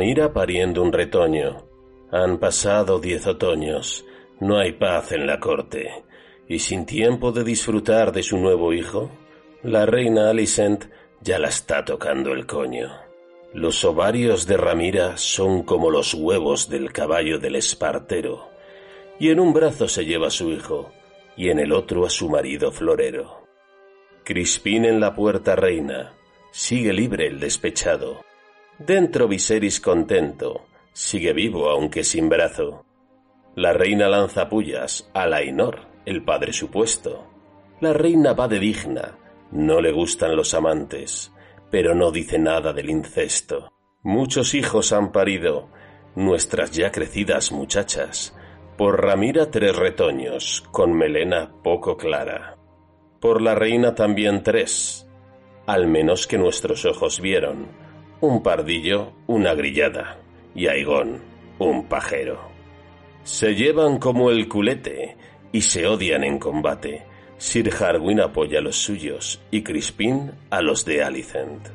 Ramira 0.00 0.32
pariendo 0.32 0.82
un 0.82 0.94
retoño. 0.94 1.66
Han 2.10 2.38
pasado 2.38 3.00
diez 3.00 3.26
otoños. 3.26 4.06
No 4.40 4.56
hay 4.56 4.72
paz 4.72 5.12
en 5.12 5.26
la 5.26 5.38
corte. 5.38 5.90
Y 6.48 6.60
sin 6.60 6.86
tiempo 6.86 7.32
de 7.32 7.44
disfrutar 7.44 8.10
de 8.10 8.22
su 8.22 8.38
nuevo 8.38 8.72
hijo, 8.72 9.10
la 9.62 9.84
reina 9.84 10.30
Alicent 10.30 10.86
ya 11.20 11.38
la 11.38 11.48
está 11.48 11.84
tocando 11.84 12.32
el 12.32 12.46
coño. 12.46 12.88
Los 13.52 13.84
ovarios 13.84 14.46
de 14.46 14.56
Ramira 14.56 15.18
son 15.18 15.64
como 15.64 15.90
los 15.90 16.14
huevos 16.14 16.70
del 16.70 16.94
caballo 16.94 17.38
del 17.38 17.56
espartero, 17.56 18.48
y 19.18 19.28
en 19.28 19.38
un 19.38 19.52
brazo 19.52 19.86
se 19.86 20.06
lleva 20.06 20.28
a 20.28 20.30
su 20.30 20.48
hijo, 20.48 20.92
y 21.36 21.50
en 21.50 21.58
el 21.58 21.74
otro 21.74 22.06
a 22.06 22.10
su 22.10 22.30
marido 22.30 22.72
florero. 22.72 23.44
Crispín 24.24 24.86
en 24.86 24.98
la 24.98 25.14
puerta 25.14 25.56
reina, 25.56 26.14
sigue 26.52 26.94
libre 26.94 27.26
el 27.26 27.38
despechado. 27.38 28.29
Dentro 28.80 29.28
Viserys 29.28 29.78
contento, 29.78 30.64
sigue 30.94 31.34
vivo 31.34 31.68
aunque 31.68 32.02
sin 32.02 32.30
brazo. 32.30 32.86
La 33.54 33.74
reina 33.74 34.08
lanza 34.08 34.48
pullas 34.48 35.10
a 35.12 35.26
Lainor, 35.26 35.80
el 36.06 36.24
padre 36.24 36.54
supuesto. 36.54 37.26
La 37.82 37.92
reina 37.92 38.32
va 38.32 38.48
de 38.48 38.58
digna, 38.58 39.18
no 39.52 39.82
le 39.82 39.92
gustan 39.92 40.34
los 40.34 40.54
amantes, 40.54 41.30
pero 41.70 41.94
no 41.94 42.10
dice 42.10 42.38
nada 42.38 42.72
del 42.72 42.88
incesto. 42.88 43.70
Muchos 44.02 44.54
hijos 44.54 44.94
han 44.94 45.12
parido, 45.12 45.68
nuestras 46.16 46.70
ya 46.70 46.90
crecidas 46.90 47.52
muchachas, 47.52 48.34
por 48.78 49.04
Ramira 49.04 49.50
tres 49.50 49.76
retoños, 49.76 50.64
con 50.70 50.94
melena 50.94 51.52
poco 51.62 51.98
clara. 51.98 52.56
Por 53.20 53.42
la 53.42 53.54
reina 53.54 53.94
también 53.94 54.42
tres, 54.42 55.06
al 55.66 55.86
menos 55.86 56.26
que 56.26 56.38
nuestros 56.38 56.86
ojos 56.86 57.20
vieron, 57.20 57.89
un 58.20 58.42
pardillo, 58.42 59.12
una 59.26 59.54
grillada, 59.54 60.18
y 60.54 60.66
Aigón, 60.66 61.20
un 61.58 61.86
pajero. 61.86 62.50
Se 63.22 63.54
llevan 63.54 63.98
como 63.98 64.30
el 64.30 64.48
culete 64.48 65.16
y 65.52 65.62
se 65.62 65.86
odian 65.86 66.24
en 66.24 66.38
combate. 66.38 67.06
Sir 67.38 67.72
Harwin 67.72 68.20
apoya 68.20 68.58
a 68.58 68.62
los 68.62 68.76
suyos 68.76 69.40
y 69.50 69.62
Crispín 69.62 70.32
a 70.50 70.60
los 70.60 70.84
de 70.84 71.02
Alicent. 71.02 71.68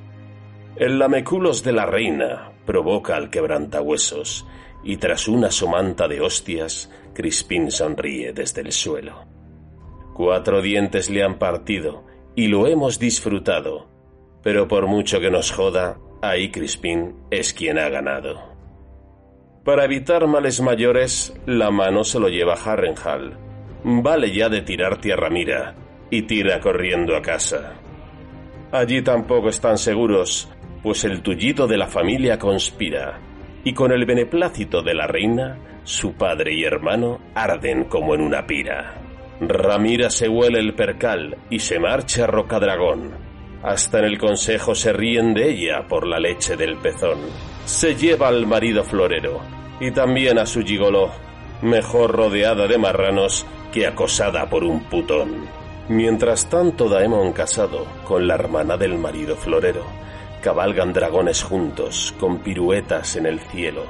El 0.75 1.00
lameculos 1.00 1.64
de 1.64 1.72
la 1.72 1.86
reina 1.86 2.52
provoca 2.66 3.16
al 3.16 3.30
quebrantahuesos 3.30 4.46
y 4.84 4.97
tras 4.97 5.28
una 5.28 5.50
somanta 5.50 6.08
de 6.08 6.22
hostias, 6.22 6.91
Crispín 7.14 7.72
sonríe 7.72 8.34
desde 8.34 8.62
el 8.62 8.72
suelo. 8.72 9.25
Cuatro 10.14 10.62
dientes 10.62 11.09
le 11.09 11.24
han 11.24 11.40
partido 11.40 12.06
y 12.36 12.47
lo 12.47 12.68
hemos 12.68 13.00
disfrutado, 13.00 13.88
pero 14.44 14.68
por 14.68 14.86
mucho 14.86 15.20
que 15.20 15.31
nos 15.31 15.52
joda, 15.52 15.97
ahí 16.22 16.52
Crispín 16.52 17.16
es 17.31 17.53
quien 17.53 17.78
ha 17.78 17.90
ganado. 17.90 18.56
Para 19.64 19.86
evitar 19.86 20.28
males 20.28 20.62
mayores, 20.62 21.34
la 21.46 21.72
mano 21.72 22.03
se 22.03 22.20
lo 22.20 22.30
lleva 22.30 22.53
Harrenhal. 22.53 23.38
Vale 23.84 24.31
ya 24.31 24.50
de 24.50 24.62
tirar 24.62 25.02
tierra 25.02 25.30
mira 25.30 25.76
y 26.09 26.24
tira 26.24 26.59
corriendo 26.59 27.16
a 27.16 27.22
casa. 27.22 27.74
Allí 28.72 29.02
tampoco 29.02 29.50
están 29.50 29.78
seguros, 29.78 30.50
pues 30.84 31.03
el 31.03 31.22
tullido 31.22 31.66
de 31.66 31.78
la 31.78 31.88
familia 31.88 32.38
conspira, 32.38 33.20
y 33.64 33.74
con 33.74 33.92
el 33.92 34.06
beneplácito 34.06 34.84
de 34.84 34.94
la 34.94 35.08
reina, 35.08 35.58
su 35.84 36.14
padre 36.14 36.53
y 36.53 36.64
hermano 36.64 37.20
arden 37.34 37.86
como 37.86 38.14
en 38.14 38.22
una 38.22 38.46
pira. 38.46 39.02
Ramira 39.40 40.09
se 40.09 40.30
huele 40.30 40.59
el 40.59 40.76
percal 40.76 41.38
y 41.50 41.59
se 41.59 41.80
marcha 41.80 42.26
a 42.26 42.28
Rocadragón. 42.28 43.25
Hasta 43.66 43.98
en 43.98 44.06
el 44.06 44.20
consejo 44.20 44.76
se 44.76 44.94
ríen 44.94 45.34
de 45.34 45.50
ella 45.50 45.88
por 45.88 46.06
la 46.06 46.20
leche 46.20 46.56
del 46.56 46.78
pezón. 46.78 47.18
Se 47.66 47.96
lleva 47.96 48.28
al 48.28 48.46
marido 48.46 48.84
florero 48.84 49.42
y 49.80 49.90
también 49.90 50.38
a 50.38 50.46
su 50.46 50.62
gigoló, 50.62 51.09
mejor 51.64 52.12
rodeada 52.12 52.68
de 52.68 52.78
marranos 52.78 53.44
que 53.74 53.88
acosada 53.88 54.48
por 54.52 54.64
un 54.64 54.84
putón. 54.84 55.48
Mientras 55.90 56.48
tanto, 56.48 56.88
Daemon 56.88 57.34
casado 57.34 57.88
con 58.08 58.28
la 58.28 58.36
hermana 58.36 58.78
del 58.78 59.00
marido 59.00 59.36
florero, 59.36 59.84
cabalgan 60.44 60.94
dragones 60.94 61.42
juntos, 61.42 62.14
con 62.20 62.44
piruetas 62.44 63.16
en 63.16 63.26
el 63.26 63.40
cielo. 63.40 63.86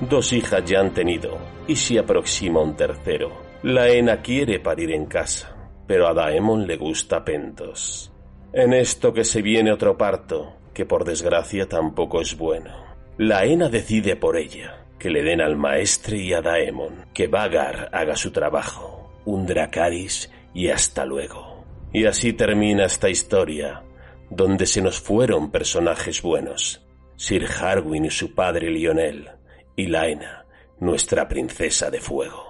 Dos 0.00 0.32
hijas 0.32 0.64
ya 0.64 0.80
han 0.80 0.92
tenido, 0.92 1.38
y 1.68 1.76
se 1.76 2.00
aproxima 2.00 2.60
un 2.60 2.74
tercero. 2.74 3.30
La 3.62 3.88
Ena 3.88 4.20
quiere 4.20 4.58
parir 4.58 4.90
en 4.90 5.06
casa, 5.06 5.54
pero 5.86 6.08
a 6.08 6.12
Daemon 6.12 6.66
le 6.66 6.76
gusta 6.76 7.24
Pentos. 7.24 8.11
En 8.52 8.74
esto 8.74 9.14
que 9.14 9.24
se 9.24 9.40
viene 9.40 9.72
otro 9.72 9.96
parto, 9.96 10.52
que 10.74 10.84
por 10.84 11.04
desgracia 11.04 11.68
tampoco 11.68 12.20
es 12.20 12.36
bueno. 12.36 12.70
La 13.16 13.44
Ena 13.44 13.70
decide 13.70 14.14
por 14.16 14.36
ella, 14.36 14.86
que 14.98 15.08
le 15.08 15.22
den 15.22 15.40
al 15.40 15.56
maestre 15.56 16.18
y 16.18 16.34
a 16.34 16.42
Daemon, 16.42 17.06
que 17.14 17.28
Vagar 17.28 17.88
haga 17.92 18.14
su 18.14 18.30
trabajo, 18.30 19.10
un 19.24 19.46
Dracaris 19.46 20.30
y 20.54 20.68
hasta 20.68 21.06
luego. 21.06 21.64
Y 21.94 22.04
así 22.04 22.34
termina 22.34 22.84
esta 22.84 23.08
historia, 23.08 23.82
donde 24.28 24.66
se 24.66 24.82
nos 24.82 25.00
fueron 25.00 25.50
personajes 25.50 26.20
buenos, 26.20 26.86
Sir 27.16 27.46
Harwin 27.46 28.04
y 28.04 28.10
su 28.10 28.34
padre 28.34 28.70
Lionel, 28.70 29.30
y 29.76 29.86
Laena, 29.86 30.44
nuestra 30.78 31.26
princesa 31.28 31.90
de 31.90 32.00
fuego. 32.00 32.41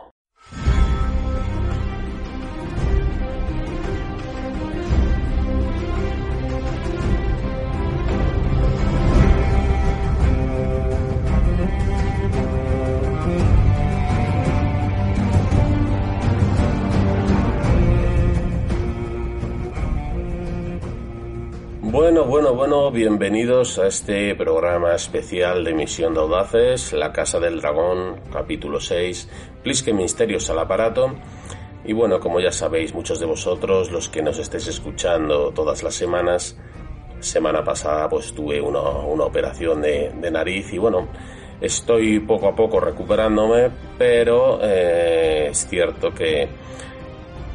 Bueno, 22.33 22.55
bueno, 22.55 22.91
bienvenidos 22.91 23.79
a 23.79 23.89
este 23.89 24.35
programa 24.35 24.95
especial 24.95 25.65
de 25.65 25.75
Misión 25.75 26.15
de 26.15 26.21
Audaces, 26.21 26.95
La 26.95 27.13
Casa 27.13 27.39
del 27.39 27.61
Dragón, 27.61 28.23
capítulo 28.33 28.81
6, 28.81 29.29
Plisque 29.63 29.93
Misterios 29.93 30.49
al 30.49 30.61
aparato. 30.61 31.15
Y 31.85 31.93
bueno, 31.93 32.19
como 32.21 32.41
ya 32.41 32.51
sabéis, 32.51 32.95
muchos 32.95 33.21
de 33.21 33.27
vosotros, 33.27 33.91
los 33.91 34.09
que 34.09 34.23
nos 34.23 34.39
estéis 34.39 34.67
escuchando 34.69 35.51
todas 35.51 35.83
las 35.83 35.95
semanas, 35.95 36.57
semana 37.21 37.63
pasada 37.63 38.09
pues 38.09 38.33
tuve 38.33 38.63
una, 38.63 38.81
operación 38.81 39.83
de, 39.83 40.31
nariz 40.33 40.73
y 40.73 40.79
bueno, 40.79 41.09
estoy 41.61 42.19
poco 42.21 42.49
a 42.49 42.57
poco 42.57 42.81
recuperándome, 42.81 43.71
pero 43.99 44.59
eh, 44.63 45.49
es 45.51 45.69
cierto 45.69 46.15
que, 46.15 46.49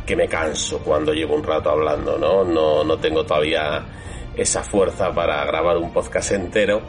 que 0.05 0.15
me 0.15 0.27
canso 0.27 0.77
cuando 0.85 1.15
llevo 1.15 1.33
un 1.33 1.43
rato 1.43 1.71
hablando, 1.71 2.19
¿no? 2.19 2.43
No, 2.43 2.83
no 2.83 2.97
tengo 2.99 3.25
todavía 3.25 3.83
esa 4.37 4.63
fuerza 4.63 5.11
para 5.13 5.43
grabar 5.45 5.77
un 5.77 5.91
podcast 5.91 6.31
entero 6.31 6.81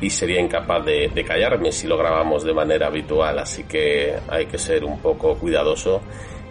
y 0.00 0.10
sería 0.10 0.40
incapaz 0.40 0.84
de, 0.84 1.24
callarme 1.26 1.72
si 1.72 1.86
lo 1.86 1.96
grabamos 1.96 2.44
de 2.44 2.52
manera 2.52 2.88
habitual, 2.88 3.38
así 3.38 3.64
que 3.64 4.14
hay 4.28 4.46
que 4.46 4.58
ser 4.58 4.84
un 4.84 4.98
poco 5.00 5.36
cuidadoso 5.36 6.02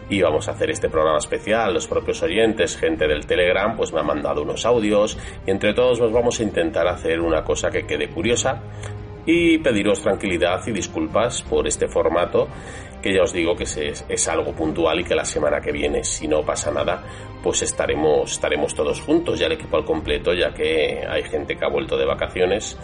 y 0.09 0.21
vamos 0.21 0.47
a 0.47 0.51
hacer 0.51 0.69
este 0.69 0.89
programa 0.89 1.17
especial. 1.17 1.73
Los 1.73 1.87
propios 1.87 2.21
oyentes, 2.23 2.77
gente 2.77 3.07
del 3.07 3.25
Telegram, 3.25 3.75
pues 3.75 3.91
me 3.91 3.99
han 3.99 4.07
mandado 4.07 4.41
unos 4.43 4.65
audios 4.65 5.17
y 5.45 5.51
entre 5.51 5.73
todos 5.73 5.99
nos 5.99 6.11
vamos 6.11 6.39
a 6.39 6.43
intentar 6.43 6.87
hacer 6.87 7.19
una 7.19 7.43
cosa 7.43 7.69
que 7.69 7.85
quede 7.85 8.09
curiosa 8.09 8.61
y 9.25 9.57
pediros 9.57 10.01
tranquilidad 10.01 10.61
y 10.67 10.71
disculpas 10.71 11.41
por 11.43 11.67
este 11.67 11.87
formato 11.87 12.47
que 13.05 13.13
ya 13.13 13.21
os 13.21 13.33
digo 13.33 13.55
que 13.55 13.65
es, 13.65 14.27
algo 14.27 14.51
puntual 14.51 14.99
y 14.99 15.03
que 15.03 15.13
la 15.13 15.25
semana 15.25 15.61
que 15.61 15.71
viene, 15.71 16.03
si 16.03 16.27
no 16.27 16.43
pasa 16.43 16.71
nada, 16.71 17.03
pues 17.43 17.61
estaremos, 17.61 18.31
estaremos 18.31 18.73
todos 18.73 18.99
juntos, 18.99 19.37
ya 19.37 19.45
el 19.45 19.51
equipo 19.51 19.77
al 19.77 19.85
completo, 19.85 20.33
ya 20.33 20.51
que 20.51 21.05
hay 21.07 21.21
gente 21.21 21.55
que 21.55 21.63
ha 21.63 21.69
vuelto 21.69 21.97
de 21.97 22.05
vacaciones 22.05 22.75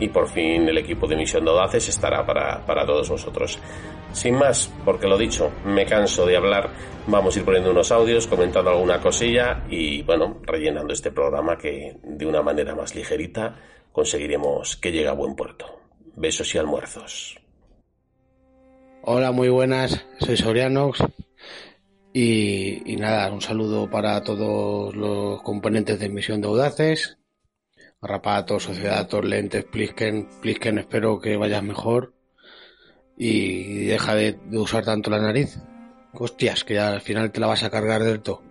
y 0.00 0.08
por 0.08 0.30
fin 0.30 0.66
el 0.66 0.78
equipo 0.78 1.06
de 1.06 1.16
Misión 1.16 1.44
de 1.44 1.50
Audaces 1.50 1.90
estará 1.90 2.24
para, 2.24 2.64
para 2.64 2.86
todos 2.86 3.10
vosotros. 3.10 3.58
Sin 4.12 4.36
más, 4.36 4.72
porque 4.82 5.06
lo 5.06 5.18
dicho, 5.18 5.52
me 5.66 5.84
canso 5.84 6.24
de 6.24 6.38
hablar, 6.38 6.70
vamos 7.06 7.36
a 7.36 7.40
ir 7.40 7.44
poniendo 7.44 7.70
unos 7.70 7.92
audios, 7.92 8.26
comentando 8.26 8.70
alguna 8.70 8.98
cosilla 8.98 9.62
y 9.68 10.00
bueno, 10.04 10.38
rellenando 10.44 10.94
este 10.94 11.10
programa 11.10 11.58
que 11.58 11.98
de 12.02 12.24
una 12.24 12.40
manera 12.40 12.74
más 12.74 12.94
ligerita 12.94 13.54
conseguiremos 13.92 14.78
que 14.78 14.90
llegue 14.90 15.08
a 15.08 15.12
buen 15.12 15.36
puerto. 15.36 15.66
Besos 16.14 16.54
y 16.54 16.56
almuerzos. 16.56 17.45
Hola, 19.08 19.30
muy 19.30 19.48
buenas, 19.50 20.04
soy 20.18 20.36
Sorianox 20.36 20.98
y, 22.12 22.96
nada, 22.98 23.32
un 23.32 23.40
saludo 23.40 23.88
para 23.88 24.20
todos 24.24 24.96
los 24.96 25.42
componentes 25.42 26.00
de 26.00 26.08
Misión 26.08 26.40
de 26.40 26.48
Audaces, 26.48 27.16
Rapato, 28.02 28.58
Sociedad, 28.58 29.08
Lentes, 29.22 29.64
Plisken, 29.64 30.26
Plisken, 30.42 30.78
espero 30.78 31.20
que 31.20 31.36
vayas 31.36 31.62
mejor 31.62 32.14
y 33.16 33.84
deja 33.84 34.16
de, 34.16 34.40
usar 34.54 34.84
tanto 34.84 35.08
la 35.08 35.22
nariz. 35.22 35.56
Hostias, 36.12 36.64
que 36.64 36.80
al 36.80 37.00
final 37.00 37.30
te 37.30 37.38
la 37.38 37.46
vas 37.46 37.62
a 37.62 37.70
cargar 37.70 38.02
del 38.02 38.22
todo. 38.22 38.42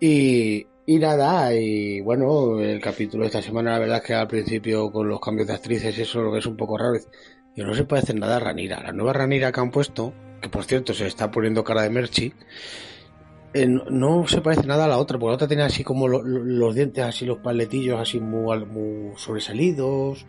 Y, 0.00 0.66
Y 0.86 0.98
nada, 0.98 1.54
y 1.54 2.00
bueno, 2.00 2.58
el 2.58 2.80
capítulo 2.80 3.24
de 3.24 3.26
esta 3.26 3.42
semana, 3.42 3.72
la 3.72 3.80
verdad 3.80 3.98
es 3.98 4.04
que 4.04 4.14
al 4.14 4.28
principio 4.28 4.90
con 4.90 5.06
los 5.06 5.20
cambios 5.20 5.48
de 5.48 5.52
actrices, 5.52 5.98
eso 5.98 6.34
es 6.34 6.46
un 6.46 6.56
poco 6.56 6.78
raro. 6.78 6.98
Y 7.58 7.62
no 7.64 7.74
se 7.74 7.82
puede 7.82 8.02
hacer 8.02 8.14
nada 8.14 8.36
a 8.36 8.38
Ranira. 8.38 8.80
La 8.80 8.92
nueva 8.92 9.12
Ranira 9.12 9.50
que 9.50 9.58
han 9.58 9.72
puesto, 9.72 10.14
que 10.40 10.48
por 10.48 10.62
cierto 10.62 10.94
se 10.94 11.08
está 11.08 11.32
poniendo 11.32 11.64
cara 11.64 11.82
de 11.82 11.90
Merchi, 11.90 12.32
eh, 13.52 13.66
no, 13.66 14.28
se 14.28 14.40
parece 14.40 14.64
nada 14.64 14.84
a 14.84 14.88
la 14.88 14.96
otra, 14.96 15.18
porque 15.18 15.30
la 15.30 15.34
otra 15.34 15.48
tiene 15.48 15.64
así 15.64 15.82
como 15.82 16.06
los 16.06 16.74
dientes, 16.76 17.02
así 17.02 17.26
los 17.26 17.38
paletillos 17.38 17.98
así 17.98 18.20
muy, 18.20 18.64
muy 18.64 19.16
sobresalidos, 19.16 20.24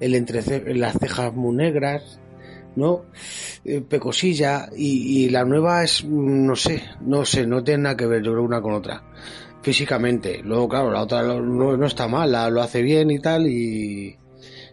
el 0.00 0.14
entre 0.14 0.74
las 0.74 0.96
cejas 0.98 1.34
muy 1.34 1.54
negras, 1.54 2.18
¿no? 2.76 3.04
Eh, 3.66 3.82
pecosilla, 3.82 4.70
y, 4.74 5.28
la 5.28 5.44
nueva 5.44 5.84
es, 5.84 6.02
no 6.02 6.56
sé, 6.56 6.82
no 7.02 7.26
sé, 7.26 7.46
no 7.46 7.62
tiene 7.62 7.82
nada 7.82 7.96
que 7.98 8.06
ver, 8.06 8.22
yo 8.22 8.32
una 8.40 8.62
con 8.62 8.72
otra, 8.72 9.02
físicamente. 9.60 10.40
Luego, 10.42 10.66
claro, 10.66 10.90
la 10.90 11.02
otra 11.02 11.22
no, 11.24 11.84
está 11.84 12.08
mal, 12.08 12.32
lo 12.32 12.62
hace 12.62 12.80
bien 12.80 13.10
y 13.10 13.18
tal, 13.18 13.46
y, 13.46 14.16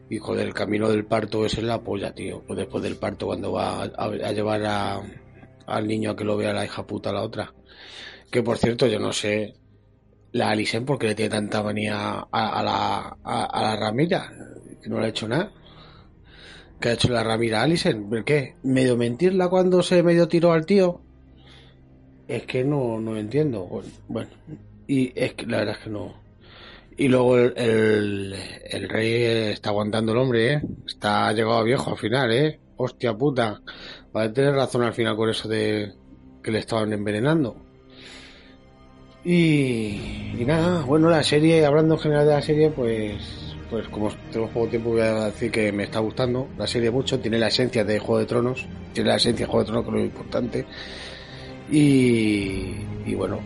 y 0.10 0.18
joder, 0.20 0.48
el 0.48 0.54
camino 0.54 0.90
del 0.90 1.06
parto 1.06 1.46
es 1.46 1.62
la 1.62 1.82
polla, 1.82 2.14
tío. 2.14 2.42
Pues 2.46 2.58
después 2.58 2.84
del 2.84 2.96
parto, 2.96 3.26
cuando 3.26 3.52
va 3.52 3.84
a, 3.84 4.32
llevar 4.32 4.66
a, 4.66 5.02
al 5.66 5.88
niño 5.88 6.12
a 6.12 6.16
que 6.16 6.24
lo 6.24 6.38
vea 6.38 6.54
la 6.54 6.66
hija 6.66 6.88
puta 6.88 7.12
la 7.12 7.24
otra. 7.24 7.54
Que 8.32 8.42
por 8.42 8.58
cierto, 8.58 8.88
yo 8.88 9.00
no 9.00 9.12
sé 9.12 9.56
la 10.32 10.50
Alisen 10.50 10.86
porque 10.86 11.08
le 11.08 11.16
tiene 11.16 11.32
tanta 11.32 11.64
manía 11.64 12.28
a, 12.32 12.64
la, 12.64 13.18
a, 13.24 13.62
la 13.62 13.76
Ramira, 13.76 14.32
que 14.82 14.90
no 14.90 15.00
le 15.00 15.08
ha 15.08 15.10
hecho 15.10 15.28
nada. 15.28 15.52
¿Qué 16.80 16.90
ha 16.90 16.94
hecho 16.94 17.10
la 17.10 17.24
Ramira 17.24 17.64
Alisen? 17.64 18.10
¿Por 18.10 18.24
qué? 18.24 18.56
¿Medio 18.64 18.96
mentirla 18.98 19.50
cuando 19.50 19.82
se 19.82 20.04
medio 20.04 20.28
tiró 20.28 20.54
al 20.54 20.66
tío? 20.66 21.02
Es 22.28 22.46
que 22.46 22.64
no, 22.64 23.00
no 23.00 23.18
entiendo. 23.18 23.82
Bueno, 24.08 24.30
y 24.86 25.12
es 25.20 25.34
que 25.34 25.46
la 25.48 25.58
verdad 25.58 25.76
es 25.78 25.84
que 25.84 25.90
no. 25.90 26.27
Y 26.98 27.08
luego 27.08 27.38
el, 27.38 28.36
el, 28.66 28.90
rey 28.90 29.52
está 29.52 29.70
aguantando 29.70 30.14
el 30.14 30.18
hombre, 30.18 30.54
¿eh? 30.54 30.62
Está 30.88 31.32
llegado 31.32 31.64
viejo 31.64 31.92
al 31.92 31.98
final, 31.98 32.32
¿eh? 32.32 32.60
Hostia 32.76 33.14
puta. 33.14 33.62
Va 34.16 34.24
a 34.24 34.34
tener 34.34 34.56
razón 34.56 34.82
al 34.82 34.94
final 34.94 35.16
con 35.16 35.30
eso 35.30 35.48
de 35.48 35.94
que 36.42 36.52
le 36.52 36.58
estaban 36.58 36.92
envenenando. 36.94 37.56
Y, 39.24 40.00
nada, 40.46 40.84
bueno, 40.86 41.10
la 41.10 41.22
serie, 41.22 41.66
hablando 41.66 41.96
en 41.96 42.00
general 42.00 42.26
de 42.26 42.34
la 42.34 42.42
serie, 42.42 42.70
pues, 42.72 43.22
pues 43.70 43.88
como 43.90 44.10
tengo 44.32 44.48
poco 44.48 44.68
tiempo, 44.68 44.92
voy 44.92 45.02
a 45.02 45.26
decir 45.26 45.52
que 45.52 45.72
me 45.72 45.84
está 45.84 46.00
gustando 46.00 46.48
la 46.58 46.66
serie 46.66 46.90
mucho. 46.90 47.20
Tiene 47.20 47.38
la 47.38 47.50
esencia 47.50 47.84
de 47.84 48.00
Juego 48.00 48.20
de 48.20 48.26
Tronos, 48.26 48.66
tiene 48.94 49.10
la 49.10 49.18
esencia 49.18 49.46
de 49.46 49.52
Juego 49.52 49.66
de 49.66 49.72
Tronos, 49.72 49.84
que 49.84 49.90
es 49.90 49.96
lo 49.96 50.06
importante. 50.06 50.66
Y, 51.70 52.76
y 53.06 53.16
bueno, 53.16 53.40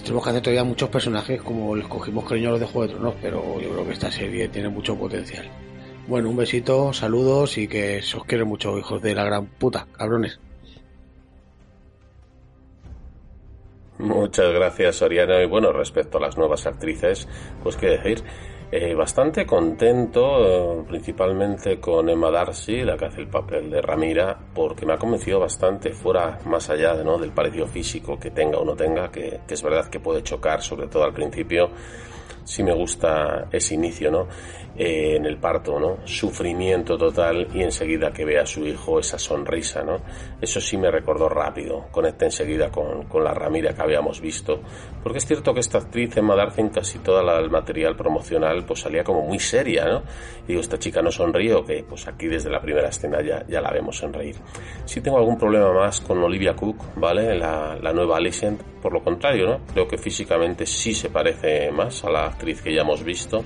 tenemos 0.00 0.24
que 0.24 0.30
hacer 0.30 0.42
todavía 0.42 0.64
muchos 0.64 0.88
personajes 0.88 1.42
como 1.42 1.76
les 1.76 1.86
cogimos 1.86 2.24
cariño 2.24 2.58
de 2.58 2.66
Juego 2.66 2.86
de 2.86 2.94
Tronos, 2.94 3.14
pero 3.20 3.60
yo 3.60 3.70
creo 3.70 3.86
que 3.86 3.92
esta 3.92 4.10
serie 4.10 4.48
tiene 4.48 4.68
mucho 4.68 4.96
potencial. 4.96 5.50
Bueno, 6.08 6.30
un 6.30 6.36
besito, 6.36 6.92
saludos 6.92 7.58
y 7.58 7.68
que 7.68 8.02
se 8.02 8.16
os 8.16 8.24
quiere 8.24 8.44
mucho, 8.44 8.78
hijos 8.78 9.00
de 9.02 9.14
la 9.14 9.24
gran 9.24 9.46
puta, 9.46 9.86
cabrones. 9.96 10.40
Muchas 13.98 14.52
gracias, 14.52 14.96
Soriano. 14.96 15.40
Y 15.40 15.46
bueno, 15.46 15.72
respecto 15.72 16.18
a 16.18 16.22
las 16.22 16.36
nuevas 16.36 16.66
actrices, 16.66 17.28
pues 17.62 17.76
qué 17.76 17.86
decir. 17.86 18.24
Eh, 18.74 18.94
bastante 18.94 19.44
contento, 19.44 20.80
eh, 20.80 20.84
principalmente 20.88 21.78
con 21.78 22.08
Emma 22.08 22.30
Darcy, 22.30 22.82
la 22.84 22.96
que 22.96 23.04
hace 23.04 23.20
el 23.20 23.28
papel 23.28 23.68
de 23.68 23.82
Ramira, 23.82 24.38
porque 24.54 24.86
me 24.86 24.94
ha 24.94 24.96
convencido 24.96 25.38
bastante, 25.38 25.92
fuera 25.92 26.38
más 26.46 26.70
allá 26.70 26.94
¿no? 27.04 27.18
del 27.18 27.32
parecido 27.32 27.66
físico 27.66 28.18
que 28.18 28.30
tenga 28.30 28.56
o 28.56 28.64
no 28.64 28.74
tenga, 28.74 29.10
que, 29.12 29.40
que 29.46 29.52
es 29.52 29.62
verdad 29.62 29.90
que 29.90 30.00
puede 30.00 30.22
chocar, 30.22 30.62
sobre 30.62 30.86
todo 30.86 31.04
al 31.04 31.12
principio. 31.12 31.68
Sí 32.44 32.62
me 32.62 32.72
gusta 32.74 33.46
ese 33.52 33.74
inicio, 33.74 34.10
¿no? 34.10 34.26
Eh, 34.74 35.16
en 35.16 35.26
el 35.26 35.36
parto, 35.36 35.78
¿no? 35.78 35.98
Sufrimiento 36.06 36.96
total 36.96 37.46
y 37.52 37.62
enseguida 37.62 38.10
que 38.10 38.24
ve 38.24 38.38
a 38.38 38.46
su 38.46 38.66
hijo 38.66 38.98
esa 38.98 39.18
sonrisa, 39.18 39.82
¿no? 39.82 39.98
Eso 40.40 40.62
sí 40.62 40.78
me 40.78 40.90
recordó 40.90 41.28
rápido, 41.28 41.88
conecta 41.90 42.24
enseguida 42.24 42.70
con, 42.70 43.02
con 43.02 43.22
la 43.22 43.34
Ramira 43.34 43.74
que 43.74 43.82
habíamos 43.82 44.22
visto, 44.22 44.62
porque 45.02 45.18
es 45.18 45.26
cierto 45.26 45.52
que 45.52 45.60
esta 45.60 45.76
actriz 45.76 46.16
Emma 46.16 46.34
Darcy 46.34 46.62
en 46.62 46.70
casi 46.70 47.00
todo 47.00 47.20
el 47.20 47.50
material 47.50 47.96
promocional 47.96 48.64
pues 48.64 48.80
salía 48.80 49.04
como 49.04 49.20
muy 49.26 49.38
seria, 49.38 49.84
¿no? 49.84 50.04
Y 50.44 50.48
digo, 50.48 50.62
esta 50.62 50.78
chica 50.78 51.02
no 51.02 51.10
sonríe 51.10 51.52
o 51.52 51.62
qué, 51.62 51.84
pues 51.86 52.08
aquí 52.08 52.26
desde 52.26 52.48
la 52.48 52.62
primera 52.62 52.88
escena 52.88 53.20
ya, 53.20 53.44
ya 53.46 53.60
la 53.60 53.70
vemos 53.72 53.98
sonreír. 53.98 54.36
Sí 54.86 55.02
tengo 55.02 55.18
algún 55.18 55.36
problema 55.36 55.70
más 55.74 56.00
con 56.00 56.16
Olivia 56.22 56.54
Cook, 56.54 56.94
¿vale? 56.96 57.36
La, 57.38 57.76
la 57.76 57.92
nueva 57.92 58.16
Alicent, 58.16 58.62
por 58.80 58.94
lo 58.94 59.04
contrario, 59.04 59.46
¿no? 59.46 59.60
Creo 59.70 59.86
que 59.86 59.98
físicamente 59.98 60.64
sí 60.64 60.94
se 60.94 61.10
parece 61.10 61.70
más 61.70 62.02
a 62.04 62.10
la 62.10 62.24
actriz 62.24 62.62
que 62.62 62.74
ya 62.74 62.80
hemos 62.80 63.04
visto 63.04 63.44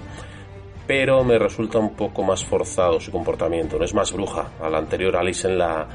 pero 0.87 1.25
me 1.25 1.39
resulta 1.39 1.79
un 1.79 1.95
poco 1.95 2.23
más 2.23 2.45
forzado 2.45 3.01
su 3.01 3.11
comportamiento, 3.11 3.79
no 3.79 3.85
es 3.85 3.95
más 3.95 4.13
bruja. 4.13 4.53
A 4.61 4.69
la 4.71 4.79
anterior 4.79 5.17
Alison 5.17 5.59
la, 5.59 5.89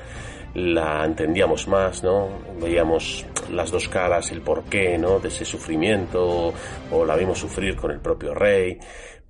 la 0.54 1.06
entendíamos 1.06 1.68
más, 1.68 2.04
¿no? 2.04 2.30
Veíamos 2.60 3.26
las 3.52 3.72
dos 3.72 3.88
caras, 3.88 4.32
el 4.32 4.42
porqué, 4.42 4.98
¿no? 4.98 5.20
De 5.20 5.30
ese 5.30 5.46
sufrimiento, 5.46 6.54
o 6.92 7.06
la 7.06 7.16
vimos 7.16 7.40
sufrir 7.40 7.76
con 7.76 7.92
el 7.92 8.00
propio 8.00 8.34
rey. 8.34 8.78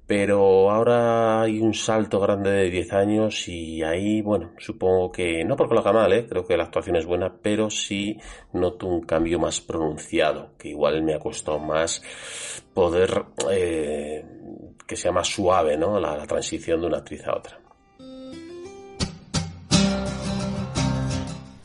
Pero 0.07 0.69
ahora 0.69 1.41
hay 1.41 1.62
un 1.62 1.74
salto 1.74 2.19
grande 2.19 2.51
de 2.51 2.69
10 2.69 2.93
años 2.93 3.47
y 3.47 3.81
ahí, 3.81 4.21
bueno, 4.21 4.51
supongo 4.57 5.09
que, 5.09 5.45
no 5.45 5.55
porque 5.55 5.74
lo 5.74 5.79
haga 5.79 5.93
mal, 5.93 6.12
¿eh? 6.12 6.25
creo 6.27 6.45
que 6.45 6.57
la 6.57 6.65
actuación 6.65 6.97
es 6.97 7.05
buena, 7.05 7.33
pero 7.41 7.69
sí 7.69 8.19
noto 8.51 8.88
un 8.88 9.03
cambio 9.03 9.39
más 9.39 9.62
pronunciado, 9.62 10.50
que 10.57 10.67
igual 10.67 11.01
me 11.03 11.13
ha 11.13 11.19
costado 11.19 11.59
más 11.59 12.03
poder 12.74 13.24
eh, 13.51 14.25
que 14.91 14.98
sea 14.98 15.13
más 15.13 15.29
suave 15.29 15.77
¿no? 15.77 15.98
la, 16.01 16.17
transición 16.27 16.81
de 16.81 16.88
una 16.88 16.98
actriz 16.98 17.25
a 17.25 17.38
otra. 17.38 17.57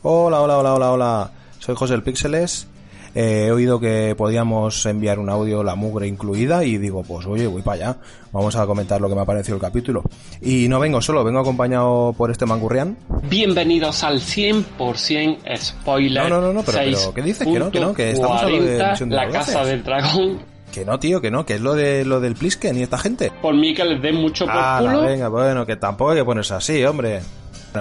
Hola, 0.01 0.39
hola, 0.39 0.57
hola, 0.59 0.73
hola, 0.73 0.91
hola. 0.93 1.31
Soy 1.59 1.75
José 1.75 1.95
el 1.95 2.03
Píxeles. 2.03 2.69
he 3.13 3.51
oído 3.51 3.81
que 3.81 4.15
podíamos 4.17 4.85
enviar 4.85 5.19
un 5.19 5.29
audio, 5.29 5.61
la 5.61 5.75
mugre 5.75 6.07
incluida, 6.07 6.63
y 6.63 6.77
digo, 6.77 7.03
pues 7.03 7.25
oye, 7.25 7.47
voy 7.47 7.63
para 7.63 7.89
allá. 7.89 7.97
Vamos 8.31 8.55
a 8.55 8.65
comentar 8.65 9.01
lo 9.01 9.09
que 9.09 9.15
me 9.15 9.21
ha 9.23 9.25
parecido 9.25 9.55
el 9.55 9.61
capítulo. 9.61 10.03
Y 10.41 10.69
no 10.69 10.79
vengo 10.79 11.01
solo, 11.01 11.25
vengo 11.25 11.41
acompañado 11.41 12.13
por 12.13 12.31
este 12.31 12.45
mangurrián. 12.45 12.97
Bienvenidos 13.23 14.05
al 14.05 14.21
100% 14.21 15.57
spoiler. 15.57 16.29
No, 16.29 16.39
no, 16.39 16.53
no, 16.53 16.63
pero, 16.63 17.13
¿qué 17.13 17.21
dices? 17.21 17.45
Que 17.45 17.59
no, 17.59 17.71
que 17.71 17.79
no, 17.81 17.93
que 17.93 18.11
estamos 18.11 18.41
hablando 18.41 18.65
de 18.65 18.87
Misión 18.87 19.09
de 19.09 19.15
La 19.17 19.29
Casa 19.29 19.65
del 19.65 19.83
Dragón 19.83 20.56
que 20.77 20.85
no, 20.85 20.99
tío, 20.99 21.21
que 21.21 21.31
no, 21.31 21.45
que 21.45 21.55
es 21.55 21.61
lo 21.61 21.73
de 21.73 22.05
lo 22.05 22.19
del 22.19 22.35
Plisken 22.35 22.77
y 22.77 22.83
esta 22.83 22.97
gente. 22.97 23.31
Por 23.41 23.55
mí 23.55 23.73
que 23.73 23.83
les 23.83 24.01
den 24.01 24.15
mucho 24.15 24.45
por 24.45 24.55
ah, 24.55 24.77
culo. 24.79 25.01
venga, 25.01 25.27
bueno, 25.27 25.65
que 25.65 25.75
tampoco 25.75 26.11
hay 26.11 26.17
que 26.17 26.25
ponerse 26.25 26.53
así, 26.53 26.83
hombre 26.85 27.21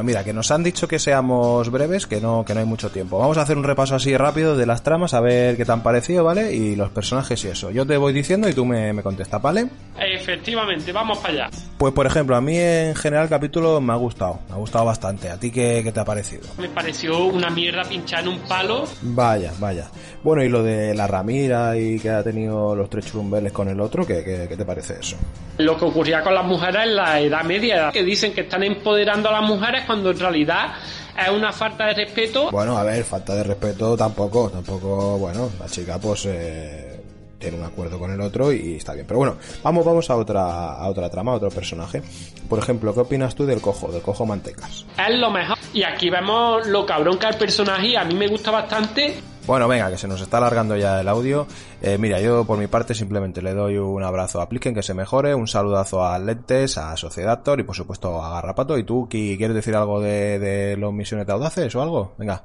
mira, 0.02 0.24
que 0.24 0.32
nos 0.32 0.50
han 0.50 0.62
dicho 0.62 0.88
que 0.88 0.98
seamos 0.98 1.70
breves, 1.70 2.06
que 2.06 2.20
no, 2.20 2.44
que 2.44 2.54
no 2.54 2.60
hay 2.60 2.66
mucho 2.66 2.90
tiempo. 2.90 3.18
Vamos 3.18 3.38
a 3.38 3.42
hacer 3.42 3.56
un 3.56 3.64
repaso 3.64 3.94
así 3.94 4.16
rápido 4.16 4.56
de 4.56 4.66
las 4.66 4.82
tramas, 4.82 5.14
a 5.14 5.20
ver 5.20 5.56
qué 5.56 5.64
te 5.64 5.72
han 5.72 5.82
parecido, 5.82 6.24
¿vale? 6.24 6.54
Y 6.54 6.76
los 6.76 6.90
personajes 6.90 7.44
y 7.44 7.48
eso. 7.48 7.70
Yo 7.70 7.86
te 7.86 7.96
voy 7.96 8.12
diciendo 8.12 8.48
y 8.48 8.54
tú 8.54 8.64
me, 8.64 8.92
me 8.92 9.02
contestas, 9.02 9.40
¿vale? 9.40 9.68
Efectivamente, 9.98 10.92
vamos 10.92 11.18
para 11.18 11.34
allá. 11.34 11.50
Pues 11.78 11.92
por 11.92 12.06
ejemplo, 12.06 12.36
a 12.36 12.40
mí 12.40 12.56
en 12.56 12.94
general 12.94 13.24
el 13.24 13.30
capítulo 13.30 13.80
me 13.80 13.92
ha 13.92 13.96
gustado, 13.96 14.40
me 14.48 14.54
ha 14.54 14.58
gustado 14.58 14.84
bastante. 14.84 15.30
¿A 15.30 15.38
ti 15.38 15.50
qué, 15.50 15.80
qué 15.82 15.92
te 15.92 16.00
ha 16.00 16.04
parecido? 16.04 16.42
Me 16.58 16.68
pareció 16.68 17.24
una 17.26 17.50
mierda 17.50 17.84
pinchar 17.84 18.20
en 18.22 18.28
un 18.28 18.38
palo. 18.40 18.84
Vaya, 19.02 19.52
vaya. 19.58 19.88
Bueno, 20.22 20.42
y 20.42 20.48
lo 20.48 20.62
de 20.62 20.94
la 20.94 21.06
Ramira 21.06 21.76
y 21.76 21.98
que 21.98 22.10
ha 22.10 22.22
tenido 22.22 22.74
los 22.74 22.90
tres 22.90 23.06
churumbeles 23.06 23.52
con 23.52 23.68
el 23.68 23.80
otro, 23.80 24.06
¿qué, 24.06 24.24
qué, 24.24 24.46
qué 24.48 24.56
te 24.56 24.64
parece 24.64 24.94
eso? 25.00 25.16
Lo 25.58 25.76
que 25.78 25.84
ocurría 25.84 26.22
con 26.22 26.34
las 26.34 26.44
mujeres 26.44 26.82
en 26.84 26.96
la 26.96 27.20
Edad 27.20 27.44
Media, 27.44 27.90
que 27.92 28.02
dicen 28.02 28.32
que 28.32 28.42
están 28.42 28.62
empoderando 28.62 29.28
a 29.28 29.32
las 29.32 29.42
mujeres 29.42 29.84
cuando 29.86 30.10
en 30.10 30.18
realidad 30.18 30.74
es 31.16 31.28
una 31.30 31.52
falta 31.52 31.86
de 31.86 31.94
respeto. 31.94 32.50
Bueno, 32.50 32.76
a 32.76 32.82
ver, 32.82 33.04
falta 33.04 33.34
de 33.34 33.44
respeto 33.44 33.96
tampoco, 33.96 34.50
tampoco, 34.50 35.18
bueno, 35.18 35.50
la 35.58 35.66
chica 35.66 35.98
pues 35.98 36.26
eh, 36.26 37.00
tiene 37.38 37.58
un 37.58 37.64
acuerdo 37.64 37.98
con 37.98 38.12
el 38.12 38.20
otro 38.20 38.52
y 38.52 38.76
está 38.76 38.92
bien. 38.92 39.06
Pero 39.06 39.18
bueno, 39.18 39.36
vamos, 39.62 39.84
vamos 39.84 40.10
a 40.10 40.16
otra, 40.16 40.74
a 40.74 40.88
otra 40.88 41.08
trama, 41.10 41.32
a 41.32 41.34
otro 41.36 41.50
personaje. 41.50 42.02
Por 42.48 42.58
ejemplo, 42.58 42.92
¿qué 42.94 43.00
opinas 43.00 43.34
tú 43.34 43.46
del 43.46 43.60
cojo, 43.60 43.88
del 43.88 44.02
cojo 44.02 44.26
mantecas? 44.26 44.84
Es 44.98 45.14
lo 45.18 45.30
mejor. 45.30 45.58
Y 45.72 45.82
aquí 45.82 46.10
vemos 46.10 46.66
lo 46.66 46.84
cabrón 46.86 47.18
que 47.18 47.26
el 47.26 47.36
personaje 47.36 47.88
y 47.88 47.96
a 47.96 48.04
mí 48.04 48.14
me 48.14 48.28
gusta 48.28 48.50
bastante 48.50 49.20
bueno, 49.46 49.68
venga, 49.68 49.90
que 49.90 49.96
se 49.96 50.08
nos 50.08 50.20
está 50.20 50.38
alargando 50.38 50.76
ya 50.76 51.00
el 51.00 51.08
audio. 51.08 51.46
Eh, 51.80 51.98
mira, 51.98 52.20
yo 52.20 52.44
por 52.44 52.58
mi 52.58 52.66
parte 52.66 52.94
simplemente 52.94 53.40
le 53.40 53.54
doy 53.54 53.78
un 53.78 54.02
abrazo 54.02 54.40
a 54.40 54.44
Apliquen, 54.44 54.74
que 54.74 54.82
se 54.82 54.92
mejore, 54.92 55.34
un 55.34 55.46
saludazo 55.46 56.04
a 56.04 56.18
Lentes, 56.18 56.78
a 56.78 56.96
Sociedadtor 56.96 57.60
y 57.60 57.62
por 57.62 57.76
supuesto 57.76 58.20
a 58.22 58.30
Garrapato. 58.30 58.76
¿Y 58.76 58.82
tú 58.82 59.06
quieres 59.08 59.54
decir 59.54 59.76
algo 59.76 60.00
de, 60.00 60.76
los 60.78 60.92
misiones 60.92 61.26
de 61.26 61.32
audaces 61.32 61.74
o 61.76 61.82
algo? 61.82 62.14
Venga. 62.18 62.42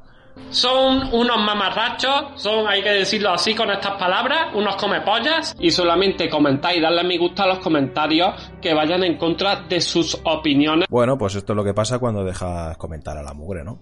Son 0.49 1.09
unos 1.11 1.37
mamarrachos, 1.39 2.41
son, 2.41 2.65
hay 2.65 2.81
que 2.81 2.89
decirlo 2.89 3.33
así 3.33 3.53
con 3.53 3.69
estas 3.69 3.97
palabras, 3.97 4.53
unos 4.53 4.75
comepollas. 4.75 5.55
Y 5.59 5.71
solamente 5.71 6.29
comentáis 6.29 6.77
y 6.77 6.81
darle 6.81 7.01
a 7.01 7.03
mi 7.03 7.17
gusto 7.17 7.43
a 7.43 7.47
los 7.47 7.59
comentarios 7.59 8.51
que 8.61 8.73
vayan 8.73 9.03
en 9.03 9.17
contra 9.17 9.61
de 9.61 9.81
sus 9.81 10.19
opiniones. 10.23 10.87
Bueno, 10.89 11.17
pues 11.17 11.35
esto 11.35 11.53
es 11.53 11.57
lo 11.57 11.63
que 11.63 11.73
pasa 11.73 11.99
cuando 11.99 12.23
dejas 12.23 12.77
comentar 12.77 13.17
a 13.17 13.23
la 13.23 13.33
mugre, 13.33 13.63
¿no? 13.63 13.79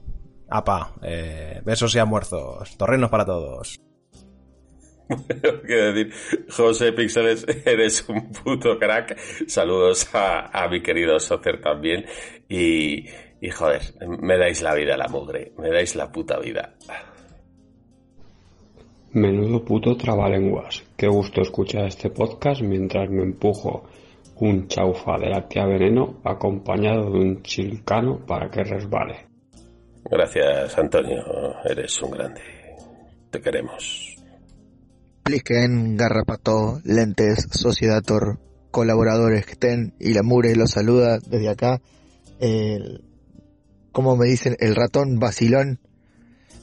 Apa, 0.50 0.96
eh, 1.04 1.62
besos 1.64 1.94
y 1.96 2.00
almuerzos, 2.00 2.76
torrenos 2.78 3.10
para 3.10 3.26
todos. 3.26 3.80
Quiero 5.66 5.94
decir, 5.94 6.14
José 6.50 6.94
Pixeles, 6.94 7.46
eres 7.66 8.08
un 8.10 8.32
puto 8.32 8.78
crack. 8.78 9.18
Saludos 9.48 10.14
a, 10.14 10.48
a 10.48 10.68
mi 10.70 10.82
querido 10.82 11.20
Socer 11.20 11.60
también. 11.62 12.06
Y, 12.48 13.06
y 13.42 13.50
joder, 13.50 13.82
me 14.22 14.38
dais 14.38 14.62
la 14.62 14.76
vida 14.76 14.98
la 14.98 15.08
mugre, 15.08 15.54
me 15.58 15.70
dais 15.70 15.96
la 15.96 16.12
puta 16.12 16.40
vida. 16.40 16.76
Menudo 19.14 19.66
puto 19.66 19.98
trabalenguas. 19.98 20.84
Qué 20.96 21.08
gusto 21.08 21.42
escuchar 21.42 21.86
este 21.88 22.12
podcast 22.12 22.62
mientras 22.62 23.10
me 23.10 23.24
empujo 23.24 23.86
un 24.36 24.68
chaufa 24.68 25.18
de 25.18 25.30
la 25.30 25.48
tía 25.48 25.66
veneno 25.66 26.20
acompañado 26.24 27.10
de 27.12 27.20
un 27.20 27.42
chilcano 27.42 28.20
para 28.26 28.50
que 28.52 28.64
resbale. 28.64 29.29
Gracias, 30.10 30.78
Antonio. 30.78 31.24
Eres 31.64 32.02
un 32.02 32.12
grande. 32.12 32.42
Te 33.30 33.42
queremos. 33.42 34.16
Plisken, 35.24 35.96
Garrapato, 35.96 36.82
Lentes, 36.84 37.48
Sociedator, 37.52 38.40
colaboradores 38.72 39.46
que 39.46 39.52
estén 39.52 39.94
y 40.00 40.14
la 40.14 40.24
Mure 40.24 40.56
los 40.56 40.72
saluda 40.72 41.20
desde 41.20 41.50
acá. 41.50 41.82
El, 42.40 43.04
como 43.92 44.16
me 44.16 44.26
dicen, 44.26 44.56
el 44.60 44.76
ratón 44.76 45.20
vacilón. 45.20 45.80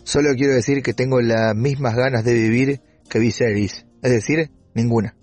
Solo 0.02 0.30
quiero 0.34 0.54
decir 0.54 0.82
que 0.82 0.94
tengo 0.94 1.20
las 1.20 1.54
mismas 1.54 1.94
ganas 1.94 2.24
de 2.24 2.34
vivir 2.34 2.80
que 3.08 3.18
Viserys, 3.18 3.86
es 4.02 4.10
decir, 4.10 4.50
ninguna. 4.74 5.14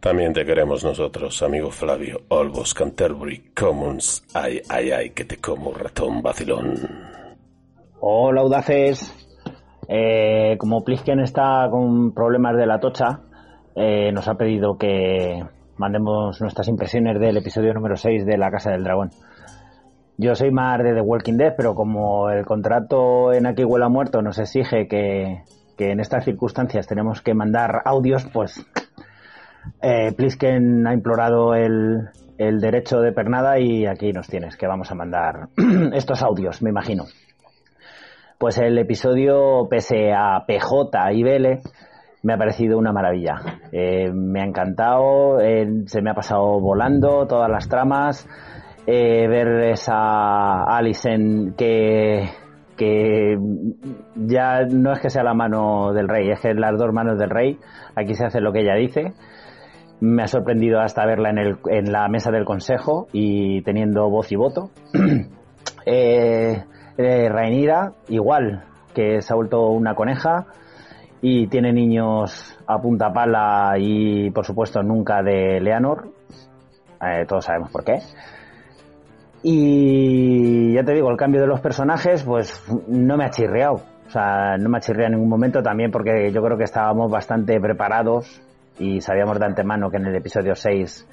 También 0.00 0.32
te 0.32 0.44
queremos 0.44 0.84
nosotros, 0.84 1.42
amigo 1.42 1.70
Flavio, 1.70 2.22
Olbos, 2.28 2.74
Canterbury, 2.74 3.50
Commons. 3.54 4.22
Ay, 4.34 4.62
ay, 4.68 4.92
ay, 4.92 5.10
que 5.10 5.24
te 5.24 5.38
como 5.38 5.72
ratón 5.72 6.22
vacilón. 6.22 7.25
Hola, 8.08 8.42
audaces. 8.42 9.12
Eh, 9.88 10.54
como 10.58 10.84
Plisken 10.84 11.18
está 11.18 11.66
con 11.68 12.14
problemas 12.14 12.56
de 12.56 12.64
la 12.64 12.78
tocha, 12.78 13.22
eh, 13.74 14.12
nos 14.12 14.28
ha 14.28 14.36
pedido 14.36 14.78
que 14.78 15.44
mandemos 15.76 16.40
nuestras 16.40 16.68
impresiones 16.68 17.18
del 17.18 17.36
episodio 17.36 17.74
número 17.74 17.96
6 17.96 18.24
de 18.24 18.38
La 18.38 18.52
Casa 18.52 18.70
del 18.70 18.84
Dragón. 18.84 19.10
Yo 20.18 20.36
soy 20.36 20.52
más 20.52 20.84
de 20.84 20.94
The 20.94 21.00
Walking 21.00 21.36
Dead, 21.36 21.54
pero 21.56 21.74
como 21.74 22.30
el 22.30 22.46
contrato 22.46 23.32
en 23.32 23.44
Aquí 23.44 23.64
Huela 23.64 23.88
Muerto 23.88 24.22
nos 24.22 24.38
exige 24.38 24.86
que, 24.86 25.42
que 25.76 25.90
en 25.90 25.98
estas 25.98 26.24
circunstancias 26.24 26.86
tenemos 26.86 27.22
que 27.22 27.34
mandar 27.34 27.82
audios, 27.86 28.24
pues 28.32 28.64
eh, 29.82 30.12
Plisken 30.16 30.86
ha 30.86 30.94
implorado 30.94 31.56
el, 31.56 32.10
el 32.38 32.60
derecho 32.60 33.00
de 33.00 33.10
pernada 33.10 33.58
y 33.58 33.84
aquí 33.84 34.12
nos 34.12 34.28
tienes, 34.28 34.56
que 34.56 34.68
vamos 34.68 34.92
a 34.92 34.94
mandar 34.94 35.48
estos 35.92 36.22
audios, 36.22 36.62
me 36.62 36.70
imagino. 36.70 37.06
Pues 38.38 38.58
el 38.58 38.76
episodio, 38.76 39.66
pese 39.70 40.12
a 40.12 40.44
PJ 40.46 41.12
y 41.14 41.22
Vele, 41.22 41.60
me 42.22 42.34
ha 42.34 42.36
parecido 42.36 42.76
una 42.76 42.92
maravilla. 42.92 43.36
Eh, 43.72 44.12
me 44.12 44.42
ha 44.42 44.44
encantado, 44.44 45.40
eh, 45.40 45.66
se 45.86 46.02
me 46.02 46.10
ha 46.10 46.14
pasado 46.14 46.60
volando 46.60 47.26
todas 47.26 47.48
las 47.50 47.66
tramas. 47.66 48.28
Eh, 48.86 49.26
ver 49.26 49.70
esa 49.70 50.64
Alison 50.64 51.54
que, 51.56 52.28
que 52.76 53.38
ya 54.16 54.66
no 54.66 54.92
es 54.92 55.00
que 55.00 55.08
sea 55.08 55.24
la 55.24 55.32
mano 55.32 55.94
del 55.94 56.06
rey, 56.06 56.30
es 56.30 56.40
que 56.40 56.52
las 56.52 56.76
dos 56.76 56.92
manos 56.92 57.18
del 57.18 57.30
rey. 57.30 57.58
Aquí 57.94 58.14
se 58.14 58.26
hace 58.26 58.42
lo 58.42 58.52
que 58.52 58.60
ella 58.60 58.74
dice. 58.74 59.14
Me 60.00 60.24
ha 60.24 60.26
sorprendido 60.26 60.80
hasta 60.80 61.06
verla 61.06 61.30
en, 61.30 61.38
el, 61.38 61.56
en 61.70 61.90
la 61.90 62.06
mesa 62.08 62.30
del 62.30 62.44
consejo 62.44 63.06
y 63.14 63.62
teniendo 63.62 64.10
voz 64.10 64.30
y 64.30 64.36
voto. 64.36 64.68
eh, 66.96 67.28
Rhaenyra, 67.28 67.92
igual, 68.08 68.64
que 68.94 69.20
se 69.20 69.32
ha 69.32 69.36
vuelto 69.36 69.68
una 69.68 69.94
coneja 69.94 70.46
y 71.20 71.46
tiene 71.48 71.72
niños 71.72 72.58
a 72.66 72.78
punta 72.78 73.12
pala 73.12 73.74
y, 73.78 74.30
por 74.30 74.44
supuesto, 74.44 74.82
nunca 74.82 75.22
de 75.22 75.60
Leonor. 75.60 76.08
Eh, 77.02 77.26
todos 77.26 77.44
sabemos 77.44 77.70
por 77.70 77.84
qué. 77.84 77.98
Y 79.42 80.74
ya 80.74 80.82
te 80.82 80.92
digo, 80.92 81.10
el 81.10 81.16
cambio 81.16 81.40
de 81.40 81.46
los 81.46 81.60
personajes, 81.60 82.24
pues 82.24 82.64
no 82.88 83.16
me 83.16 83.24
ha 83.24 83.30
chirreado. 83.30 83.82
O 84.06 84.10
sea, 84.10 84.56
no 84.56 84.68
me 84.68 84.78
ha 84.78 84.80
chirreado 84.80 85.08
en 85.08 85.12
ningún 85.14 85.28
momento 85.28 85.62
también 85.62 85.90
porque 85.90 86.30
yo 86.32 86.42
creo 86.42 86.56
que 86.56 86.64
estábamos 86.64 87.10
bastante 87.10 87.60
preparados 87.60 88.40
y 88.78 89.00
sabíamos 89.00 89.38
de 89.38 89.46
antemano 89.46 89.90
que 89.90 89.96
en 89.96 90.06
el 90.06 90.16
episodio 90.16 90.54
6 90.54 91.08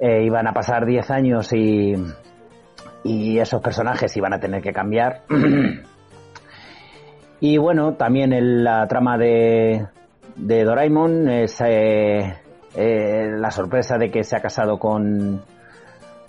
eh, 0.00 0.24
iban 0.24 0.46
a 0.46 0.52
pasar 0.52 0.86
10 0.86 1.10
años 1.10 1.52
y, 1.52 1.94
y 3.04 3.38
esos 3.38 3.62
personajes 3.62 4.16
iban 4.16 4.32
a 4.32 4.40
tener 4.40 4.62
que 4.62 4.72
cambiar. 4.72 5.22
y 7.40 7.56
bueno, 7.58 7.94
también 7.94 8.32
el, 8.32 8.64
la 8.64 8.86
trama 8.86 9.16
de, 9.16 9.86
de 10.36 10.64
Doraemon 10.64 11.28
es 11.28 11.60
eh, 11.60 12.34
eh, 12.74 13.30
la 13.36 13.50
sorpresa 13.50 13.98
de 13.98 14.10
que 14.10 14.24
se 14.24 14.36
ha 14.36 14.40
casado 14.40 14.78
con, 14.78 15.42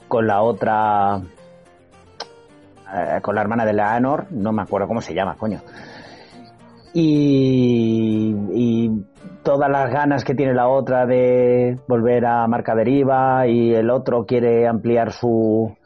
con 0.07 0.27
la 0.27 0.41
otra, 0.41 1.21
eh, 2.93 3.21
con 3.21 3.35
la 3.35 3.41
hermana 3.41 3.65
de 3.65 3.73
Leonor, 3.73 4.27
no 4.31 4.51
me 4.51 4.63
acuerdo 4.63 4.87
cómo 4.87 5.01
se 5.01 5.13
llama, 5.13 5.35
coño. 5.35 5.61
Y, 6.91 8.35
y 8.51 9.05
todas 9.43 9.69
las 9.69 9.91
ganas 9.91 10.23
que 10.23 10.33
tiene 10.33 10.55
la 10.55 10.67
otra 10.67 11.05
de 11.05 11.77
volver 11.87 12.25
a 12.25 12.47
marca 12.47 12.73
deriva 12.73 13.45
y 13.45 13.75
el 13.75 13.91
otro 13.91 14.25
quiere 14.25 14.67
ampliar 14.67 15.11
su, 15.11 15.77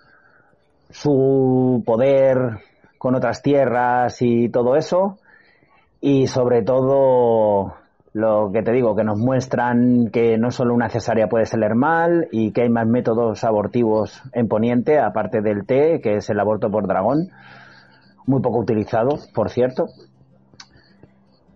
su 0.93 1.81
poder 1.85 2.59
con 2.97 3.15
otras 3.15 3.41
tierras 3.41 4.21
y 4.21 4.49
todo 4.49 4.75
eso. 4.75 5.17
Y 5.99 6.27
sobre 6.27 6.61
todo 6.61 7.73
lo 8.13 8.51
que 8.53 8.61
te 8.61 8.71
digo, 8.71 8.95
que 8.95 9.03
nos 9.03 9.17
muestran 9.17 10.09
que 10.11 10.37
no 10.37 10.51
solo 10.51 10.73
una 10.73 10.89
cesárea 10.89 11.27
puede 11.27 11.45
salir 11.45 11.73
mal 11.73 12.27
y 12.31 12.51
que 12.51 12.61
hay 12.61 12.69
más 12.69 12.87
métodos 12.87 13.43
abortivos 13.43 14.21
en 14.33 14.47
Poniente, 14.47 14.99
aparte 14.99 15.41
del 15.41 15.65
T, 15.65 15.99
que 16.01 16.17
es 16.17 16.29
el 16.29 16.39
aborto 16.39 16.69
por 16.69 16.87
dragón, 16.87 17.29
muy 18.27 18.41
poco 18.41 18.59
utilizado, 18.59 19.17
por 19.33 19.49
cierto. 19.49 19.87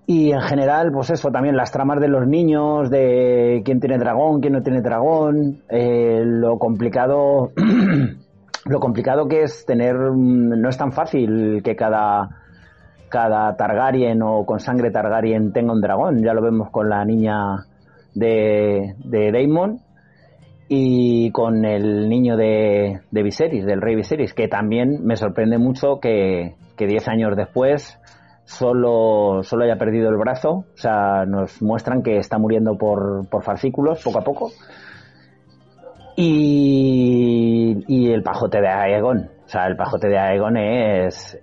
Y 0.08 0.32
en 0.32 0.42
general, 0.42 0.92
pues 0.92 1.12
eso, 1.12 1.30
también 1.32 1.56
las 1.56 1.72
tramas 1.72 2.00
de 2.00 2.08
los 2.08 2.26
niños, 2.26 2.90
de 2.90 3.62
quién 3.64 3.80
tiene 3.80 3.98
dragón, 3.98 4.40
quién 4.42 4.54
no 4.54 4.64
tiene 4.64 4.82
dragón, 4.82 5.62
eh, 5.70 6.22
lo 6.24 6.58
complicado, 6.58 7.52
lo 8.70 8.80
complicado 8.80 9.28
que 9.28 9.44
es 9.44 9.66
tener, 9.66 9.96
no 9.96 10.70
es 10.70 10.78
tan 10.78 10.92
fácil 10.92 11.62
que 11.64 11.76
cada, 11.76 12.30
cada 13.10 13.56
Targaryen 13.56 14.22
o 14.22 14.46
con 14.46 14.60
sangre 14.60 14.92
Targaryen 14.92 15.54
tenga 15.54 15.74
un 15.74 15.82
dragón. 15.82 16.24
Ya 16.24 16.34
lo 16.34 16.42
vemos 16.42 16.70
con 16.70 16.90
la 16.90 17.04
niña 17.06 17.66
de, 18.14 18.96
de 18.98 19.32
Daemon 19.32 19.80
y 20.70 21.32
con 21.32 21.66
el 21.66 22.10
niño 22.10 22.36
de, 22.36 23.02
de 23.12 23.24
Viserys, 23.24 23.66
del 23.66 23.82
rey 23.82 23.96
Viserys, 23.96 24.34
que 24.34 24.48
también 24.48 25.06
me 25.06 25.16
sorprende 25.16 25.58
mucho 25.58 26.00
que, 26.00 26.56
que 26.76 26.88
10 26.88 27.08
años 27.08 27.38
después 27.38 28.00
solo, 28.48 29.44
solo 29.44 29.66
haya 29.66 29.78
perdido 29.78 30.10
el 30.10 30.18
brazo. 30.18 30.66
O 30.74 30.78
sea, 30.78 31.26
nos 31.26 31.62
muestran 31.62 32.02
que 32.02 32.18
está 32.18 32.38
muriendo 32.38 32.78
por, 32.78 33.28
por 33.30 33.44
fascículos 33.44 34.04
poco 34.04 34.20
a 34.20 34.24
poco. 34.24 34.52
Y, 36.20 37.27
y 37.88 38.12
el 38.12 38.24
pajote 38.24 38.62
de 38.62 38.68
Aegon. 38.68 39.30
O 39.46 39.50
sea, 39.50 39.66
el 39.68 39.76
pajote 39.76 40.08
de 40.08 40.18
Aegon 40.18 40.58
es, 40.58 41.40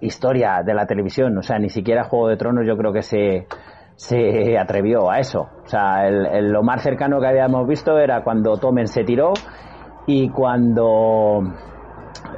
historia 0.00 0.62
de 0.64 0.74
la 0.74 0.86
televisión. 0.86 1.36
O 1.38 1.42
sea, 1.42 1.58
ni 1.58 1.68
siquiera 1.68 2.04
Juego 2.04 2.28
de 2.28 2.36
Tronos 2.36 2.66
yo 2.66 2.76
creo 2.76 2.92
que 2.92 3.02
se, 3.02 3.46
se 3.94 4.58
atrevió 4.58 5.10
a 5.10 5.18
eso. 5.18 5.48
O 5.64 5.68
sea, 5.68 6.06
el, 6.06 6.26
el, 6.26 6.52
lo 6.52 6.62
más 6.62 6.82
cercano 6.82 7.20
que 7.20 7.26
habíamos 7.26 7.66
visto 7.66 7.98
era 7.98 8.22
cuando 8.22 8.56
Tomen 8.56 8.86
se 8.86 9.04
tiró 9.04 9.32
y 10.06 10.28
cuando... 10.30 11.42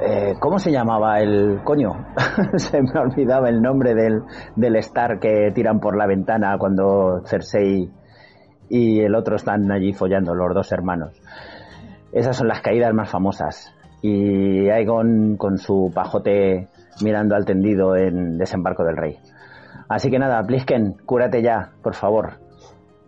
Eh, 0.01 0.35
¿Cómo 0.39 0.59
se 0.59 0.71
llamaba 0.71 1.19
el 1.19 1.61
coño? 1.63 1.91
se 2.55 2.81
me 2.81 2.99
olvidaba 2.99 3.49
el 3.49 3.61
nombre 3.61 3.95
del, 3.95 4.21
del 4.55 4.75
Star 4.77 5.19
que 5.19 5.51
tiran 5.53 5.79
por 5.79 5.97
la 5.97 6.05
ventana 6.05 6.57
cuando 6.57 7.21
Cersei 7.25 7.89
y 8.69 9.01
el 9.01 9.15
otro 9.15 9.35
están 9.35 9.69
allí 9.71 9.93
follando, 9.93 10.33
los 10.35 10.53
dos 10.53 10.71
hermanos. 10.71 11.19
Esas 12.11 12.37
son 12.37 12.47
las 12.47 12.61
caídas 12.61 12.93
más 12.93 13.09
famosas. 13.09 13.73
Y 14.01 14.69
Aegon 14.69 15.37
con 15.37 15.57
su 15.57 15.91
pajote 15.93 16.67
mirando 17.01 17.35
al 17.35 17.45
tendido 17.45 17.95
en 17.95 18.37
Desembarco 18.37 18.83
del 18.83 18.97
Rey. 18.97 19.17
Así 19.89 20.09
que 20.09 20.19
nada, 20.19 20.41
Plisken, 20.45 20.97
cúrate 21.05 21.41
ya, 21.41 21.73
por 21.81 21.95
favor. 21.95 22.39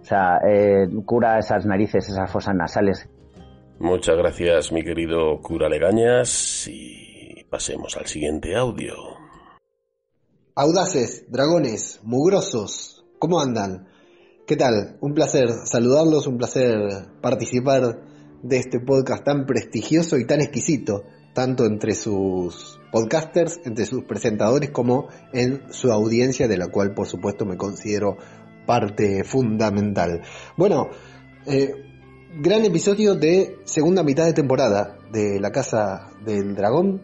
O 0.01 0.03
sea, 0.03 0.39
eh, 0.47 0.87
cura 1.05 1.39
esas 1.39 1.65
narices, 1.65 2.09
esas 2.09 2.29
fosas 2.29 2.55
nasales. 2.55 3.07
Muchas 3.79 4.17
gracias, 4.17 4.71
mi 4.71 4.83
querido 4.83 5.39
cura 5.41 5.69
Legañas, 5.69 6.67
y 6.67 7.43
pasemos 7.49 7.97
al 7.97 8.07
siguiente 8.07 8.55
audio. 8.55 8.93
Audaces, 10.55 11.25
dragones, 11.31 11.99
mugrosos, 12.03 13.05
¿cómo 13.19 13.39
andan? 13.39 13.87
¿Qué 14.45 14.55
tal? 14.55 14.97
Un 15.01 15.13
placer 15.13 15.49
saludarlos, 15.65 16.27
un 16.27 16.37
placer 16.37 16.77
participar 17.21 18.10
de 18.43 18.57
este 18.57 18.79
podcast 18.79 19.23
tan 19.23 19.45
prestigioso 19.45 20.17
y 20.17 20.25
tan 20.25 20.41
exquisito, 20.41 21.05
tanto 21.33 21.65
entre 21.65 21.95
sus 21.95 22.79
podcasters, 22.91 23.59
entre 23.65 23.85
sus 23.85 24.03
presentadores, 24.03 24.71
como 24.71 25.07
en 25.33 25.71
su 25.71 25.91
audiencia, 25.91 26.47
de 26.47 26.57
la 26.57 26.67
cual 26.67 26.93
por 26.93 27.07
supuesto 27.07 27.45
me 27.45 27.57
considero 27.57 28.17
parte 28.65 29.23
fundamental. 29.23 30.21
Bueno, 30.57 30.89
eh, 31.45 31.73
gran 32.39 32.63
episodio 32.65 33.15
de 33.15 33.57
segunda 33.65 34.03
mitad 34.03 34.25
de 34.25 34.33
temporada 34.33 34.97
de 35.11 35.39
La 35.39 35.51
Casa 35.51 36.11
del 36.23 36.55
Dragón. 36.55 37.01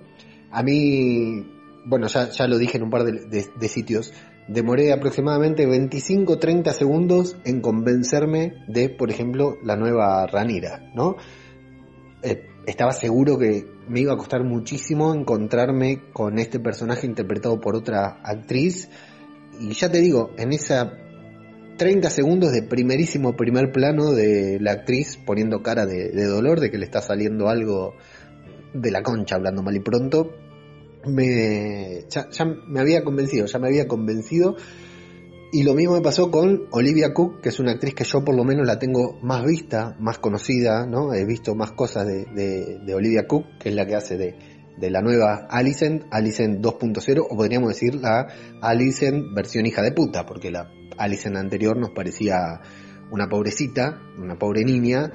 A 0.51 0.63
mí, 0.63 1.45
bueno, 1.85 2.07
ya, 2.07 2.29
ya 2.29 2.47
lo 2.47 2.57
dije 2.57 2.77
en 2.77 2.83
un 2.83 2.89
par 2.89 3.03
de, 3.03 3.67
sitios, 3.67 4.13
demoré 4.47 4.93
aproximadamente 4.93 5.67
25-30 5.67 6.71
segundos 6.73 7.37
en 7.45 7.61
convencerme 7.61 8.53
de, 8.67 8.89
por 8.89 9.09
ejemplo, 9.09 9.57
la 9.63 9.75
nueva 9.75 10.25
Ranira, 10.27 10.91
¿no? 10.95 11.17
Eh, 12.23 12.47
estaba 12.65 12.91
seguro 12.91 13.37
que 13.37 13.65
me 13.87 14.01
iba 14.01 14.13
a 14.13 14.17
costar 14.17 14.43
muchísimo 14.43 15.13
encontrarme 15.13 16.01
con 16.11 16.39
este 16.39 16.59
personaje 16.59 17.07
interpretado 17.07 17.59
por 17.61 17.75
otra 17.75 18.19
actriz. 18.23 18.89
Y 19.59 19.73
ya 19.73 19.89
te 19.89 19.99
digo, 19.99 20.31
en 20.37 20.51
esa 20.51 20.93
30 21.77 22.09
segundos 22.09 22.51
de 22.51 22.63
primerísimo 22.63 23.35
primer 23.35 23.71
plano 23.71 24.11
de 24.11 24.57
la 24.59 24.71
actriz 24.71 25.17
poniendo 25.17 25.61
cara 25.61 25.85
de, 25.85 26.25
dolor, 26.25 26.59
de 26.59 26.71
que 26.71 26.77
le 26.77 26.85
está 26.85 27.01
saliendo 27.01 27.49
algo 27.49 27.93
de 28.73 28.91
la 28.91 29.03
concha, 29.03 29.35
hablando 29.35 29.63
mal 29.63 29.75
y 29.75 29.79
pronto, 29.79 30.33
me, 31.07 32.05
ya, 32.09 32.45
me 32.67 32.79
había 32.79 33.03
convencido, 33.03 33.45
ya 33.45 33.59
me 33.59 33.67
había 33.67 33.87
convencido. 33.87 34.55
Y 35.51 35.63
lo 35.63 35.73
mismo 35.73 35.93
me 35.93 36.01
pasó 36.01 36.29
con 36.29 36.67
Olivia 36.71 37.13
Cook, 37.13 37.41
que 37.41 37.49
es 37.49 37.59
una 37.59 37.71
actriz 37.71 37.95
que 37.95 38.03
yo 38.03 38.23
por 38.25 38.35
lo 38.35 38.43
menos 38.43 38.67
la 38.67 38.79
tengo 38.79 39.17
más 39.21 39.45
vista, 39.45 39.95
más 39.99 40.19
conocida, 40.19 40.85
¿no? 40.85 41.13
He 41.13 41.25
visto 41.25 41.55
más 41.55 41.71
cosas 41.71 42.05
de, 42.05 42.25
de, 42.85 42.93
Olivia 42.93 43.27
Cook, 43.27 43.45
que 43.57 43.69
es 43.69 43.75
la 43.75 43.85
que 43.85 43.95
hace 43.95 44.17
de, 44.17 44.35
de 44.77 44.91
la 44.91 45.01
nueva 45.01 45.47
Alicent, 45.49 46.03
Alicent 46.11 46.59
2.0, 46.59 47.27
o 47.29 47.35
podríamos 47.35 47.69
decir 47.69 47.95
la 47.95 48.27
Alicent 48.61 49.33
versión 49.33 49.65
hija 49.65 49.81
de 49.81 49.93
puta, 49.93 50.25
porque 50.25 50.51
la 50.51 50.69
Alice 50.97 51.27
en 51.27 51.37
anterior 51.37 51.77
nos 51.77 51.91
parecía 51.91 52.61
una 53.11 53.27
pobrecita, 53.27 54.01
una 54.17 54.37
pobre 54.37 54.63
niña, 54.63 55.11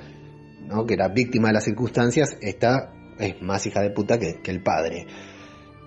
¿no? 0.66 0.86
que 0.86 0.94
era 0.94 1.08
víctima 1.08 1.48
de 1.48 1.54
las 1.54 1.64
circunstancias, 1.64 2.36
esta 2.40 2.92
es 3.18 3.40
más 3.42 3.66
hija 3.66 3.82
de 3.82 3.90
puta 3.90 4.18
que, 4.18 4.40
el 4.44 4.62
padre. 4.62 5.06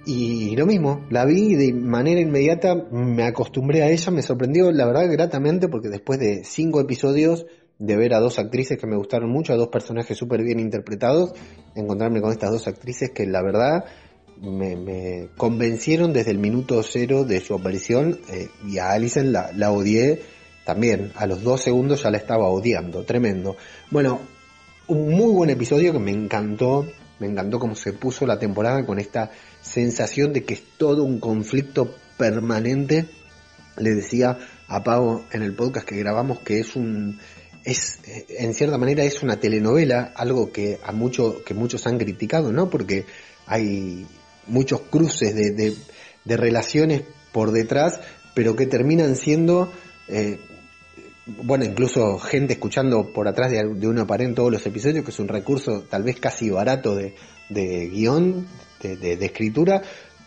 Y 0.05 0.55
lo 0.55 0.67
mismo, 0.67 1.05
la 1.09 1.25
vi 1.25 1.55
de 1.55 1.73
manera 1.73 2.21
inmediata, 2.21 2.75
me 2.75 3.23
acostumbré 3.23 3.81
a 3.81 3.89
ella, 3.89 4.11
me 4.11 4.21
sorprendió 4.21 4.71
la 4.71 4.85
verdad 4.85 5.11
gratamente 5.11 5.67
porque 5.67 5.89
después 5.89 6.19
de 6.19 6.43
cinco 6.43 6.79
episodios 6.79 7.47
de 7.79 7.97
ver 7.97 8.13
a 8.13 8.19
dos 8.19 8.37
actrices 8.37 8.77
que 8.77 8.87
me 8.87 8.95
gustaron 8.95 9.29
mucho, 9.29 9.53
a 9.53 9.57
dos 9.57 9.69
personajes 9.69 10.15
súper 10.15 10.43
bien 10.43 10.59
interpretados, 10.59 11.33
encontrarme 11.75 12.21
con 12.21 12.31
estas 12.31 12.51
dos 12.51 12.67
actrices 12.67 13.11
que 13.11 13.25
la 13.25 13.41
verdad 13.41 13.85
me, 14.41 15.29
convencieron 15.37 16.13
desde 16.13 16.31
el 16.31 16.37
minuto 16.37 16.83
cero 16.83 17.23
de 17.23 17.41
su 17.41 17.55
aparición 17.55 18.19
eh, 18.31 18.47
y 18.67 18.77
a 18.77 18.91
Alison 18.91 19.31
la, 19.31 19.51
la 19.53 19.71
odié 19.71 20.21
también. 20.65 21.11
A 21.15 21.25
los 21.25 21.43
dos 21.43 21.61
segundos 21.61 22.03
ya 22.03 22.11
la 22.11 22.17
estaba 22.17 22.47
odiando, 22.47 23.03
tremendo. 23.03 23.55
Bueno, 23.91 24.19
un 24.87 25.09
muy 25.09 25.31
buen 25.31 25.49
episodio 25.49 25.93
que 25.93 25.99
me 25.99 26.11
encantó, 26.11 26.85
me 27.19 27.27
encantó 27.27 27.59
cómo 27.59 27.75
se 27.75 27.93
puso 27.93 28.25
la 28.25 28.39
temporada 28.39 28.85
con 28.85 28.99
esta 28.99 29.31
sensación 29.61 30.33
de 30.33 30.43
que 30.43 30.55
es 30.55 30.63
todo 30.77 31.03
un 31.03 31.19
conflicto 31.19 31.95
permanente. 32.17 33.05
Le 33.77 33.93
decía 33.93 34.37
a 34.67 34.83
Pau 34.83 35.23
en 35.31 35.43
el 35.43 35.53
podcast 35.53 35.87
que 35.87 35.97
grabamos 35.97 36.39
que 36.39 36.59
es 36.59 36.75
un 36.75 37.19
es 37.65 37.99
eh, 38.05 38.25
en 38.39 38.53
cierta 38.53 38.77
manera 38.77 39.03
es 39.03 39.23
una 39.23 39.39
telenovela, 39.39 40.13
algo 40.15 40.51
que 40.51 40.79
a 40.83 40.91
mucho 40.91 41.43
que 41.43 41.53
muchos 41.53 41.85
han 41.87 41.97
criticado, 41.97 42.51
¿no? 42.51 42.69
Porque 42.69 43.05
hay 43.47 44.05
muchos 44.47 44.81
cruces 44.81 45.35
de, 45.35 45.51
de, 45.51 46.37
relaciones 46.37 47.01
por 47.31 47.51
detrás, 47.51 47.99
pero 48.35 48.55
que 48.55 48.67
terminan 48.67 49.15
siendo, 49.15 49.71
eh, 50.07 50.39
bueno, 51.25 51.65
incluso 51.65 52.19
gente 52.19 52.53
escuchando 52.53 53.11
por 53.11 53.27
atrás 53.27 53.51
de, 53.51 53.63
de 53.63 53.87
una 53.87 54.05
pared 54.05 54.33
todos 54.33 54.51
los 54.51 54.65
episodios, 54.65 55.03
que 55.03 55.11
es 55.11 55.19
un 55.19 55.27
recurso 55.27 55.83
tal 55.89 56.03
vez 56.03 56.19
casi 56.19 56.49
barato 56.49 56.95
de, 56.95 57.15
de 57.49 57.87
guion, 57.89 58.45
de, 58.81 58.95
de, 58.95 59.25
escritura, 59.25 59.81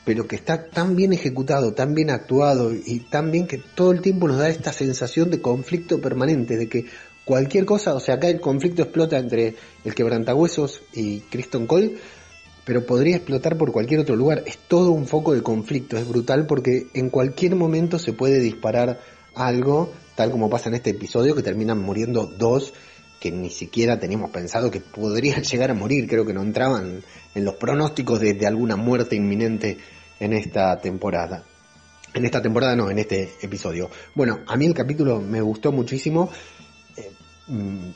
pero 0.04 0.26
que 0.26 0.37
está 0.37 0.68
tan 0.68 0.96
bien 0.96 1.12
ejecutado, 1.12 1.72
tan 1.74 1.94
bien 1.94 2.11
actuado 2.11 2.72
y 2.72 3.00
tan 3.00 3.30
bien 3.30 3.46
que 3.46 3.58
todo 3.58 3.92
el 3.92 4.00
tiempo 4.00 4.26
nos 4.26 4.38
da 4.38 4.48
esta 4.48 4.72
sensación 4.72 5.30
de 5.30 5.40
conflicto 5.40 6.00
permanente, 6.00 6.56
de 6.56 6.68
que 6.68 6.87
cualquier 7.24 7.64
cosa, 7.64 7.94
o 7.94 8.00
sea, 8.00 8.16
acá 8.16 8.28
el 8.28 8.40
conflicto 8.40 8.82
explota 8.82 9.18
entre 9.18 9.54
el 9.84 9.94
quebrantahuesos 9.94 10.82
y 10.94 11.20
Kristen 11.20 11.66
Cole, 11.66 11.96
pero 12.64 12.84
podría 12.84 13.16
explotar 13.16 13.56
por 13.56 13.70
cualquier 13.70 14.00
otro 14.00 14.16
lugar. 14.16 14.42
Es 14.46 14.58
todo 14.58 14.90
un 14.90 15.06
foco 15.06 15.32
de 15.32 15.42
conflicto, 15.42 15.96
es 15.96 16.08
brutal 16.08 16.46
porque 16.46 16.88
en 16.94 17.08
cualquier 17.11 17.54
momento 17.54 17.98
se 17.98 18.12
puede 18.12 18.40
disparar 18.40 19.00
algo, 19.34 19.92
tal 20.18 20.33
como 20.33 20.50
pasa 20.50 20.68
en 20.68 20.74
este 20.74 20.90
episodio, 20.90 21.37
que 21.37 21.44
terminan 21.44 21.78
muriendo 21.78 22.26
dos 22.26 22.74
que 23.20 23.31
ni 23.31 23.50
siquiera 23.50 24.00
teníamos 24.00 24.33
pensado 24.33 24.68
que 24.68 24.81
podrían 24.81 25.42
llegar 25.44 25.70
a 25.70 25.74
morir, 25.74 26.09
creo 26.09 26.26
que 26.26 26.33
no 26.33 26.42
entraban 26.42 27.04
en 27.37 27.44
los 27.44 27.54
pronósticos 27.54 28.18
de, 28.18 28.44
alguna 28.44 28.74
muerte 28.74 29.14
inminente 29.14 29.78
en 30.18 30.33
esta 30.33 30.76
temporada. 30.81 31.44
En 32.14 32.24
esta 32.24 32.42
temporada 32.42 32.74
no, 32.74 32.90
en 32.90 32.98
este 32.98 33.31
episodio. 33.42 33.90
Bueno, 34.16 34.40
a 34.48 34.57
mí 34.57 34.66
el 34.66 34.74
capítulo 34.74 35.20
me 35.20 35.40
gustó 35.40 35.70
muchísimo. 35.70 36.31
Eh, 36.96 37.12
mm, 37.46 37.90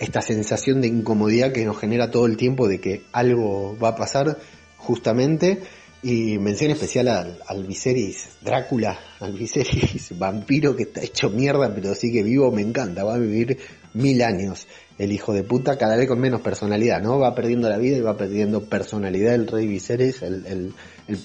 esta 0.00 0.22
sensación 0.22 0.80
de 0.80 0.88
incomodidad 0.88 1.52
que 1.52 1.64
nos 1.64 1.78
genera 1.78 2.10
todo 2.10 2.26
el 2.26 2.36
tiempo 2.36 2.66
de 2.66 2.80
que 2.80 3.04
algo 3.12 3.78
va 3.78 3.90
a 3.90 3.94
pasar 3.94 4.38
justamente 4.76 5.62
y 6.02 6.38
mención 6.38 6.70
especial 6.70 7.08
al, 7.08 7.38
al 7.46 7.64
Viserys 7.64 8.30
Drácula, 8.40 8.98
al 9.20 9.32
Viserys 9.32 10.18
vampiro 10.18 10.74
que 10.74 10.84
está 10.84 11.02
hecho 11.02 11.30
mierda 11.30 11.72
pero 11.74 11.94
sigue 11.94 12.22
vivo, 12.22 12.50
me 12.50 12.62
encanta, 12.62 13.04
va 13.04 13.14
a 13.14 13.18
vivir 13.18 13.58
mil 13.94 14.22
años 14.22 14.66
el 14.98 15.12
hijo 15.12 15.32
de 15.32 15.42
puta, 15.42 15.78
cada 15.78 15.96
vez 15.96 16.06
con 16.06 16.20
menos 16.20 16.42
personalidad, 16.42 17.00
¿no? 17.00 17.18
Va 17.18 17.34
perdiendo 17.34 17.70
la 17.70 17.78
vida 17.78 17.96
y 17.96 18.00
va 18.00 18.18
perdiendo 18.18 18.64
personalidad 18.64 19.34
el 19.34 19.46
rey 19.46 19.66
Viserys, 19.66 20.22
el, 20.22 20.74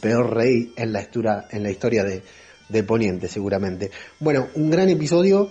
peor 0.01 0.33
rey 0.33 0.71
en 0.77 0.93
la, 0.93 1.01
historia, 1.01 1.45
en 1.51 1.61
la 1.61 1.71
historia 1.71 2.03
de, 2.03 2.23
de 2.69 2.83
Poniente 2.83 3.27
seguramente. 3.27 3.91
Bueno, 4.19 4.47
un 4.55 4.69
gran 4.69 4.89
episodio, 4.89 5.49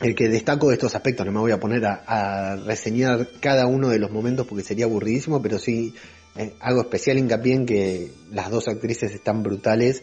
el 0.00 0.14
que 0.14 0.28
destaco 0.28 0.68
de 0.68 0.74
estos 0.74 0.94
aspectos, 0.94 1.24
no 1.26 1.32
me 1.32 1.40
voy 1.40 1.52
a 1.52 1.60
poner 1.60 1.84
a, 1.86 2.56
reseñar 2.56 3.28
cada 3.40 3.66
uno 3.66 3.88
de 3.88 3.98
los 3.98 4.10
momentos 4.10 4.46
porque 4.46 4.64
sería 4.64 4.84
aburridísimo, 4.84 5.40
pero 5.40 5.58
sí 5.58 5.94
eh, 6.36 6.54
hago 6.60 6.82
especial 6.82 7.18
hincapié 7.18 7.54
en 7.54 7.66
que 7.66 8.12
las 8.30 8.50
dos 8.50 8.68
actrices 8.68 9.12
están 9.12 9.42
brutales. 9.42 10.02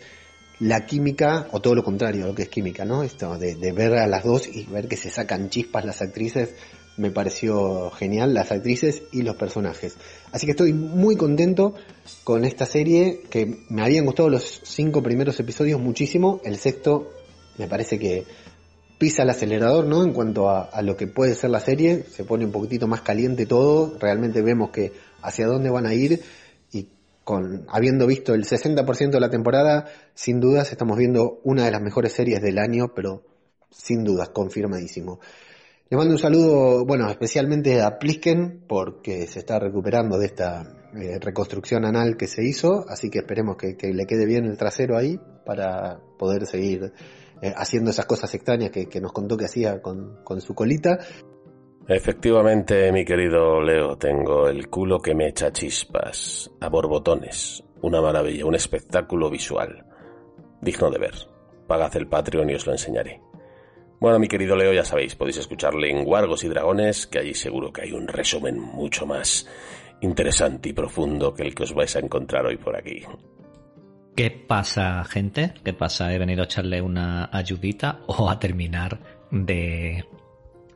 La 0.60 0.86
química, 0.86 1.48
o 1.52 1.62
todo 1.62 1.74
lo 1.74 1.84
contrario, 1.84 2.28
lo 2.28 2.36
que 2.36 2.44
es 2.44 2.50
química, 2.50 2.84
¿no? 2.84 3.02
Esto 3.02 3.38
de, 3.38 3.56
de 3.56 3.72
ver 3.72 3.94
a 3.94 4.08
las 4.08 4.26
dos 4.26 4.46
y 4.48 4.66
ver 4.66 4.90
que 4.90 4.98
se 4.98 5.10
sacan 5.10 5.50
chispas 5.50 5.86
las 5.86 6.02
actrices, 6.02 6.54
me 7.00 7.12
pareció 7.12 7.90
genial, 7.92 8.34
las 8.34 8.52
actrices 8.52 9.04
y 9.14 9.22
los 9.22 9.38
personajes. 9.38 9.96
Así 10.34 10.46
que 10.46 10.52
estoy 10.52 10.74
muy 10.74 11.16
contento 11.16 11.74
con 12.26 12.44
esta 12.44 12.66
serie, 12.66 13.22
que 13.30 13.62
me 13.70 13.82
habían 13.84 14.06
gustado 14.06 14.30
los 14.30 14.62
cinco 14.66 15.02
primeros 15.02 15.40
episodios 15.40 15.80
muchísimo, 15.80 16.42
el 16.44 16.58
sexto 16.58 17.10
me 17.58 17.68
parece 17.68 17.98
que 17.98 18.26
pisa 18.98 19.24
el 19.24 19.30
acelerador, 19.30 19.86
¿no? 19.86 20.04
En 20.04 20.12
cuanto 20.12 20.50
a, 20.50 20.82
lo 20.82 20.98
que 20.98 21.08
puede 21.08 21.36
ser 21.36 21.52
la 21.52 21.62
serie, 21.62 22.04
se 22.04 22.26
pone 22.26 22.46
un 22.46 22.52
poquitito 22.52 22.86
más 22.86 23.02
caliente 23.02 23.46
todo, 23.46 23.98
realmente 23.98 24.42
vemos 24.42 24.72
que 24.72 24.92
hacia 25.22 25.48
dónde 25.48 25.70
van 25.70 25.86
a 25.86 25.94
ir 25.94 26.22
y 26.72 26.90
con 27.24 27.66
habiendo 27.70 28.08
visto 28.08 28.34
el 28.34 28.46
60% 28.46 29.12
de 29.12 29.20
la 29.20 29.30
temporada, 29.30 29.86
sin 30.14 30.40
dudas 30.40 30.72
estamos 30.72 30.98
viendo 30.98 31.40
una 31.44 31.66
de 31.66 31.72
las 31.72 31.82
mejores 31.82 32.14
series 32.14 32.42
del 32.42 32.60
año, 32.60 32.94
pero 32.96 33.24
sin 33.72 34.04
dudas, 34.04 34.30
confirmadísimo. 34.30 35.20
Le 35.90 35.98
mando 35.98 36.14
un 36.14 36.20
saludo, 36.20 36.86
bueno, 36.86 37.10
especialmente 37.10 37.82
a 37.82 37.98
Plisken, 37.98 38.64
porque 38.68 39.26
se 39.26 39.40
está 39.40 39.58
recuperando 39.58 40.20
de 40.20 40.28
esta 40.28 40.62
eh, 40.96 41.18
reconstrucción 41.20 41.86
anal 41.86 42.16
que 42.16 42.28
se 42.28 42.44
hizo, 42.44 42.86
así 42.88 43.10
que 43.10 43.20
esperemos 43.20 43.58
que, 43.58 43.76
que 43.76 43.94
le 43.94 44.06
quede 44.06 44.26
bien 44.26 44.46
el 44.46 44.58
trasero 44.58 44.98
ahí 44.98 45.20
para 45.46 46.00
poder 46.18 46.46
seguir 46.46 46.94
eh, 47.42 47.54
haciendo 47.56 47.92
esas 47.92 48.06
cosas 48.06 48.34
extrañas 48.36 48.70
que, 48.70 49.00
nos 49.00 49.14
contó 49.14 49.38
que 49.38 49.46
hacía 49.46 49.82
con, 49.82 50.20
su 50.42 50.54
colita. 50.54 51.00
Efectivamente, 51.90 52.92
mi 52.92 53.04
querido 53.04 53.60
Leo, 53.60 53.98
tengo 53.98 54.48
el 54.48 54.70
culo 54.70 55.00
que 55.00 55.16
me 55.16 55.30
echa 55.30 55.52
chispas, 55.52 56.52
a 56.62 56.70
borbotones, 56.70 57.64
una 57.82 58.00
maravilla, 58.00 58.46
un 58.46 58.54
espectáculo 58.54 59.28
visual, 59.28 59.86
digno 60.62 60.92
de 60.92 61.00
ver. 61.00 61.16
Pagad 61.66 61.98
el 61.98 62.08
Patreon 62.08 62.48
y 62.52 62.54
os 62.54 62.68
lo 62.68 62.74
enseñaré. 62.74 63.20
Bueno, 64.00 64.20
mi 64.20 64.28
querido 64.28 64.56
Leo, 64.56 64.72
ya 64.72 64.86
sabéis, 64.86 65.16
podéis 65.16 65.38
escucharle 65.38 65.90
en 65.90 66.06
Guargos 66.06 66.44
y 66.44 66.48
Dragones, 66.50 67.08
que 67.08 67.18
allí 67.18 67.34
seguro 67.34 67.74
que 67.74 67.82
hay 67.82 67.92
un 67.92 68.08
resumen 68.08 68.60
mucho 68.60 69.08
más 69.08 69.48
interesante 70.02 70.70
y 70.70 70.74
profundo 70.74 71.34
que 71.34 71.42
el 71.42 71.56
que 71.56 71.64
os 71.64 71.74
vais 71.74 71.96
a 71.96 72.00
encontrar 72.02 72.46
hoy 72.46 72.58
por 72.58 72.76
aquí. 72.76 73.02
¿Qué 74.16 74.30
pasa, 74.30 75.04
gente? 75.06 75.56
¿Qué 75.64 75.74
pasa? 75.74 76.14
He 76.14 76.20
venido 76.20 76.44
a 76.44 76.46
echarle 76.46 76.84
una 76.84 77.32
ayudita 77.36 78.02
o 78.06 78.30
a 78.30 78.40
terminar 78.40 79.00
de, 79.32 80.06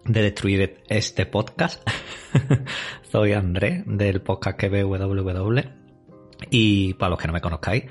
de 0.06 0.22
destruir 0.22 0.84
este 0.88 1.26
podcast. 1.26 1.88
Soy 3.12 3.34
André 3.34 3.84
del 3.86 4.22
podcast 4.22 4.58
que 4.58 4.70
www. 4.70 5.62
Y 6.50 6.94
para 6.96 7.12
los 7.12 7.20
que 7.20 7.28
no 7.28 7.34
me 7.34 7.42
conozcáis, 7.42 7.86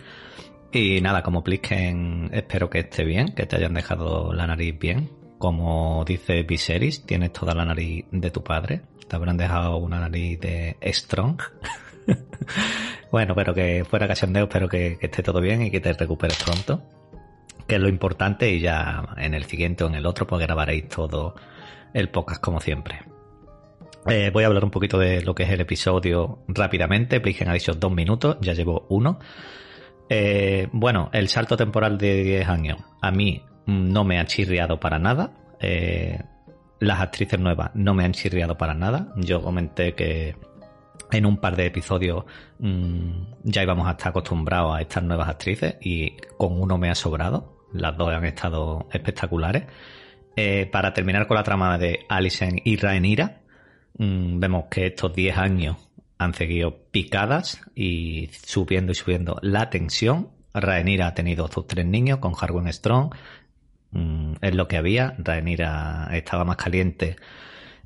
y 0.72 1.00
nada, 1.00 1.22
como 1.22 1.42
Plisken, 1.42 2.30
espero 2.32 2.70
que 2.70 2.80
esté 2.80 3.04
bien, 3.04 3.34
que 3.34 3.46
te 3.46 3.56
hayan 3.56 3.74
dejado 3.74 4.32
la 4.32 4.46
nariz 4.46 4.78
bien, 4.78 5.10
como 5.38 6.04
dice 6.06 6.42
Viserys, 6.44 7.04
tienes 7.04 7.32
toda 7.32 7.54
la 7.54 7.64
nariz 7.64 8.06
de 8.10 8.30
tu 8.30 8.42
padre. 8.42 8.82
Te 9.08 9.16
habrán 9.16 9.36
dejado 9.36 9.76
una 9.78 10.00
nariz 10.00 10.40
de 10.40 10.76
Strong. 10.82 11.40
bueno, 13.10 13.34
pero 13.34 13.52
que 13.52 13.84
fuera 13.84 14.08
cachondeo, 14.08 14.44
espero 14.44 14.68
que, 14.68 14.96
que 14.98 15.06
esté 15.06 15.22
todo 15.22 15.40
bien 15.40 15.62
y 15.62 15.70
que 15.70 15.80
te 15.80 15.92
recuperes 15.92 16.42
pronto. 16.42 16.82
Que 17.66 17.76
es 17.76 17.80
lo 17.80 17.88
importante 17.88 18.50
y 18.50 18.60
ya 18.60 19.14
en 19.16 19.34
el 19.34 19.44
siguiente 19.44 19.84
o 19.84 19.88
en 19.88 19.94
el 19.94 20.06
otro 20.06 20.26
pues 20.26 20.40
grabaréis 20.42 20.88
todo 20.88 21.34
el 21.94 22.08
podcast 22.10 22.40
como 22.40 22.60
siempre. 22.60 23.02
Eh, 24.06 24.30
voy 24.32 24.42
a 24.44 24.48
hablar 24.48 24.64
un 24.64 24.70
poquito 24.70 24.98
de 24.98 25.22
lo 25.22 25.34
que 25.34 25.44
es 25.44 25.50
el 25.50 25.60
episodio 25.60 26.40
rápidamente. 26.48 27.20
Pligen 27.20 27.48
ha 27.48 27.54
dicho 27.54 27.74
dos 27.74 27.92
minutos, 27.92 28.36
ya 28.40 28.52
llevo 28.52 28.86
uno. 28.88 29.18
Eh, 30.08 30.68
bueno, 30.72 31.08
el 31.12 31.28
salto 31.28 31.56
temporal 31.56 31.98
de 31.98 32.22
10 32.22 32.48
años 32.48 32.78
a 33.00 33.10
mí 33.10 33.44
no 33.66 34.04
me 34.04 34.18
ha 34.18 34.26
chirriado 34.26 34.80
para 34.80 34.98
nada. 34.98 35.32
Eh, 35.60 36.18
las 36.80 37.00
actrices 37.00 37.38
nuevas 37.38 37.70
no 37.74 37.94
me 37.94 38.04
han 38.04 38.12
chirriado 38.12 38.58
para 38.58 38.74
nada. 38.74 39.12
Yo 39.16 39.40
comenté 39.40 39.94
que 39.94 40.34
en 41.12 41.26
un 41.26 41.36
par 41.36 41.54
de 41.54 41.66
episodios 41.66 42.24
mmm, 42.58 43.10
ya 43.44 43.62
íbamos 43.62 43.86
a 43.86 43.92
estar 43.92 44.08
acostumbrados 44.08 44.76
a 44.76 44.80
estas 44.80 45.04
nuevas 45.04 45.28
actrices 45.28 45.76
y 45.80 46.16
con 46.36 46.60
uno 46.60 46.76
me 46.76 46.90
ha 46.90 46.94
sobrado. 46.94 47.66
Las 47.72 47.96
dos 47.96 48.12
han 48.12 48.24
estado 48.24 48.88
espectaculares. 48.92 49.64
Eh, 50.34 50.66
para 50.70 50.94
terminar 50.94 51.26
con 51.26 51.36
la 51.36 51.42
trama 51.42 51.76
de 51.78 52.06
Alison 52.08 52.60
y 52.64 52.76
Rhaenyra, 52.76 53.40
mmm, 53.98 54.40
vemos 54.40 54.64
que 54.70 54.86
estos 54.86 55.14
10 55.14 55.36
años 55.36 55.76
han 56.18 56.34
seguido 56.34 56.84
picadas 56.90 57.60
y 57.74 58.30
subiendo 58.44 58.92
y 58.92 58.94
subiendo 58.94 59.38
la 59.42 59.70
tensión. 59.70 60.30
Rhaenyra 60.54 61.08
ha 61.08 61.14
tenido 61.14 61.48
sus 61.48 61.66
tres 61.66 61.86
niños 61.86 62.18
con 62.18 62.32
Harwin 62.38 62.72
Strong. 62.72 63.14
Mm, 63.90 64.34
es 64.40 64.54
lo 64.54 64.68
que 64.68 64.76
había. 64.76 65.14
Rhaenyra 65.18 66.08
estaba 66.12 66.44
más 66.44 66.56
caliente 66.56 67.16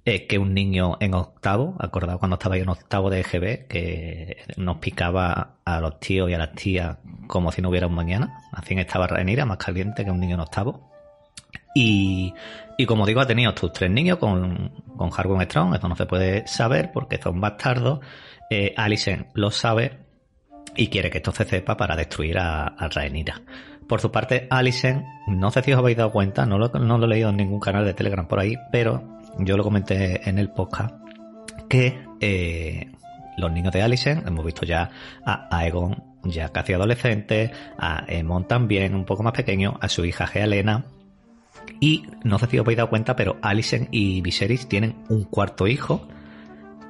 eh, 0.05 0.27
que 0.27 0.39
un 0.39 0.55
niño 0.55 0.99
en 1.01 1.15
octavo. 1.15 1.77
Acordado 1.79 2.19
cuando 2.19 2.35
estaba 2.35 2.57
yo 2.57 2.63
en 2.65 2.69
octavo 2.69 3.11
de 3.11 3.21
EGB, 3.21 3.67
que 3.67 4.37
nos 4.57 4.79
picaba 4.79 5.57
a 5.65 5.81
los 5.81 5.99
tíos 6.01 6.31
y 6.31 6.35
a 6.35 6.39
las 6.39 6.55
tías 6.55 6.99
como 7.27 7.51
si 7.53 7.63
no 7.63 7.71
hubiera 7.71 7.87
un 7.87 7.95
mañana. 7.95 8.43
Así 8.53 8.75
estaba 8.75 9.07
Rhaenyra, 9.07 9.47
más 9.47 9.59
caliente 9.59 10.05
que 10.05 10.11
un 10.11 10.21
niño 10.21 10.35
en 10.35 10.41
octavo. 10.41 10.96
Y, 11.79 12.33
como 12.87 13.05
digo, 13.05 13.21
ha 13.21 13.27
tenido 13.27 13.53
tus 13.53 13.71
tres 13.71 13.91
niños 13.91 14.17
con, 14.19 14.73
con 14.97 15.11
Harwin 15.15 15.43
Strong. 15.43 15.75
Esto 15.75 15.89
no 15.89 15.97
se 15.97 16.07
puede 16.07 16.47
saber 16.47 16.91
porque 16.91 17.21
son 17.21 17.39
bastardos. 17.39 18.01
Eh, 18.49 18.73
Alicent 18.77 19.29
lo 19.35 19.51
sabe 19.51 19.99
y 20.75 20.89
quiere 20.89 21.11
que 21.11 21.19
esto 21.19 21.33
se 21.33 21.45
sepa 21.45 21.77
para 21.77 21.95
destruir 21.95 22.39
a, 22.39 22.67
a 22.67 22.89
Rhaenyra. 22.89 23.43
Por 23.87 24.01
su 24.01 24.11
parte, 24.11 24.47
Alicent, 24.49 25.05
no 25.29 25.51
sé 25.51 25.62
si 25.62 25.73
os 25.73 25.79
habéis 25.79 25.99
dado 25.99 26.12
cuenta, 26.12 26.47
no 26.47 26.59
lo, 26.59 26.69
no 26.69 26.97
lo 26.97 27.05
he 27.05 27.09
leído 27.09 27.29
en 27.29 27.37
ningún 27.37 27.61
canal 27.61 27.85
de 27.85 27.93
Telegram 27.95 28.27
por 28.27 28.41
ahí, 28.41 28.57
pero 28.73 29.21
yo 29.39 29.57
lo 29.57 29.62
comenté 29.62 30.29
en 30.29 30.39
el 30.39 30.51
podcast, 30.51 30.95
que 31.69 32.05
eh, 32.21 32.91
los 33.37 33.53
niños 33.53 33.73
de 33.73 33.83
Alicent, 33.83 34.27
hemos 34.27 34.45
visto 34.45 34.65
ya 34.65 34.91
a 35.25 35.49
Aegon 35.57 36.03
ya 36.25 36.49
casi 36.49 36.73
adolescente, 36.73 37.53
a 37.79 38.05
Emon 38.09 38.49
también 38.49 38.95
un 38.95 39.05
poco 39.05 39.23
más 39.23 39.35
pequeño, 39.35 39.79
a 39.81 39.89
su 39.89 40.05
hija 40.05 40.29
Helena, 40.35 40.87
y 41.81 42.07
no 42.25 42.39
sé 42.39 42.47
si 42.47 42.59
os 42.59 42.65
habéis 42.65 42.79
dado 42.79 42.91
cuenta, 42.91 43.17
pero 43.17 43.39
Alicent 43.43 43.89
y 43.91 44.21
Viserys 44.21 44.69
tienen 44.69 44.97
un 45.09 45.25
cuarto 45.25 45.67
hijo 45.67 46.07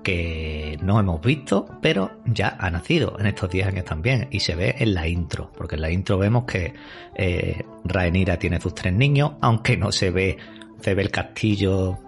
que 0.06 0.78
no 0.82 1.00
hemos 1.00 1.20
visto, 1.20 1.66
pero 1.82 2.20
ya 2.26 2.56
ha 2.60 2.70
nacido. 2.70 3.16
En 3.18 3.26
estos 3.26 3.50
10 3.50 3.66
años 3.66 3.84
también 3.84 4.28
y 4.30 4.38
se 4.38 4.54
ve 4.54 4.76
en 4.78 4.94
la 4.94 5.08
intro, 5.08 5.50
porque 5.56 5.74
en 5.74 5.80
la 5.80 5.90
intro 5.90 6.16
vemos 6.16 6.44
que 6.44 6.74
eh, 7.16 7.64
Rhaenyra 7.84 8.38
tiene 8.38 8.60
sus 8.60 8.72
tres 8.72 8.92
niños, 8.92 9.32
aunque 9.40 9.76
no 9.76 9.90
se 9.90 10.12
ve, 10.12 10.36
se 10.80 10.94
ve 10.94 11.02
el 11.02 11.10
castillo, 11.10 11.98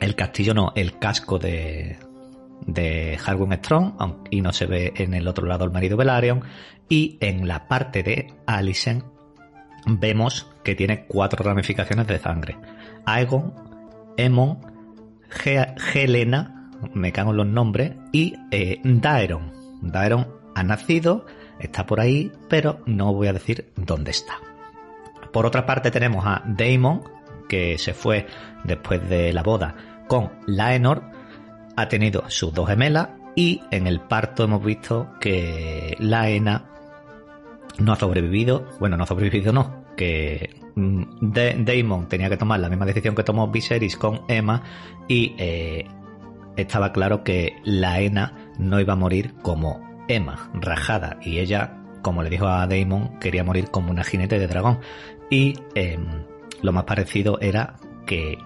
el 0.00 0.16
castillo 0.16 0.52
no, 0.52 0.72
el 0.74 0.98
casco 0.98 1.38
de, 1.38 1.96
de 2.66 3.18
Harwin 3.24 3.52
Strong 3.52 3.92
y 4.30 4.40
no 4.40 4.52
se 4.52 4.66
ve 4.66 4.92
en 4.96 5.14
el 5.14 5.28
otro 5.28 5.46
lado 5.46 5.64
el 5.64 5.70
marido 5.70 5.96
Velaryon. 5.96 6.42
Y 6.88 7.18
en 7.20 7.46
la 7.46 7.68
parte 7.68 8.02
de 8.02 8.34
Alicent 8.46 9.04
vemos 9.86 10.50
que 10.62 10.74
tiene 10.74 11.04
cuatro 11.06 11.44
ramificaciones 11.44 12.06
de 12.06 12.18
sangre. 12.18 12.56
Aegon, 13.04 13.54
Emon, 14.16 14.58
Helena, 15.94 16.70
me 16.94 17.12
cago 17.12 17.30
en 17.30 17.36
los 17.36 17.46
nombres, 17.46 17.92
y 18.12 18.34
eh, 18.50 18.80
Daeron. 18.84 19.52
Daeron 19.82 20.28
ha 20.54 20.62
nacido, 20.62 21.26
está 21.60 21.86
por 21.86 22.00
ahí, 22.00 22.32
pero 22.48 22.80
no 22.86 23.12
voy 23.14 23.28
a 23.28 23.32
decir 23.32 23.72
dónde 23.76 24.10
está. 24.10 24.34
Por 25.32 25.46
otra 25.46 25.66
parte 25.66 25.90
tenemos 25.90 26.24
a 26.26 26.42
Daemon, 26.46 27.02
que 27.48 27.78
se 27.78 27.94
fue 27.94 28.26
después 28.64 29.08
de 29.08 29.32
la 29.32 29.42
boda 29.42 29.74
con 30.08 30.30
Laenor, 30.46 31.02
ha 31.76 31.88
tenido 31.88 32.24
sus 32.28 32.52
dos 32.52 32.68
gemelas 32.68 33.10
y 33.36 33.62
en 33.70 33.86
el 33.86 34.00
parto 34.00 34.44
hemos 34.44 34.64
visto 34.64 35.10
que 35.20 35.96
Laena 36.00 36.64
no 37.78 37.92
ha 37.92 37.96
sobrevivido, 37.96 38.68
bueno, 38.80 38.96
no 38.96 39.04
ha 39.04 39.06
sobrevivido 39.06 39.52
no, 39.52 39.84
que 39.96 40.50
mm, 40.74 41.32
Daemon 41.64 42.08
tenía 42.08 42.28
que 42.28 42.36
tomar 42.36 42.60
la 42.60 42.68
misma 42.68 42.86
decisión 42.86 43.14
que 43.14 43.22
tomó 43.22 43.48
Viserys 43.48 43.96
con 43.96 44.22
Emma 44.28 44.62
y 45.06 45.34
eh, 45.38 45.86
estaba 46.56 46.92
claro 46.92 47.22
que 47.24 47.56
la 47.64 48.00
Ena 48.00 48.52
no 48.58 48.80
iba 48.80 48.94
a 48.94 48.96
morir 48.96 49.34
como 49.42 49.80
Emma, 50.08 50.50
rajada, 50.54 51.18
y 51.22 51.38
ella, 51.38 51.76
como 52.02 52.22
le 52.22 52.30
dijo 52.30 52.46
a 52.46 52.66
Daemon, 52.66 53.18
quería 53.20 53.44
morir 53.44 53.70
como 53.70 53.90
una 53.90 54.04
jinete 54.04 54.38
de 54.38 54.46
dragón. 54.46 54.80
Y 55.30 55.54
eh, 55.74 55.98
lo 56.62 56.72
más 56.72 56.84
parecido 56.84 57.38
era 57.40 57.76
que 58.06 58.38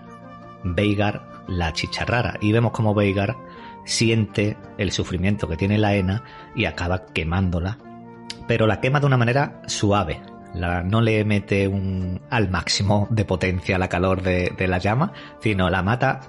Veigar 0.64 1.44
la 1.48 1.72
chicharrara. 1.72 2.38
Y 2.40 2.52
vemos 2.52 2.72
como 2.72 2.94
Veigar 2.94 3.36
siente 3.84 4.56
el 4.78 4.92
sufrimiento 4.92 5.48
que 5.48 5.56
tiene 5.56 5.78
la 5.78 5.94
Ena 5.94 6.24
y 6.54 6.64
acaba 6.66 7.06
quemándola. 7.06 7.78
Pero 8.46 8.66
la 8.66 8.80
quema 8.80 9.00
de 9.00 9.06
una 9.06 9.16
manera 9.16 9.62
suave. 9.66 10.20
No 10.54 11.00
le 11.00 11.24
mete 11.24 11.66
un, 11.66 12.20
al 12.28 12.50
máximo 12.50 13.08
de 13.10 13.24
potencia 13.24 13.78
la 13.78 13.88
calor 13.88 14.22
de, 14.22 14.54
la 14.68 14.78
llama, 14.78 15.12
sino 15.40 15.70
la 15.70 15.82
mata 15.82 16.20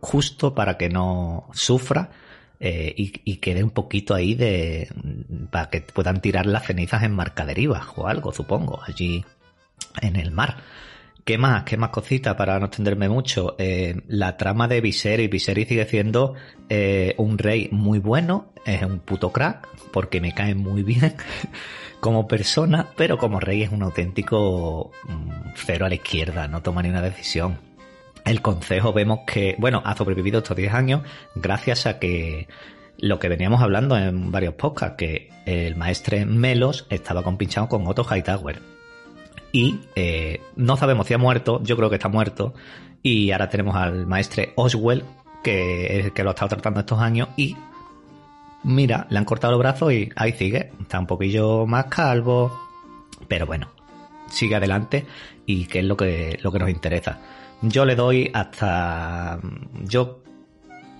justo 0.00 0.54
para 0.54 0.76
que 0.76 0.88
no 0.88 1.48
sufra 1.52 2.10
eh, 2.58 2.92
y, 2.96 3.36
quede 3.36 3.62
un 3.62 3.70
poquito 3.70 4.14
ahí 4.14 4.34
de 4.34 4.88
para 5.52 5.70
que 5.70 5.80
puedan 5.80 6.20
tirar 6.20 6.46
las 6.46 6.66
cenizas 6.66 7.04
en 7.04 7.12
marcaderiva 7.12 7.86
o 7.94 8.08
algo, 8.08 8.32
supongo, 8.32 8.80
allí 8.84 9.24
en 10.00 10.16
el 10.16 10.32
mar. 10.32 10.56
¿Qué 11.28 11.36
más? 11.36 11.64
¿Qué 11.64 11.76
más 11.76 11.90
cositas 11.90 12.36
para 12.36 12.58
no 12.58 12.68
extenderme 12.68 13.06
mucho? 13.06 13.54
Eh, 13.58 14.00
la 14.06 14.38
trama 14.38 14.66
de 14.66 14.80
Viserys. 14.80 15.28
Viserys 15.28 15.68
sigue 15.68 15.84
siendo 15.84 16.32
eh, 16.70 17.14
un 17.18 17.36
rey 17.36 17.68
muy 17.70 17.98
bueno, 17.98 18.54
es 18.64 18.82
un 18.82 19.00
puto 19.00 19.30
crack, 19.30 19.68
porque 19.92 20.22
me 20.22 20.32
cae 20.32 20.54
muy 20.54 20.82
bien 20.82 21.16
como 22.00 22.26
persona, 22.26 22.86
pero 22.96 23.18
como 23.18 23.40
rey 23.40 23.62
es 23.62 23.70
un 23.70 23.82
auténtico 23.82 24.90
mm, 25.06 25.50
cero 25.54 25.84
a 25.84 25.90
la 25.90 25.96
izquierda, 25.96 26.48
no 26.48 26.62
toma 26.62 26.80
ni 26.80 26.88
una 26.88 27.02
decisión 27.02 27.58
el 28.24 28.40
consejo 28.40 28.94
vemos 28.94 29.20
que, 29.26 29.54
bueno, 29.58 29.82
ha 29.84 29.94
sobrevivido 29.96 30.38
estos 30.38 30.56
10 30.56 30.72
años 30.72 31.02
gracias 31.34 31.84
a 31.84 31.98
que 31.98 32.48
lo 32.96 33.18
que 33.18 33.28
veníamos 33.28 33.60
hablando 33.60 33.98
en 33.98 34.32
varios 34.32 34.54
podcasts, 34.54 34.96
que 34.96 35.28
el 35.44 35.76
maestre 35.76 36.24
Melos 36.24 36.86
estaba 36.88 37.22
compinchado 37.22 37.68
con 37.68 37.86
Otto 37.86 38.02
Hightower. 38.02 38.77
Y 39.52 39.80
eh, 39.96 40.40
no 40.56 40.76
sabemos 40.76 41.06
si 41.06 41.14
ha 41.14 41.18
muerto, 41.18 41.62
yo 41.62 41.76
creo 41.76 41.88
que 41.88 41.96
está 41.96 42.08
muerto. 42.08 42.54
Y 43.02 43.30
ahora 43.30 43.48
tenemos 43.48 43.76
al 43.76 44.06
maestre 44.06 44.52
Oswell, 44.56 45.04
que 45.42 46.12
que 46.14 46.22
lo 46.22 46.30
ha 46.30 46.32
estado 46.32 46.50
tratando 46.50 46.80
estos 46.80 46.98
años. 47.00 47.28
Y 47.36 47.56
mira, 48.64 49.06
le 49.10 49.18
han 49.18 49.24
cortado 49.24 49.52
los 49.52 49.60
brazos 49.60 49.92
y 49.92 50.10
ahí 50.16 50.32
sigue. 50.32 50.72
Está 50.80 50.98
un 50.98 51.06
poquillo 51.06 51.66
más 51.66 51.86
calvo. 51.86 52.52
Pero 53.26 53.46
bueno, 53.46 53.68
sigue 54.30 54.56
adelante 54.56 55.06
y 55.46 55.66
que 55.66 55.80
es 55.80 55.84
lo 55.84 55.96
que, 55.96 56.38
lo 56.42 56.52
que 56.52 56.58
nos 56.58 56.70
interesa. 56.70 57.18
Yo 57.62 57.84
le 57.84 57.96
doy 57.96 58.30
hasta. 58.32 59.40
Yo 59.84 60.22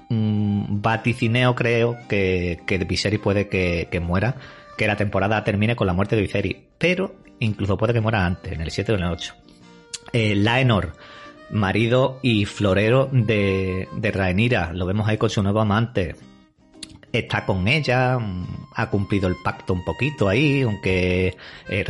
mmm, 0.08 0.80
vaticineo, 0.80 1.54
creo, 1.54 1.96
que, 2.08 2.60
que 2.66 2.78
Viserys 2.78 3.20
puede 3.20 3.48
que, 3.48 3.88
que, 3.90 4.00
muera. 4.00 4.36
Que 4.76 4.86
la 4.86 4.96
temporada 4.96 5.44
termine 5.44 5.76
con 5.76 5.86
la 5.86 5.92
muerte 5.92 6.16
de 6.16 6.22
Viserys. 6.22 6.56
Pero 6.78 7.14
incluso 7.40 7.76
puede 7.76 7.92
que 7.92 8.00
muera 8.00 8.24
antes, 8.24 8.52
en 8.52 8.60
el 8.60 8.70
7 8.70 8.92
o 8.92 8.94
en 8.96 9.02
el 9.02 9.10
8. 9.10 9.34
Eh, 10.12 10.34
Laenor, 10.36 10.94
marido 11.50 12.18
y 12.22 12.44
florero 12.44 13.08
de, 13.12 13.88
de 13.96 14.10
Rhaenyra. 14.10 14.72
Lo 14.72 14.86
vemos 14.86 15.08
ahí 15.08 15.18
con 15.18 15.30
su 15.30 15.42
nuevo 15.42 15.60
amante. 15.60 16.16
Está 17.12 17.46
con 17.46 17.66
ella, 17.68 18.18
ha 18.74 18.90
cumplido 18.90 19.28
el 19.28 19.36
pacto 19.42 19.72
un 19.72 19.84
poquito 19.84 20.28
ahí, 20.28 20.62
aunque 20.62 21.36
eh, 21.68 21.84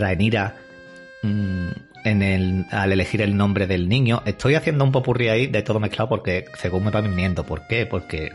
el, 2.04 2.66
al 2.70 2.92
elegir 2.92 3.22
el 3.22 3.36
nombre 3.36 3.66
del 3.66 3.88
niño. 3.88 4.22
Estoy 4.24 4.54
haciendo 4.54 4.84
un 4.84 4.92
popurrí 4.92 5.28
ahí 5.28 5.46
de 5.48 5.62
todo 5.62 5.80
mezclado 5.80 6.08
porque 6.08 6.44
según 6.56 6.84
me 6.84 6.90
va 6.90 7.00
viniendo. 7.00 7.44
¿Por 7.44 7.66
qué? 7.66 7.86
Porque 7.86 8.30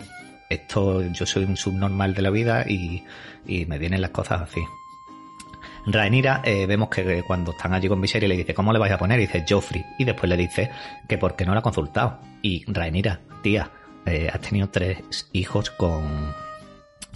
esto, 0.49 1.01
yo 1.11 1.25
soy 1.25 1.45
un 1.45 1.55
subnormal 1.55 2.13
de 2.13 2.21
la 2.21 2.29
vida 2.29 2.65
y, 2.67 3.03
y 3.47 3.65
me 3.65 3.77
vienen 3.79 4.01
las 4.01 4.11
cosas 4.11 4.41
así. 4.41 4.61
Rhaenyra 5.85 6.41
eh, 6.45 6.65
vemos 6.65 6.89
que 6.89 7.23
cuando 7.23 7.51
están 7.51 7.73
allí 7.73 7.87
con 7.87 7.99
Viserys 7.99 8.29
le 8.29 8.37
dice, 8.37 8.53
¿cómo 8.53 8.71
le 8.71 8.79
vais 8.79 8.93
a 8.93 8.97
poner? 8.97 9.19
Y 9.19 9.23
dice 9.23 9.45
Joffrey. 9.47 9.83
Y 9.97 10.05
después 10.05 10.29
le 10.29 10.37
dice 10.37 10.69
que 11.07 11.17
porque 11.17 11.45
no 11.45 11.53
la 11.53 11.59
ha 11.59 11.63
consultado. 11.63 12.19
Y 12.41 12.63
Rhaenyra, 12.71 13.19
tía, 13.41 13.69
eh, 14.05 14.29
has 14.31 14.39
tenido 14.41 14.69
tres 14.69 15.27
hijos 15.33 15.69
con, 15.71 16.33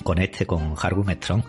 con 0.04 0.20
este, 0.20 0.46
con 0.46 0.76
Harwin 0.80 1.16
Strong. 1.16 1.44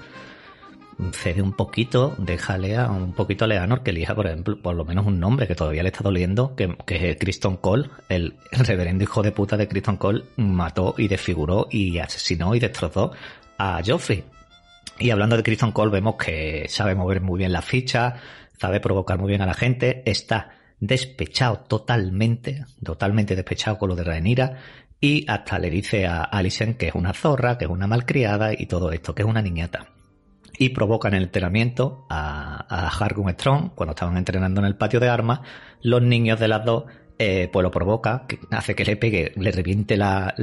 Cede 1.12 1.42
un 1.42 1.52
poquito, 1.52 2.16
déjale 2.18 2.76
a 2.76 2.90
un 2.90 3.12
poquito 3.12 3.44
a 3.44 3.48
Leonor 3.48 3.84
que 3.84 3.90
elija, 3.90 4.16
por 4.16 4.26
ejemplo, 4.26 4.60
por 4.60 4.74
lo 4.74 4.84
menos 4.84 5.06
un 5.06 5.20
nombre 5.20 5.46
que 5.46 5.54
todavía 5.54 5.84
le 5.84 5.90
está 5.90 6.02
doliendo, 6.02 6.56
que, 6.56 6.76
que 6.84 7.10
es 7.10 7.16
Criston 7.16 7.56
Cole, 7.58 7.88
el, 8.08 8.34
el 8.50 8.64
reverendo 8.66 9.04
hijo 9.04 9.22
de 9.22 9.30
puta 9.30 9.56
de 9.56 9.68
Criston 9.68 9.96
Cole, 9.96 10.24
mató 10.36 10.96
y 10.98 11.06
desfiguró 11.06 11.68
y 11.70 11.98
asesinó 11.98 12.52
y 12.56 12.58
destrozó 12.58 13.12
a 13.58 13.80
Joffrey. 13.86 14.24
Y 14.98 15.10
hablando 15.10 15.36
de 15.36 15.42
Criston 15.42 15.72
Cole, 15.72 15.92
vemos 15.92 16.16
que 16.16 16.66
sabe 16.68 16.94
mover 16.94 17.20
muy 17.20 17.38
bien 17.38 17.52
la 17.52 17.62
ficha, 17.62 18.16
sabe 18.58 18.80
provocar 18.80 19.18
muy 19.18 19.28
bien 19.28 19.42
a 19.42 19.46
la 19.46 19.54
gente, 19.54 20.02
está 20.06 20.50
despechado 20.80 21.60
totalmente, 21.60 22.64
totalmente 22.82 23.36
despechado 23.36 23.78
con 23.78 23.90
lo 23.90 23.96
de 23.96 24.04
Rhaenyra, 24.04 24.58
y 25.00 25.24
hasta 25.30 25.58
le 25.58 25.70
dice 25.70 26.06
a 26.06 26.22
Alicent 26.22 26.76
que 26.76 26.88
es 26.88 26.94
una 26.94 27.12
zorra, 27.12 27.58
que 27.58 27.66
es 27.66 27.70
una 27.70 27.86
malcriada 27.86 28.52
y 28.52 28.66
todo 28.66 28.90
esto, 28.90 29.14
que 29.14 29.22
es 29.22 29.28
una 29.28 29.42
niñata. 29.42 29.86
Y 30.58 30.70
provoca 30.70 31.06
en 31.06 31.14
el 31.14 31.24
entrenamiento 31.24 32.04
a, 32.10 32.66
a 32.68 32.88
Hargun 32.88 33.30
Strong, 33.30 33.74
cuando 33.76 33.92
estaban 33.92 34.16
entrenando 34.16 34.60
en 34.60 34.66
el 34.66 34.76
patio 34.76 34.98
de 34.98 35.08
armas, 35.08 35.40
los 35.82 36.02
niños 36.02 36.40
de 36.40 36.48
las 36.48 36.64
dos 36.64 36.84
eh, 37.20 37.48
pues 37.52 37.64
lo 37.64 37.70
provoca, 37.72 38.26
que 38.28 38.38
hace 38.52 38.76
que 38.76 38.84
le 38.84 38.96
pegue, 38.96 39.32
le 39.34 39.50
reviente 39.50 39.96
la, 39.96 40.34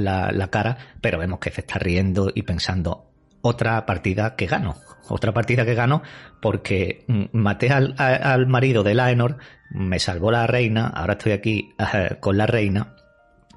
cara, 0.50 0.76
pero 1.00 1.18
vemos 1.18 1.38
que 1.38 1.50
se 1.50 1.62
está 1.62 1.78
riendo 1.78 2.30
y 2.34 2.42
pensando, 2.42 3.12
otra 3.46 3.86
partida 3.86 4.34
que 4.36 4.46
gano, 4.46 4.76
otra 5.08 5.32
partida 5.32 5.64
que 5.64 5.74
gano 5.74 6.02
porque 6.40 7.04
mm, 7.06 7.24
maté 7.32 7.70
al, 7.70 7.94
al 7.98 8.46
marido 8.46 8.82
de 8.82 8.94
Laenor, 8.94 9.38
me 9.70 9.98
salvó 9.98 10.30
la 10.30 10.46
reina, 10.46 10.88
ahora 10.88 11.14
estoy 11.14 11.32
aquí 11.32 11.74
uh, 11.78 12.18
con 12.20 12.36
la 12.36 12.46
reina 12.46 12.96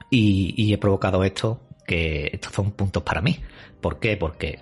y, 0.10 0.54
y, 0.58 0.74
he 0.74 0.78
provocado 0.78 1.24
esto, 1.24 1.68
que 1.86 2.30
estos 2.32 2.54
son 2.54 2.72
puntos 2.72 3.04
para 3.04 3.22
mí. 3.22 3.40
¿Por 3.82 4.00
qué? 4.00 4.18
Porque 4.18 4.60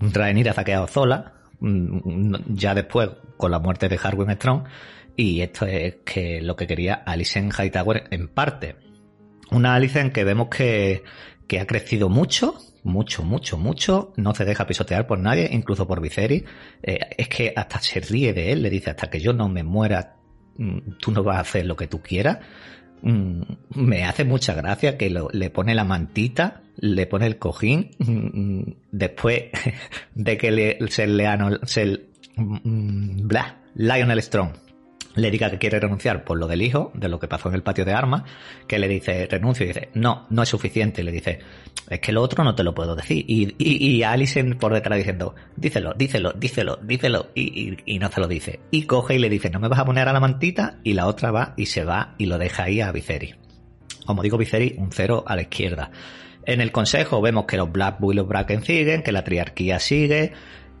Rhaenyra 0.00 0.54
ha 0.56 0.64
quedado 0.64 0.88
sola, 0.88 1.34
mm, 1.60 2.34
ya 2.48 2.74
después 2.74 3.10
con 3.36 3.50
la 3.50 3.58
muerte 3.58 3.88
de 3.88 3.98
Harwin 4.02 4.30
Strong, 4.32 4.64
y 5.16 5.40
esto 5.40 5.66
es 5.66 5.96
que 6.04 6.40
lo 6.42 6.56
que 6.56 6.66
quería 6.66 6.94
Alicent 6.94 7.52
Hightower 7.58 8.08
en 8.10 8.28
parte. 8.28 8.76
Una 9.50 9.74
Alicent 9.74 10.12
que 10.12 10.24
vemos 10.24 10.48
que, 10.48 11.04
que 11.46 11.60
ha 11.60 11.66
crecido 11.66 12.08
mucho, 12.08 12.56
mucho, 12.86 13.22
mucho, 13.22 13.58
mucho, 13.58 14.12
no 14.16 14.34
se 14.34 14.44
deja 14.44 14.66
pisotear 14.66 15.06
por 15.06 15.18
nadie, 15.18 15.48
incluso 15.52 15.86
por 15.86 16.00
Viserys. 16.00 16.44
Eh, 16.82 16.98
es 17.18 17.28
que 17.28 17.52
hasta 17.54 17.80
se 17.80 18.00
ríe 18.00 18.32
de 18.32 18.52
él, 18.52 18.62
le 18.62 18.70
dice, 18.70 18.90
hasta 18.90 19.10
que 19.10 19.20
yo 19.20 19.32
no 19.32 19.48
me 19.48 19.62
muera, 19.62 20.16
mm, 20.56 20.98
tú 21.00 21.10
no 21.10 21.22
vas 21.22 21.36
a 21.36 21.40
hacer 21.40 21.66
lo 21.66 21.76
que 21.76 21.88
tú 21.88 22.00
quieras. 22.00 22.38
Mm, 23.02 23.42
me 23.74 24.04
hace 24.04 24.24
mucha 24.24 24.54
gracia 24.54 24.96
que 24.96 25.10
le 25.10 25.50
pone 25.50 25.74
la 25.74 25.84
mantita, 25.84 26.62
le 26.76 27.06
pone 27.06 27.26
el 27.26 27.38
cojín, 27.38 27.90
mm, 27.98 28.62
después 28.92 29.44
de 30.14 30.38
que 30.38 30.50
le, 30.50 30.78
se 30.88 31.06
le, 31.06 31.28
se, 31.64 32.06
bla, 32.36 33.62
Lionel 33.74 34.22
Strong 34.22 34.65
le 35.16 35.30
diga 35.30 35.50
que 35.50 35.58
quiere 35.58 35.80
renunciar 35.80 36.24
por 36.24 36.38
lo 36.38 36.46
del 36.46 36.62
hijo, 36.62 36.92
de 36.94 37.08
lo 37.08 37.18
que 37.18 37.26
pasó 37.26 37.48
en 37.48 37.54
el 37.56 37.62
patio 37.62 37.84
de 37.84 37.92
armas, 37.92 38.22
que 38.68 38.78
le 38.78 38.86
dice 38.86 39.26
renuncio 39.26 39.64
y 39.64 39.68
dice, 39.68 39.88
no, 39.94 40.26
no 40.30 40.42
es 40.42 40.48
suficiente. 40.48 41.02
Le 41.02 41.10
dice, 41.10 41.40
es 41.88 42.00
que 42.00 42.12
lo 42.12 42.22
otro 42.22 42.44
no 42.44 42.54
te 42.54 42.62
lo 42.62 42.74
puedo 42.74 42.94
decir. 42.94 43.24
Y, 43.26 43.54
y, 43.58 43.96
y 43.96 44.02
Alison 44.02 44.56
por 44.60 44.74
detrás 44.74 44.98
diciendo, 44.98 45.34
díselo, 45.56 45.94
díselo, 45.94 46.32
díselo, 46.32 46.78
díselo, 46.82 47.30
y, 47.34 47.76
y, 47.84 47.98
no 47.98 48.10
se 48.10 48.20
lo 48.20 48.28
dice. 48.28 48.60
Y 48.70 48.82
coge 48.82 49.14
y 49.14 49.18
le 49.18 49.30
dice, 49.30 49.50
no 49.50 49.58
me 49.58 49.68
vas 49.68 49.78
a 49.78 49.84
poner 49.84 50.06
a 50.08 50.12
la 50.12 50.20
mantita, 50.20 50.78
y 50.84 50.92
la 50.92 51.06
otra 51.06 51.30
va 51.30 51.54
y 51.56 51.66
se 51.66 51.84
va 51.84 52.14
y 52.18 52.26
lo 52.26 52.38
deja 52.38 52.64
ahí 52.64 52.80
a 52.80 52.92
Viserys. 52.92 53.36
Como 54.04 54.22
digo 54.22 54.38
Viserys, 54.38 54.74
un 54.76 54.92
cero 54.92 55.24
a 55.26 55.34
la 55.34 55.42
izquierda. 55.42 55.90
En 56.44 56.60
el 56.60 56.70
consejo 56.70 57.20
vemos 57.20 57.46
que 57.46 57.56
los 57.56 57.72
Black 57.72 57.98
Bull 57.98 58.14
y 58.14 58.16
los 58.18 58.28
Bracken 58.28 58.62
siguen, 58.62 59.02
que 59.02 59.12
la 59.12 59.24
triarquía 59.24 59.80
sigue. 59.80 60.32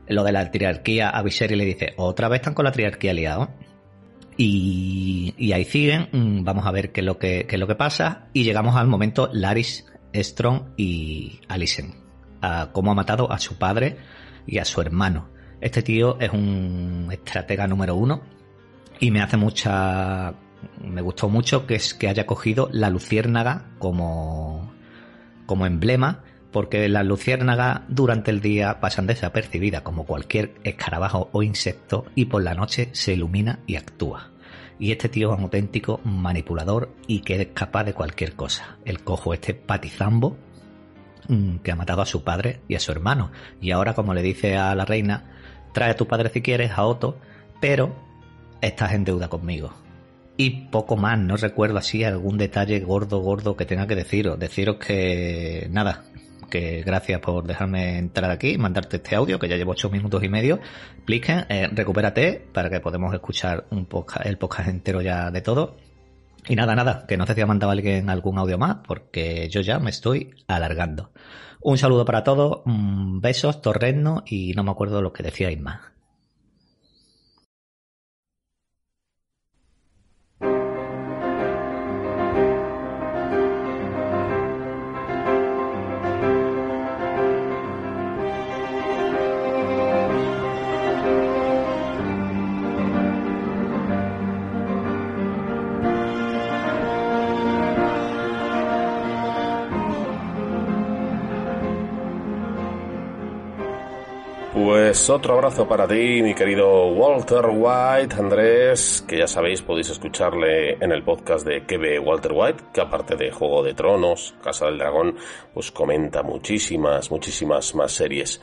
Lo 0.08 0.22
de 0.22 0.30
la 0.30 0.48
triarquía 0.52 1.08
a 1.08 1.22
Viserys 1.22 1.58
le 1.58 1.64
dice, 1.64 1.94
otra 1.96 2.28
vez 2.28 2.40
están 2.40 2.54
con 2.54 2.64
la 2.64 2.72
triarquía 2.72 3.14
liados. 3.14 3.48
Y, 4.36 5.52
ahí 5.52 5.64
siguen, 5.64 6.08
mm, 6.12 6.44
vamos 6.44 6.66
a 6.66 6.70
ver 6.70 6.92
qué 6.92 7.00
es, 7.00 7.06
lo 7.06 7.18
que, 7.18 7.46
es 7.48 7.58
lo 7.58 7.66
que 7.66 7.74
pasa. 7.74 8.28
Y 8.32 8.44
llegamos 8.44 8.76
al 8.76 8.86
momento 8.86 9.30
Laris, 9.32 9.86
Strong 10.14 10.74
y 10.76 11.40
Alicent. 11.48 11.94
A 12.42 12.70
cómo 12.72 12.90
ha 12.90 12.94
matado 12.94 13.32
a 13.32 13.38
su 13.38 13.56
padre 13.56 13.96
y 14.46 14.58
a 14.58 14.64
su 14.64 14.80
hermano. 14.80 15.28
Este 15.60 15.82
tío 15.82 16.18
es 16.20 16.30
un 16.30 17.08
estratega 17.10 17.66
número 17.66 17.96
uno. 17.96 18.22
Y 19.00 19.10
me 19.10 19.22
hace 19.22 19.36
mucha. 19.36 20.34
Me 20.82 21.00
gustó 21.00 21.28
mucho 21.28 21.66
que 21.66 21.80
que 21.98 22.08
haya 22.08 22.26
cogido 22.26 22.68
la 22.72 22.90
luciérnaga 22.90 23.70
como. 23.78 24.72
como 25.46 25.66
emblema. 25.66 26.22
Porque 26.56 26.88
las 26.88 27.04
luciérnagas 27.04 27.82
durante 27.86 28.30
el 28.30 28.40
día 28.40 28.80
pasan 28.80 29.06
desapercibidas 29.06 29.82
como 29.82 30.06
cualquier 30.06 30.54
escarabajo 30.64 31.28
o 31.32 31.42
insecto 31.42 32.06
y 32.14 32.24
por 32.24 32.42
la 32.42 32.54
noche 32.54 32.88
se 32.92 33.12
ilumina 33.12 33.58
y 33.66 33.76
actúa. 33.76 34.30
Y 34.78 34.90
este 34.90 35.10
tío 35.10 35.30
es 35.30 35.36
un 35.36 35.44
auténtico 35.44 36.00
manipulador 36.04 36.94
y 37.06 37.20
que 37.20 37.42
es 37.42 37.48
capaz 37.48 37.84
de 37.84 37.92
cualquier 37.92 38.36
cosa. 38.36 38.78
El 38.86 39.04
cojo 39.04 39.34
este 39.34 39.52
patizambo 39.52 40.38
mm, 41.28 41.56
que 41.56 41.72
ha 41.72 41.76
matado 41.76 42.00
a 42.00 42.06
su 42.06 42.24
padre 42.24 42.60
y 42.68 42.74
a 42.74 42.80
su 42.80 42.90
hermano. 42.90 43.32
Y 43.60 43.72
ahora, 43.72 43.92
como 43.92 44.14
le 44.14 44.22
dice 44.22 44.56
a 44.56 44.74
la 44.74 44.86
reina, 44.86 45.24
trae 45.74 45.90
a 45.90 45.96
tu 45.96 46.08
padre 46.08 46.30
si 46.30 46.40
quieres, 46.40 46.70
a 46.70 46.86
Otto, 46.86 47.18
pero 47.60 47.94
estás 48.62 48.94
en 48.94 49.04
deuda 49.04 49.28
conmigo. 49.28 49.74
Y 50.38 50.68
poco 50.68 50.96
más, 50.96 51.18
no 51.18 51.36
recuerdo 51.36 51.76
así 51.76 52.02
algún 52.02 52.38
detalle 52.38 52.80
gordo, 52.80 53.20
gordo 53.20 53.58
que 53.58 53.66
tenga 53.66 53.86
que 53.86 53.94
deciros. 53.94 54.38
Deciros 54.38 54.76
que 54.76 55.68
nada, 55.70 56.04
que 56.48 56.82
gracias 56.82 57.20
por 57.20 57.46
dejarme 57.46 57.98
entrar 57.98 58.30
aquí 58.30 58.58
mandarte 58.58 58.96
este 58.96 59.16
audio, 59.16 59.38
que 59.38 59.48
ya 59.48 59.56
llevo 59.56 59.72
ocho 59.72 59.90
minutos 59.90 60.22
y 60.22 60.28
medio. 60.28 60.60
Plisken, 61.04 61.46
eh, 61.48 61.68
recupérate 61.72 62.46
para 62.52 62.70
que 62.70 62.80
podamos 62.80 63.12
escuchar 63.14 63.66
el 64.24 64.38
podcast 64.38 64.68
entero 64.68 65.00
ya 65.02 65.30
de 65.30 65.40
todo. 65.40 65.76
Y 66.48 66.54
nada, 66.54 66.76
nada, 66.76 67.06
que 67.08 67.16
no 67.16 67.26
sé 67.26 67.34
si 67.34 67.40
ha 67.40 67.46
mandado 67.46 67.72
alguien 67.72 68.08
algún 68.08 68.38
audio 68.38 68.56
más, 68.56 68.76
porque 68.86 69.48
yo 69.48 69.60
ya 69.62 69.78
me 69.78 69.90
estoy 69.90 70.30
alargando. 70.46 71.10
Un 71.60 71.78
saludo 71.78 72.04
para 72.04 72.22
todos, 72.22 72.62
besos, 72.64 73.60
torreno 73.60 74.22
y 74.26 74.52
no 74.54 74.62
me 74.62 74.70
acuerdo 74.70 75.02
lo 75.02 75.12
que 75.12 75.24
decíais 75.24 75.60
más. 75.60 75.95
Pues 104.96 105.10
otro 105.10 105.34
abrazo 105.34 105.68
para 105.68 105.86
ti, 105.86 106.22
mi 106.22 106.34
querido 106.34 106.86
Walter 106.86 107.44
White, 107.52 108.16
Andrés, 108.16 109.04
que 109.06 109.18
ya 109.18 109.26
sabéis, 109.26 109.60
podéis 109.60 109.90
escucharle 109.90 110.82
en 110.82 110.90
el 110.90 111.02
podcast 111.04 111.46
de 111.46 111.60
ve 111.76 111.98
Walter 111.98 112.32
White, 112.34 112.64
que 112.72 112.80
aparte 112.80 113.14
de 113.14 113.30
Juego 113.30 113.62
de 113.62 113.74
Tronos, 113.74 114.34
Casa 114.42 114.64
del 114.64 114.78
Dragón, 114.78 115.14
pues 115.52 115.70
comenta 115.70 116.22
muchísimas, 116.22 117.10
muchísimas 117.10 117.74
más 117.74 117.92
series. 117.92 118.40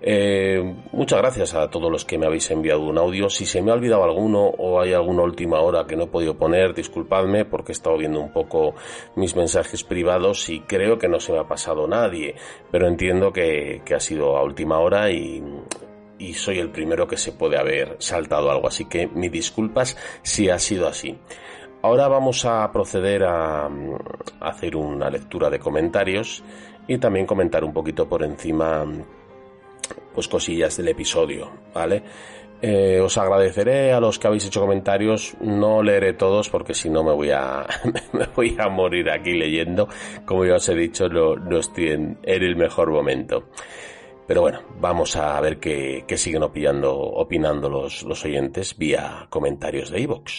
Eh, 0.00 0.74
muchas 0.90 1.20
gracias 1.20 1.54
a 1.54 1.70
todos 1.70 1.88
los 1.88 2.04
que 2.04 2.18
me 2.18 2.26
habéis 2.26 2.50
enviado 2.50 2.80
un 2.80 2.98
audio. 2.98 3.30
Si 3.30 3.46
se 3.46 3.62
me 3.62 3.70
ha 3.70 3.74
olvidado 3.74 4.02
alguno 4.02 4.46
o 4.46 4.80
hay 4.80 4.92
alguna 4.94 5.22
última 5.22 5.60
hora 5.60 5.86
que 5.86 5.94
no 5.94 6.04
he 6.04 6.08
podido 6.08 6.36
poner, 6.36 6.74
disculpadme 6.74 7.44
porque 7.44 7.70
he 7.70 7.74
estado 7.74 7.96
viendo 7.96 8.18
un 8.18 8.32
poco 8.32 8.74
mis 9.14 9.36
mensajes 9.36 9.84
privados 9.84 10.48
y 10.48 10.62
creo 10.62 10.98
que 10.98 11.06
no 11.06 11.20
se 11.20 11.32
me 11.32 11.38
ha 11.38 11.46
pasado 11.46 11.86
nadie, 11.86 12.34
pero 12.72 12.88
entiendo 12.88 13.32
que 13.32 13.80
ha 13.94 14.00
sido 14.00 14.36
a 14.36 14.42
última 14.42 14.80
hora 14.80 15.08
y, 15.12 15.40
y 16.22 16.34
soy 16.34 16.60
el 16.60 16.70
primero 16.70 17.08
que 17.08 17.16
se 17.16 17.32
puede 17.32 17.58
haber 17.58 17.96
saltado 17.98 18.50
algo, 18.50 18.68
así 18.68 18.84
que 18.84 19.08
mis 19.08 19.32
disculpas 19.32 19.96
si 20.22 20.48
ha 20.48 20.58
sido 20.58 20.86
así. 20.86 21.18
Ahora 21.82 22.06
vamos 22.06 22.44
a 22.44 22.70
proceder 22.70 23.24
a, 23.24 23.66
a 23.66 23.68
hacer 24.40 24.76
una 24.76 25.10
lectura 25.10 25.50
de 25.50 25.58
comentarios 25.58 26.44
y 26.86 26.98
también 26.98 27.26
comentar 27.26 27.64
un 27.64 27.72
poquito 27.72 28.08
por 28.08 28.22
encima 28.22 28.86
pues 30.14 30.28
cosillas 30.28 30.76
del 30.76 30.88
episodio, 30.88 31.50
¿vale? 31.74 32.04
Eh, 32.60 33.00
os 33.00 33.18
agradeceré 33.18 33.92
a 33.92 33.98
los 33.98 34.20
que 34.20 34.28
habéis 34.28 34.46
hecho 34.46 34.60
comentarios, 34.60 35.34
no 35.40 35.82
leeré 35.82 36.12
todos 36.12 36.48
porque 36.48 36.74
si 36.74 36.88
no 36.88 37.02
me 37.02 37.12
voy 37.12 37.32
a 37.32 37.66
me 38.12 38.26
voy 38.36 38.54
a 38.60 38.68
morir 38.68 39.10
aquí 39.10 39.32
leyendo, 39.32 39.88
como 40.24 40.44
ya 40.44 40.54
os 40.54 40.68
he 40.68 40.76
dicho, 40.76 41.08
no, 41.08 41.34
no 41.34 41.58
estoy 41.58 41.88
en 41.88 42.18
el 42.22 42.54
mejor 42.54 42.92
momento. 42.92 43.48
Pero 44.26 44.40
bueno, 44.40 44.62
vamos 44.80 45.16
a 45.16 45.40
ver 45.40 45.58
qué, 45.58 46.04
siguen 46.16 46.42
opinando, 46.42 46.94
opinando 46.94 47.68
los, 47.68 48.02
los 48.02 48.24
oyentes 48.24 48.76
vía 48.78 49.26
comentarios 49.30 49.90
de 49.90 50.00
iVoox. 50.00 50.32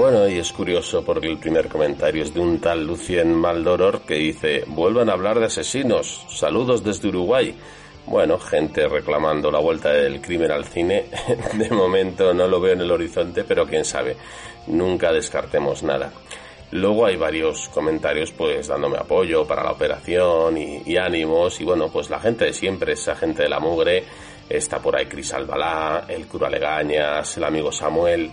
Bueno, 0.00 0.26
y 0.26 0.38
es 0.38 0.50
curioso 0.50 1.04
porque 1.04 1.26
el 1.26 1.36
primer 1.36 1.68
comentario 1.68 2.22
es 2.22 2.32
de 2.32 2.40
un 2.40 2.58
tal 2.58 2.86
Lucien 2.86 3.34
Maldoror 3.34 4.00
que 4.00 4.14
dice, 4.14 4.64
vuelvan 4.66 5.10
a 5.10 5.12
hablar 5.12 5.38
de 5.38 5.44
asesinos, 5.44 6.24
saludos 6.30 6.82
desde 6.82 7.08
Uruguay. 7.08 7.54
Bueno, 8.06 8.38
gente 8.38 8.88
reclamando 8.88 9.50
la 9.50 9.58
vuelta 9.58 9.90
del 9.90 10.22
crimen 10.22 10.52
al 10.52 10.64
cine, 10.64 11.04
de 11.52 11.68
momento 11.68 12.32
no 12.32 12.48
lo 12.48 12.62
veo 12.62 12.72
en 12.72 12.80
el 12.80 12.90
horizonte, 12.90 13.44
pero 13.44 13.66
quién 13.66 13.84
sabe, 13.84 14.16
nunca 14.68 15.12
descartemos 15.12 15.82
nada. 15.82 16.10
Luego 16.70 17.04
hay 17.04 17.16
varios 17.16 17.68
comentarios 17.68 18.32
pues 18.32 18.68
dándome 18.68 18.96
apoyo 18.96 19.46
para 19.46 19.62
la 19.62 19.72
operación 19.72 20.56
y, 20.56 20.96
ánimos. 20.96 21.60
Y 21.60 21.64
bueno 21.64 21.90
pues 21.92 22.08
la 22.08 22.20
gente 22.20 22.46
de 22.46 22.54
siempre, 22.54 22.94
esa 22.94 23.16
gente 23.16 23.42
de 23.42 23.50
la 23.50 23.60
mugre, 23.60 24.04
está 24.48 24.78
por 24.78 24.96
ahí 24.96 25.04
Cris 25.04 25.34
Albalá, 25.34 26.06
el 26.08 26.26
cura 26.26 26.48
Legañas, 26.48 27.36
el 27.36 27.44
amigo 27.44 27.70
Samuel, 27.70 28.30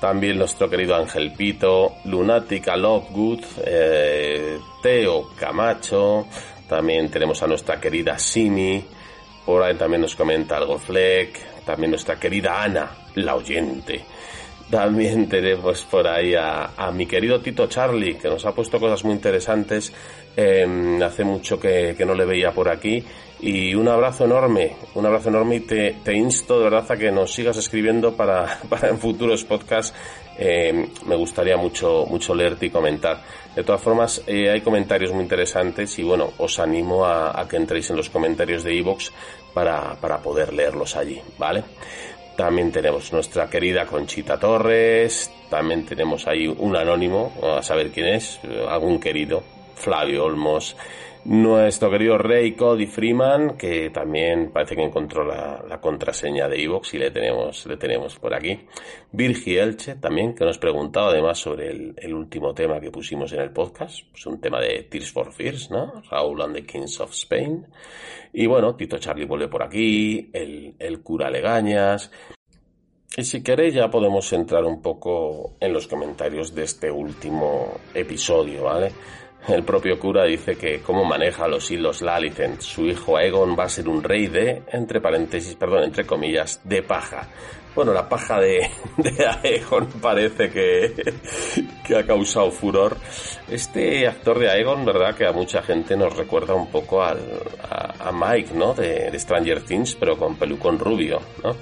también 0.00 0.38
nuestro 0.38 0.68
querido 0.68 0.96
Ángel 0.96 1.32
Pito, 1.32 1.96
Lunática 2.06 2.76
Lovegood, 2.76 3.44
eh, 3.64 4.58
Teo 4.82 5.30
Camacho, 5.38 6.26
también 6.68 7.10
tenemos 7.10 7.42
a 7.42 7.46
nuestra 7.46 7.78
querida 7.78 8.18
Simi, 8.18 8.82
por 9.44 9.62
ahí 9.62 9.74
también 9.74 10.00
nos 10.00 10.16
comenta 10.16 10.56
algo 10.56 10.78
Fleck, 10.78 11.64
también 11.64 11.90
nuestra 11.90 12.16
querida 12.16 12.62
Ana, 12.62 12.90
la 13.16 13.36
oyente. 13.36 14.04
También 14.70 15.28
tenemos 15.28 15.82
por 15.82 16.06
ahí 16.06 16.34
a, 16.34 16.90
mi 16.92 17.06
querido 17.06 17.40
Tito 17.40 17.66
Charlie, 17.66 18.14
que 18.14 18.28
nos 18.28 18.44
ha 18.46 18.54
puesto 18.54 18.78
cosas 18.78 19.04
muy 19.04 19.14
interesantes. 19.14 19.92
Eh, 20.36 20.98
hace 21.04 21.24
mucho 21.24 21.58
que, 21.58 21.94
que, 21.98 22.06
no 22.06 22.14
le 22.14 22.24
veía 22.24 22.52
por 22.52 22.68
aquí. 22.68 23.04
Y 23.42 23.74
un 23.74 23.88
abrazo 23.88 24.26
enorme, 24.26 24.76
un 24.94 25.06
abrazo 25.06 25.30
enorme 25.30 25.56
y 25.56 25.60
te, 25.60 26.14
insto 26.14 26.58
de 26.58 26.64
verdad 26.64 26.84
a 26.90 26.96
que 26.96 27.10
nos 27.10 27.32
sigas 27.32 27.56
escribiendo 27.56 28.14
para, 28.14 28.60
para 28.68 28.88
en 28.88 28.98
futuros 28.98 29.44
podcasts. 29.44 29.94
Eh, 30.38 30.88
me 31.06 31.16
gustaría 31.16 31.56
mucho, 31.56 32.06
mucho 32.06 32.34
leerte 32.34 32.66
y 32.66 32.70
comentar. 32.70 33.22
De 33.54 33.64
todas 33.64 33.80
formas, 33.80 34.22
eh, 34.26 34.50
hay 34.50 34.60
comentarios 34.60 35.12
muy 35.12 35.22
interesantes 35.22 35.98
y 35.98 36.02
bueno, 36.02 36.32
os 36.38 36.58
animo 36.58 37.04
a, 37.04 37.38
a 37.38 37.48
que 37.48 37.56
entréis 37.56 37.90
en 37.90 37.96
los 37.96 38.08
comentarios 38.08 38.62
de 38.62 38.74
iVoox 38.74 39.10
para, 39.52 39.94
para 40.00 40.18
poder 40.18 40.52
leerlos 40.52 40.96
allí, 40.96 41.20
¿vale? 41.38 41.64
También 42.40 42.72
tenemos 42.72 43.12
nuestra 43.12 43.50
querida 43.50 43.84
Conchita 43.84 44.40
Torres, 44.40 45.30
también 45.50 45.84
tenemos 45.84 46.26
ahí 46.26 46.48
un 46.48 46.74
anónimo, 46.74 47.34
a 47.42 47.62
saber 47.62 47.90
quién 47.90 48.06
es, 48.14 48.40
algún 48.66 48.98
querido, 48.98 49.42
Flavio 49.74 50.24
Olmos, 50.24 50.74
nuestro 51.24 51.90
querido 51.90 52.16
Rey 52.16 52.52
Cody 52.52 52.86
Freeman, 52.86 53.56
que 53.56 53.90
también 53.90 54.50
parece 54.52 54.74
que 54.74 54.82
encontró 54.82 55.24
la, 55.24 55.78
contraseña 55.80 56.48
de 56.48 56.62
Evox 56.62 56.94
y 56.94 56.98
le 56.98 57.10
tenemos, 57.10 57.66
le 57.66 57.76
tenemos 57.76 58.16
por 58.18 58.34
aquí. 58.34 58.60
Virgi 59.12 59.56
Elche 59.56 59.96
también, 59.96 60.34
que 60.34 60.44
nos 60.44 60.58
preguntaba 60.58 61.10
además 61.10 61.38
sobre 61.38 61.70
el, 61.70 62.14
último 62.14 62.54
tema 62.54 62.80
que 62.80 62.90
pusimos 62.90 63.32
en 63.32 63.40
el 63.40 63.50
podcast. 63.50 64.00
Es 64.14 64.26
un 64.26 64.40
tema 64.40 64.60
de 64.60 64.84
Tears 64.84 65.12
for 65.12 65.32
Fears, 65.32 65.70
¿no? 65.70 66.02
Raúl 66.10 66.42
and 66.42 66.54
the 66.54 66.64
Kings 66.64 67.00
of 67.00 67.12
Spain. 67.12 67.66
Y 68.32 68.46
bueno, 68.46 68.74
Tito 68.74 68.98
Charlie 68.98 69.26
vuelve 69.26 69.48
por 69.48 69.62
aquí, 69.62 70.30
el, 70.32 70.74
el 70.78 71.02
cura 71.02 71.30
Legañas. 71.30 72.10
Y 73.16 73.24
si 73.24 73.42
queréis 73.42 73.74
ya 73.74 73.90
podemos 73.90 74.32
entrar 74.32 74.64
un 74.64 74.80
poco 74.80 75.56
en 75.58 75.72
los 75.72 75.88
comentarios 75.88 76.54
de 76.54 76.62
este 76.62 76.90
último 76.90 77.80
episodio, 77.92 78.64
¿vale? 78.64 78.92
El 79.48 79.64
propio 79.64 79.98
cura 79.98 80.24
dice 80.24 80.56
que 80.56 80.80
cómo 80.80 81.04
maneja 81.04 81.48
los 81.48 81.70
hilos 81.70 82.02
Lalicent. 82.02 82.60
Su 82.60 82.86
hijo 82.86 83.16
Aegon 83.16 83.56
va 83.58 83.64
a 83.64 83.68
ser 83.68 83.88
un 83.88 84.02
rey 84.02 84.26
de, 84.26 84.62
entre 84.70 85.00
paréntesis, 85.00 85.54
perdón, 85.54 85.84
entre 85.84 86.04
comillas, 86.04 86.60
de 86.64 86.82
paja. 86.82 87.28
Bueno, 87.74 87.92
la 87.92 88.08
paja 88.08 88.38
de, 88.38 88.68
Aegon 89.42 89.86
parece 90.00 90.50
que, 90.50 90.92
que 91.86 91.96
ha 91.96 92.04
causado 92.04 92.50
furor. 92.50 92.96
Este 93.48 94.06
actor 94.06 94.38
de 94.38 94.50
Aegon, 94.50 94.84
verdad, 94.84 95.14
que 95.14 95.26
a 95.26 95.32
mucha 95.32 95.62
gente 95.62 95.96
nos 95.96 96.14
recuerda 96.16 96.54
un 96.54 96.70
poco 96.70 97.02
al, 97.02 97.20
a, 97.62 98.08
a 98.08 98.12
Mike, 98.12 98.54
¿no? 98.54 98.74
De, 98.74 99.10
de 99.10 99.18
Stranger 99.18 99.62
Things, 99.62 99.94
pero 99.94 100.16
con 100.16 100.36
pelucón 100.36 100.78
rubio, 100.78 101.20
¿no? 101.42 101.56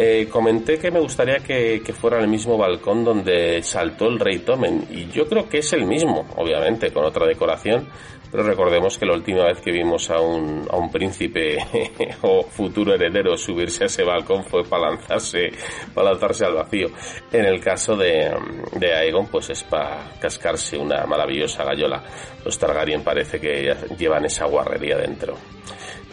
Eh, 0.00 0.28
comenté 0.30 0.78
que 0.78 0.92
me 0.92 1.00
gustaría 1.00 1.38
que, 1.38 1.82
fuera 1.92 2.20
el 2.20 2.28
mismo 2.28 2.56
balcón 2.56 3.02
donde 3.02 3.60
saltó 3.64 4.06
el 4.06 4.20
rey 4.20 4.38
Tomen 4.38 4.86
y 4.92 5.08
yo 5.08 5.26
creo 5.26 5.48
que 5.48 5.58
es 5.58 5.72
el 5.72 5.86
mismo, 5.86 6.24
obviamente, 6.36 6.92
con 6.92 7.04
otra 7.04 7.26
decoración, 7.26 7.88
pero 8.30 8.44
recordemos 8.44 8.96
que 8.96 9.06
la 9.06 9.14
última 9.14 9.44
vez 9.46 9.60
que 9.60 9.72
vimos 9.72 10.08
a 10.10 10.20
un, 10.20 10.68
a 10.70 10.76
un 10.76 10.92
príncipe 10.92 11.58
o 12.22 12.44
futuro 12.44 12.94
heredero 12.94 13.36
subirse 13.36 13.82
a 13.82 13.86
ese 13.88 14.04
balcón 14.04 14.44
fue 14.44 14.62
para 14.62 14.90
lanzarse, 14.90 15.50
para 15.92 16.12
lanzarse 16.12 16.44
al 16.44 16.54
vacío. 16.54 16.90
En 17.32 17.46
el 17.46 17.58
caso 17.58 17.96
de, 17.96 18.32
de 18.76 18.94
Aegon, 18.94 19.26
pues 19.26 19.50
es 19.50 19.64
para 19.64 20.12
cascarse 20.20 20.78
una 20.78 21.06
maravillosa 21.06 21.64
gallola. 21.64 22.04
Los 22.44 22.56
Targaryen 22.56 23.02
parece 23.02 23.40
que 23.40 23.74
llevan 23.98 24.26
esa 24.26 24.44
guarrería 24.44 24.96
dentro. 24.96 25.34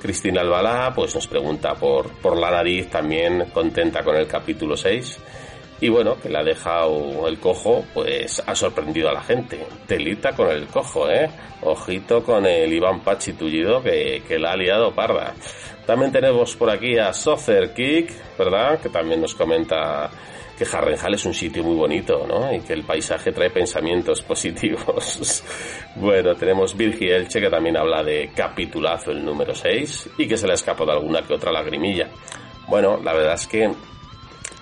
Cristina 0.06 0.41
Albalá 0.41 0.94
pues 0.94 1.15
nos 1.15 1.26
pregunta 1.26 1.74
por, 1.74 2.12
por 2.22 2.38
la 2.38 2.52
nariz, 2.52 2.91
también 2.91 3.46
contenta 3.52 4.04
con 4.04 4.15
el 4.15 4.28
capítulo 4.28 4.78
6. 4.78 5.18
Y 5.82 5.89
bueno, 5.89 6.15
que 6.22 6.30
le 6.30 6.38
ha 6.38 6.44
dejado 6.44 7.28
el 7.28 7.39
cojo, 7.39 7.84
pues 7.91 8.41
ha 8.46 8.54
sorprendido 8.54 9.10
a 9.10 9.13
la 9.13 9.24
gente. 9.24 9.65
Telita 9.88 10.34
con 10.34 10.50
el 10.50 10.68
cojo, 10.68 11.10
¿eh? 11.10 11.28
Ojito 11.63 12.24
con 12.24 12.46
el 12.46 12.72
Iván 12.72 13.00
Pachi 13.00 13.34
tullido 13.34 13.82
que, 13.82 14.21
que 14.27 14.38
la 14.38 14.52
ha 14.52 14.56
liado 14.56 14.94
parda. 14.94 15.34
También 15.88 16.12
tenemos 16.12 16.56
por 16.56 16.69
aquí 16.69 17.00
a 17.00 17.12
Socer 17.12 17.73
Kick, 17.73 18.12
¿verdad? 18.38 18.79
Que 18.79 18.90
también 18.90 19.21
nos 19.21 19.34
comenta 19.34 20.12
que 20.58 20.65
Harrenhal 20.65 21.13
es 21.13 21.25
un 21.25 21.33
sitio 21.33 21.63
muy 21.63 21.75
bonito, 21.75 22.25
¿no? 22.27 22.53
Y 22.53 22.62
que 22.62 22.73
el 22.73 22.83
paisaje 22.83 23.31
trae 23.31 23.49
pensamientos 23.49 24.21
positivos. 24.21 25.43
bueno, 25.95 26.35
tenemos 26.35 26.75
Virgi 26.75 27.10
Elche 27.10 27.41
que 27.41 27.49
también 27.49 27.77
habla 27.77 28.03
de 28.03 28.31
capitulazo 28.33 29.12
el 29.12 29.23
número 29.23 29.53
6 29.53 30.12
y 30.17 30.27
que 30.27 30.37
se 30.37 30.47
le 30.47 30.53
escapó 30.53 30.85
de 30.85 30.93
alguna 30.93 31.21
que 31.21 31.33
otra 31.33 31.51
lagrimilla. 31.51 32.10
Bueno, 32.67 32.99
la 33.03 33.13
verdad 33.13 33.35
es 33.35 33.47
que 33.47 33.71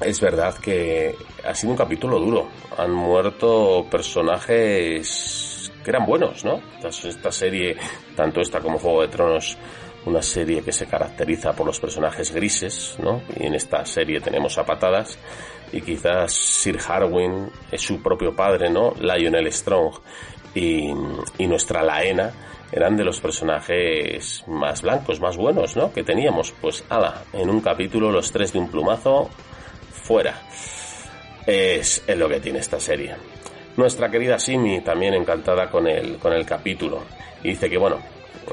es 0.01 0.19
verdad 0.19 0.55
que 0.57 1.15
ha 1.45 1.53
sido 1.53 1.71
un 1.71 1.77
capítulo 1.77 2.19
duro. 2.19 2.49
Han 2.77 2.91
muerto 2.91 3.85
personajes 3.89 5.71
que 5.83 5.91
eran 5.91 6.05
buenos, 6.05 6.43
¿no? 6.43 6.61
Esta 6.83 7.31
serie, 7.31 7.75
tanto 8.15 8.41
esta 8.41 8.59
como 8.61 8.79
Juego 8.79 9.01
de 9.01 9.09
Tronos, 9.09 9.57
una 10.05 10.21
serie 10.21 10.61
que 10.61 10.71
se 10.71 10.85
caracteriza 10.87 11.53
por 11.53 11.65
los 11.65 11.79
personajes 11.79 12.33
grises, 12.33 12.95
¿no? 12.99 13.21
Y 13.37 13.45
en 13.45 13.55
esta 13.55 13.85
serie 13.85 14.19
tenemos 14.19 14.57
a 14.57 14.65
patadas 14.65 15.17
y 15.73 15.81
quizás 15.81 16.31
Sir 16.31 16.79
Harwin 16.87 17.49
es 17.71 17.81
su 17.81 18.01
propio 18.01 18.35
padre, 18.35 18.69
¿no? 18.69 18.93
Lionel 18.99 19.51
Strong 19.51 19.95
y, 20.53 20.91
y 21.39 21.47
nuestra 21.47 21.81
Laena 21.81 22.31
eran 22.71 22.95
de 22.95 23.03
los 23.03 23.19
personajes 23.19 24.43
más 24.47 24.81
blancos, 24.83 25.19
más 25.19 25.35
buenos, 25.35 25.75
¿no? 25.75 25.91
Que 25.91 26.03
teníamos. 26.03 26.53
Pues, 26.59 26.83
ala, 26.89 27.23
en 27.33 27.49
un 27.49 27.59
capítulo 27.61 28.11
los 28.11 28.31
tres 28.31 28.53
de 28.53 28.59
un 28.59 28.69
plumazo, 28.69 29.29
fuera. 29.91 30.41
Es, 31.45 32.03
es 32.07 32.17
lo 32.17 32.29
que 32.29 32.39
tiene 32.39 32.59
esta 32.59 32.79
serie. 32.79 33.15
Nuestra 33.75 34.09
querida 34.09 34.39
Simi 34.39 34.81
también 34.81 35.15
encantada 35.15 35.69
con 35.69 35.87
el, 35.87 36.17
con 36.17 36.33
el 36.33 36.45
capítulo. 36.45 37.01
Y 37.43 37.49
dice 37.49 37.69
que, 37.69 37.77
bueno, 37.77 37.99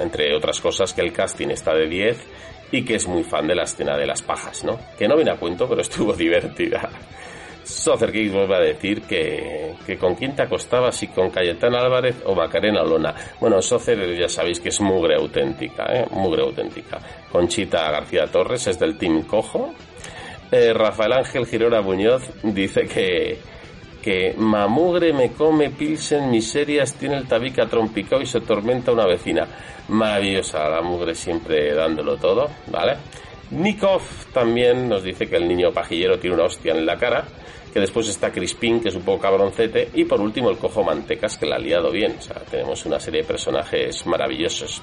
entre 0.00 0.34
otras 0.34 0.60
cosas, 0.60 0.92
que 0.94 1.02
el 1.02 1.12
casting 1.12 1.48
está 1.48 1.74
de 1.74 1.86
10 1.86 2.18
y 2.72 2.84
que 2.84 2.96
es 2.96 3.06
muy 3.06 3.24
fan 3.24 3.46
de 3.46 3.54
la 3.54 3.64
escena 3.64 3.96
de 3.96 4.06
las 4.06 4.22
pajas, 4.22 4.64
¿no? 4.64 4.78
Que 4.98 5.08
no 5.08 5.16
viene 5.16 5.32
a 5.32 5.36
cuento, 5.36 5.68
pero 5.68 5.80
estuvo 5.80 6.12
divertida. 6.16 6.88
Socer 7.62 8.10
Geeks 8.10 8.32
vuelve 8.32 8.56
a 8.56 8.60
decir 8.60 9.02
que, 9.02 9.74
que 9.86 9.96
con 9.96 10.14
quién 10.14 10.34
te 10.34 10.42
acostabas, 10.42 10.96
si 10.96 11.06
con 11.08 11.30
Cayetana 11.30 11.80
Álvarez 11.80 12.16
o 12.24 12.34
Macarena 12.34 12.82
Lona. 12.82 13.14
Bueno, 13.38 13.62
Socer 13.62 14.16
ya 14.18 14.28
sabéis 14.28 14.60
que 14.60 14.70
es 14.70 14.80
mugre 14.80 15.14
auténtica, 15.14 15.84
¿eh? 15.92 16.06
Mugre 16.10 16.42
auténtica. 16.42 16.98
Conchita 17.30 17.90
García 17.90 18.26
Torres 18.26 18.66
es 18.66 18.78
del 18.78 18.98
Team 18.98 19.22
Cojo. 19.22 19.72
Eh, 20.50 20.72
Rafael 20.72 21.12
Ángel 21.12 21.46
Girona 21.46 21.80
Muñoz 21.80 22.22
dice 22.42 22.82
que, 22.82 23.38
que 24.02 24.34
mamugre 24.36 25.12
me 25.12 25.32
come 25.32 25.70
pilsen 25.70 26.30
miserias 26.30 26.94
tiene 26.94 27.16
el 27.16 27.28
tabica 27.28 27.66
trompicado 27.66 28.22
y 28.22 28.26
se 28.26 28.40
tormenta 28.40 28.92
una 28.92 29.06
vecina. 29.06 29.46
Maravillosa 29.88 30.68
la 30.68 30.82
mugre 30.82 31.14
siempre 31.14 31.74
dándolo 31.74 32.16
todo, 32.16 32.48
¿vale? 32.68 32.96
Nikov 33.50 34.02
también 34.32 34.88
nos 34.88 35.02
dice 35.02 35.26
que 35.26 35.36
el 35.36 35.48
niño 35.48 35.72
pajillero 35.72 36.18
tiene 36.18 36.36
una 36.36 36.44
hostia 36.44 36.72
en 36.72 36.86
la 36.86 36.96
cara, 36.96 37.24
que 37.72 37.80
después 37.80 38.08
está 38.08 38.30
Crispin, 38.30 38.80
que 38.80 38.90
es 38.90 38.94
un 38.94 39.02
poco 39.02 39.22
cabroncete, 39.22 39.90
y 39.94 40.04
por 40.04 40.20
último 40.20 40.50
el 40.50 40.58
cojo 40.58 40.84
mantecas, 40.84 41.36
que 41.36 41.46
la 41.46 41.56
ha 41.56 41.58
liado 41.58 41.90
bien. 41.90 42.16
O 42.18 42.22
sea, 42.22 42.36
tenemos 42.48 42.86
una 42.86 43.00
serie 43.00 43.22
de 43.22 43.26
personajes 43.26 44.06
maravillosos. 44.06 44.82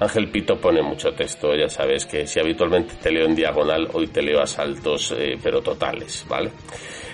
Ángel 0.00 0.30
Pito 0.30 0.58
pone 0.58 0.80
mucho 0.80 1.12
texto, 1.12 1.54
ya 1.54 1.68
sabes 1.68 2.06
que 2.06 2.26
si 2.26 2.40
habitualmente 2.40 2.94
te 2.94 3.10
leo 3.10 3.26
en 3.26 3.34
diagonal, 3.34 3.86
hoy 3.92 4.06
te 4.06 4.22
leo 4.22 4.40
a 4.40 4.46
saltos, 4.46 5.14
eh, 5.16 5.36
pero 5.42 5.60
totales, 5.60 6.24
¿vale? 6.26 6.52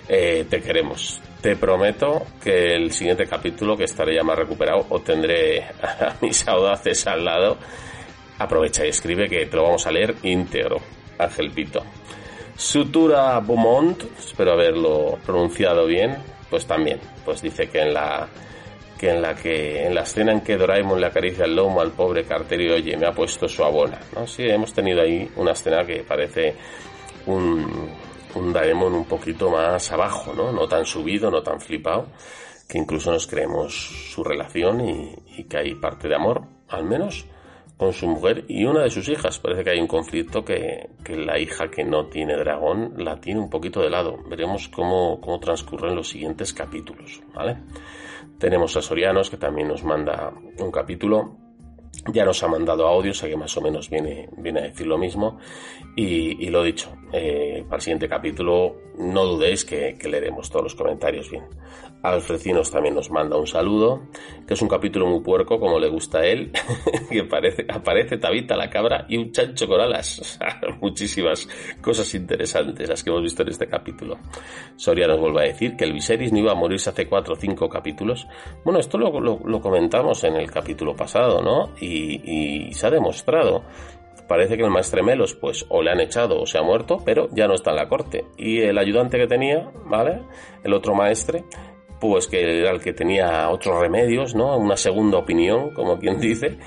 Eh, 0.08 0.46
te 0.48 0.60
queremos. 0.60 1.20
Te 1.40 1.56
prometo 1.56 2.26
que 2.42 2.74
el 2.74 2.92
siguiente 2.92 3.26
capítulo, 3.26 3.76
que 3.76 3.84
estaré 3.84 4.14
ya 4.14 4.22
más 4.22 4.38
recuperado, 4.38 4.86
o 4.88 5.00
tendré 5.00 5.62
a 5.62 6.16
mis 6.20 6.46
audaces 6.46 7.06
al 7.06 7.24
lado. 7.24 7.58
Aprovecha 8.38 8.84
y 8.84 8.90
escribe 8.90 9.28
que 9.28 9.46
te 9.46 9.56
lo 9.56 9.64
vamos 9.64 9.86
a 9.86 9.92
leer 9.92 10.14
íntegro, 10.22 10.78
Ángel 11.18 11.50
Pito. 11.50 11.82
Sutura 12.56 13.38
Beaumont, 13.40 14.02
espero 14.18 14.52
haberlo 14.52 15.18
pronunciado 15.24 15.86
bien, 15.86 16.16
pues 16.48 16.66
también, 16.66 16.98
pues 17.24 17.42
dice 17.42 17.68
que 17.68 17.80
en 17.80 17.94
la 17.94 18.28
que 18.98 19.10
en 19.10 19.20
la 19.20 19.34
que 19.34 19.86
en 19.86 19.94
la 19.94 20.02
escena 20.02 20.32
en 20.32 20.40
que 20.40 20.56
Doraemon 20.56 20.98
le 20.98 21.06
acaricia 21.06 21.44
el 21.44 21.54
lomo 21.54 21.82
al 21.82 21.90
pobre 21.90 22.24
cartero 22.24 22.62
y 22.62 22.70
oye 22.70 22.96
me 22.96 23.06
ha 23.06 23.12
puesto 23.12 23.46
su 23.46 23.62
abona 23.62 24.00
no 24.14 24.26
sí 24.26 24.44
hemos 24.48 24.72
tenido 24.72 25.02
ahí 25.02 25.30
una 25.36 25.52
escena 25.52 25.84
que 25.84 25.96
parece 25.96 26.54
un, 27.26 27.90
un 28.36 28.52
Doraemon 28.52 28.94
un 28.94 29.04
poquito 29.06 29.50
más 29.50 29.90
abajo 29.92 30.32
no 30.34 30.52
no 30.52 30.68
tan 30.68 30.84
subido 30.84 31.30
no 31.30 31.42
tan 31.42 31.60
flipado 31.60 32.06
que 32.68 32.78
incluso 32.78 33.12
nos 33.12 33.26
creemos 33.26 33.74
su 34.12 34.24
relación 34.24 34.80
y, 34.80 35.14
y 35.36 35.44
que 35.44 35.58
hay 35.58 35.74
parte 35.74 36.08
de 36.08 36.16
amor 36.16 36.42
al 36.68 36.84
menos 36.84 37.26
con 37.76 37.92
su 37.92 38.06
mujer 38.06 38.44
y 38.48 38.64
una 38.64 38.82
de 38.82 38.90
sus 38.90 39.08
hijas. 39.08 39.38
Parece 39.38 39.62
que 39.62 39.70
hay 39.70 39.80
un 39.80 39.86
conflicto 39.86 40.44
que, 40.44 40.90
que, 41.04 41.16
la 41.16 41.38
hija 41.38 41.68
que 41.70 41.84
no 41.84 42.06
tiene 42.06 42.36
dragón 42.36 42.94
la 42.96 43.20
tiene 43.20 43.40
un 43.40 43.50
poquito 43.50 43.80
de 43.80 43.90
lado. 43.90 44.16
Veremos 44.28 44.68
cómo, 44.68 45.20
cómo 45.20 45.38
transcurren 45.38 45.94
los 45.94 46.08
siguientes 46.08 46.52
capítulos, 46.52 47.22
¿vale? 47.34 47.58
Tenemos 48.38 48.76
a 48.76 48.82
Sorianos, 48.82 49.30
que 49.30 49.36
también 49.36 49.68
nos 49.68 49.84
manda 49.84 50.32
un 50.58 50.70
capítulo. 50.70 51.36
Ya 52.12 52.24
nos 52.24 52.42
ha 52.42 52.48
mandado 52.48 52.86
audio, 52.86 53.10
o 53.10 53.14
sea 53.14 53.28
que 53.28 53.36
más 53.36 53.56
o 53.56 53.60
menos 53.60 53.90
viene, 53.90 54.28
viene 54.36 54.60
a 54.60 54.62
decir 54.64 54.86
lo 54.86 54.98
mismo. 54.98 55.38
Y, 55.96 56.48
lo 56.50 56.62
dicho, 56.62 56.94
eh, 57.12 57.64
para 57.64 57.76
el 57.76 57.82
siguiente 57.82 58.08
capítulo 58.08 58.76
no 58.98 59.24
dudéis 59.24 59.64
que, 59.64 59.96
que 59.98 60.08
leeremos 60.08 60.50
todos 60.50 60.64
los 60.64 60.74
comentarios 60.74 61.30
bien. 61.30 61.44
Alfrecinos 62.02 62.70
también 62.70 62.94
nos 62.94 63.10
manda 63.10 63.36
un 63.36 63.46
saludo, 63.46 64.08
que 64.46 64.54
es 64.54 64.62
un 64.62 64.68
capítulo 64.68 65.06
muy 65.06 65.20
puerco, 65.20 65.58
como 65.58 65.78
le 65.78 65.88
gusta 65.88 66.18
a 66.18 66.26
él, 66.26 66.52
que 67.10 67.24
parece, 67.24 67.66
aparece 67.68 68.18
Tabita 68.18 68.56
la 68.56 68.70
cabra 68.70 69.06
y 69.08 69.16
un 69.16 69.32
chancho 69.32 69.66
con 69.66 69.80
alas. 69.80 70.38
Muchísimas 70.80 71.48
cosas 71.80 72.14
interesantes 72.14 72.88
las 72.88 73.02
que 73.02 73.10
hemos 73.10 73.22
visto 73.22 73.42
en 73.42 73.48
este 73.48 73.66
capítulo. 73.66 74.18
Soria 74.76 75.08
nos 75.08 75.18
vuelve 75.18 75.40
a 75.40 75.48
decir 75.48 75.76
que 75.76 75.84
el 75.84 75.92
Viserys 75.92 76.32
no 76.32 76.38
iba 76.38 76.52
a 76.52 76.56
morirse 76.56 76.90
hace 76.90 77.08
cuatro 77.08 77.34
o 77.34 77.36
cinco 77.36 77.68
capítulos. 77.68 78.26
Bueno, 78.64 78.78
esto 78.78 78.98
lo 78.98 79.60
comentamos 79.60 80.22
en 80.24 80.36
el 80.36 80.50
capítulo 80.50 80.94
pasado, 80.94 81.42
¿no? 81.42 81.74
Y, 81.80 82.68
y 82.68 82.72
se 82.72 82.86
ha 82.86 82.90
demostrado 82.90 83.64
parece 84.26 84.56
que 84.56 84.64
el 84.64 84.70
maestre 84.70 85.02
Melos 85.02 85.34
pues 85.34 85.64
o 85.68 85.82
le 85.82 85.90
han 85.90 86.00
echado 86.00 86.40
o 86.40 86.46
se 86.46 86.58
ha 86.58 86.62
muerto, 86.62 86.98
pero 87.04 87.28
ya 87.32 87.46
no 87.46 87.54
está 87.54 87.70
en 87.70 87.76
la 87.76 87.88
corte. 87.88 88.24
Y 88.36 88.60
el 88.60 88.78
ayudante 88.78 89.18
que 89.18 89.26
tenía, 89.26 89.70
¿vale? 89.84 90.22
El 90.62 90.74
otro 90.74 90.94
maestre, 90.94 91.44
pues 92.00 92.26
que 92.26 92.60
era 92.60 92.70
el 92.70 92.80
que 92.80 92.92
tenía 92.92 93.48
otros 93.50 93.80
remedios, 93.80 94.34
¿no? 94.34 94.56
Una 94.56 94.76
segunda 94.76 95.18
opinión, 95.18 95.70
como 95.74 95.98
quien 95.98 96.20
dice. 96.20 96.58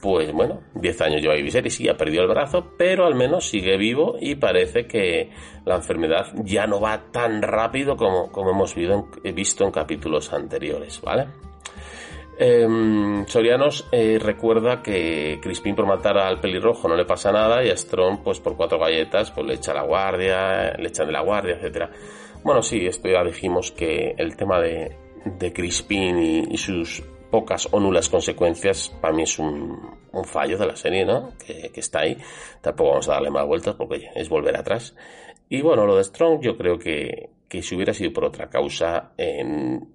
Pues 0.00 0.32
bueno, 0.32 0.62
10 0.74 1.00
años 1.02 1.22
lleva 1.22 1.34
Viserys 1.34 1.80
y 1.80 1.88
ha 1.88 1.96
perdido 1.96 2.22
el 2.24 2.28
brazo, 2.28 2.72
pero 2.76 3.06
al 3.06 3.14
menos 3.14 3.48
sigue 3.48 3.76
vivo 3.76 4.16
y 4.20 4.34
parece 4.34 4.88
que 4.88 5.30
la 5.64 5.76
enfermedad 5.76 6.26
ya 6.42 6.66
no 6.66 6.80
va 6.80 7.12
tan 7.12 7.40
rápido 7.40 7.96
como, 7.96 8.32
como 8.32 8.50
hemos 8.50 8.74
visto 8.74 9.64
en 9.64 9.70
capítulos 9.70 10.32
anteriores, 10.32 11.00
¿vale? 11.02 11.28
Eh, 12.36 13.24
Sorianos 13.28 13.88
recuerda 13.92 14.82
que 14.82 15.38
Crispin 15.40 15.76
por 15.76 15.86
matar 15.86 16.18
al 16.18 16.40
pelirrojo 16.40 16.88
no 16.88 16.96
le 16.96 17.04
pasa 17.04 17.30
nada 17.30 17.62
y 17.62 17.70
a 17.70 17.76
Strong 17.76 18.24
pues 18.24 18.40
por 18.40 18.56
cuatro 18.56 18.80
galletas 18.80 19.30
pues 19.30 19.46
le 19.46 19.54
echa 19.54 19.72
la 19.72 19.82
guardia, 19.82 20.72
le 20.72 20.88
echan 20.88 21.06
de 21.06 21.12
la 21.12 21.20
guardia, 21.20 21.54
etcétera. 21.54 21.90
Bueno, 22.44 22.60
sí, 22.62 22.84
esto 22.86 23.08
ya 23.08 23.22
dijimos 23.22 23.70
que 23.70 24.14
el 24.18 24.36
tema 24.36 24.60
de, 24.60 24.96
de 25.24 25.52
Crispin 25.52 26.18
y, 26.50 26.56
sus 26.56 27.02
pocas 27.30 27.68
o 27.70 27.78
nulas 27.78 28.08
consecuencias 28.08 28.88
para 29.00 29.14
mí 29.14 29.22
es 29.22 29.38
un, 29.38 29.78
fallo 30.24 30.58
de 30.58 30.66
la 30.66 30.76
serie, 30.76 31.04
¿no? 31.04 31.32
Que, 31.38 31.70
está 31.74 32.00
ahí. 32.00 32.16
Tampoco 32.60 32.90
vamos 32.90 33.08
a 33.08 33.12
darle 33.12 33.30
más 33.30 33.46
vueltas 33.46 33.76
porque 33.76 34.08
es 34.14 34.28
volver 34.28 34.56
atrás. 34.56 34.96
Y 35.48 35.62
bueno, 35.62 35.86
lo 35.86 35.96
de 35.96 36.04
Strong 36.04 36.40
yo 36.42 36.56
creo 36.56 36.78
que, 36.78 37.30
que 37.48 37.62
si 37.62 37.76
hubiera 37.76 37.94
sido 37.94 38.12
por 38.12 38.24
otra 38.24 38.50
causa, 38.50 39.12
en 39.16 39.88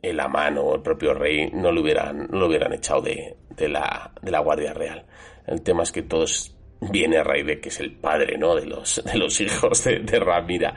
el 0.00 0.20
Amano 0.20 0.62
o 0.62 0.76
el 0.76 0.82
propio 0.82 1.14
rey 1.14 1.50
no 1.52 1.72
lo 1.72 1.80
hubieran, 1.80 2.28
no 2.30 2.38
lo 2.38 2.46
hubieran 2.46 2.72
echado 2.74 3.02
de, 3.02 3.36
de, 3.56 3.68
la, 3.68 4.12
de 4.22 4.30
la 4.30 4.38
Guardia 4.38 4.72
Real. 4.72 5.04
El 5.46 5.62
tema 5.62 5.82
es 5.82 5.90
que 5.90 6.02
todos 6.02 6.54
viene 6.80 7.18
a 7.18 7.24
raíz 7.24 7.44
de 7.44 7.60
que 7.60 7.70
es 7.70 7.80
el 7.80 7.96
padre 7.96 8.38
¿no? 8.38 8.54
de, 8.54 8.66
los, 8.66 9.02
de 9.04 9.18
los 9.18 9.40
hijos 9.40 9.82
de, 9.82 9.98
de 9.98 10.20
Ramira 10.20 10.76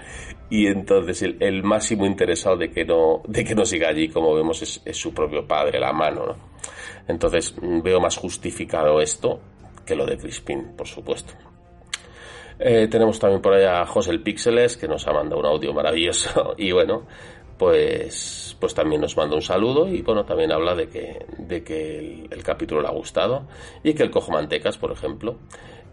y 0.52 0.68
entonces 0.68 1.22
el, 1.22 1.38
el, 1.40 1.64
máximo 1.64 2.06
interesado 2.06 2.58
de 2.58 2.70
que 2.70 2.84
no 2.84 3.24
de 3.26 3.46
que 3.46 3.56
no 3.56 3.66
siga 3.66 3.88
allí 3.88 4.10
como 4.10 4.36
vemos 4.36 4.62
es, 4.62 4.98
su 4.98 5.14
propio 5.14 5.48
padre 5.48 5.80
la 5.80 5.94
mano 5.94 6.26
¿no? 6.26 6.36
entonces 7.08 7.56
veo 7.82 8.02
más 8.02 8.18
justificado 8.18 9.02
esto 9.02 9.40
que 9.86 9.96
lo 9.96 10.06
de 10.06 10.18
Crispin 10.18 10.76
por 10.76 10.88
supuesto 10.88 11.34
eh, 12.60 12.90
tenemos 12.92 13.18
también 13.18 13.42
por 13.42 13.54
allá 13.54 13.82
a 13.82 13.86
José 13.86 14.12
el 14.12 14.22
Píxeles 14.22 14.76
que 14.76 14.90
nos 14.90 15.08
ha 15.08 15.14
mandado 15.14 15.40
un 15.40 15.48
audio 15.48 15.74
maravilloso 15.74 16.54
y 16.58 16.74
bueno 16.74 17.08
pues 17.58 18.58
pues 18.60 18.74
también 18.74 19.00
nos 19.00 19.16
manda 19.16 19.36
un 19.36 19.42
saludo 19.42 19.88
y 19.88 20.02
bueno 20.02 20.26
también 20.26 20.52
habla 20.52 20.76
de 20.76 20.90
que 20.90 21.26
de 21.38 21.64
que 21.64 22.28
el 22.30 22.44
capítulo 22.44 22.82
le 22.82 22.90
ha 22.90 22.92
gustado 22.92 23.48
y 23.84 23.94
que 23.94 24.04
el 24.04 24.12
cojo 24.12 24.34
mantecas 24.34 24.78
por 24.78 24.92
ejemplo 24.92 25.38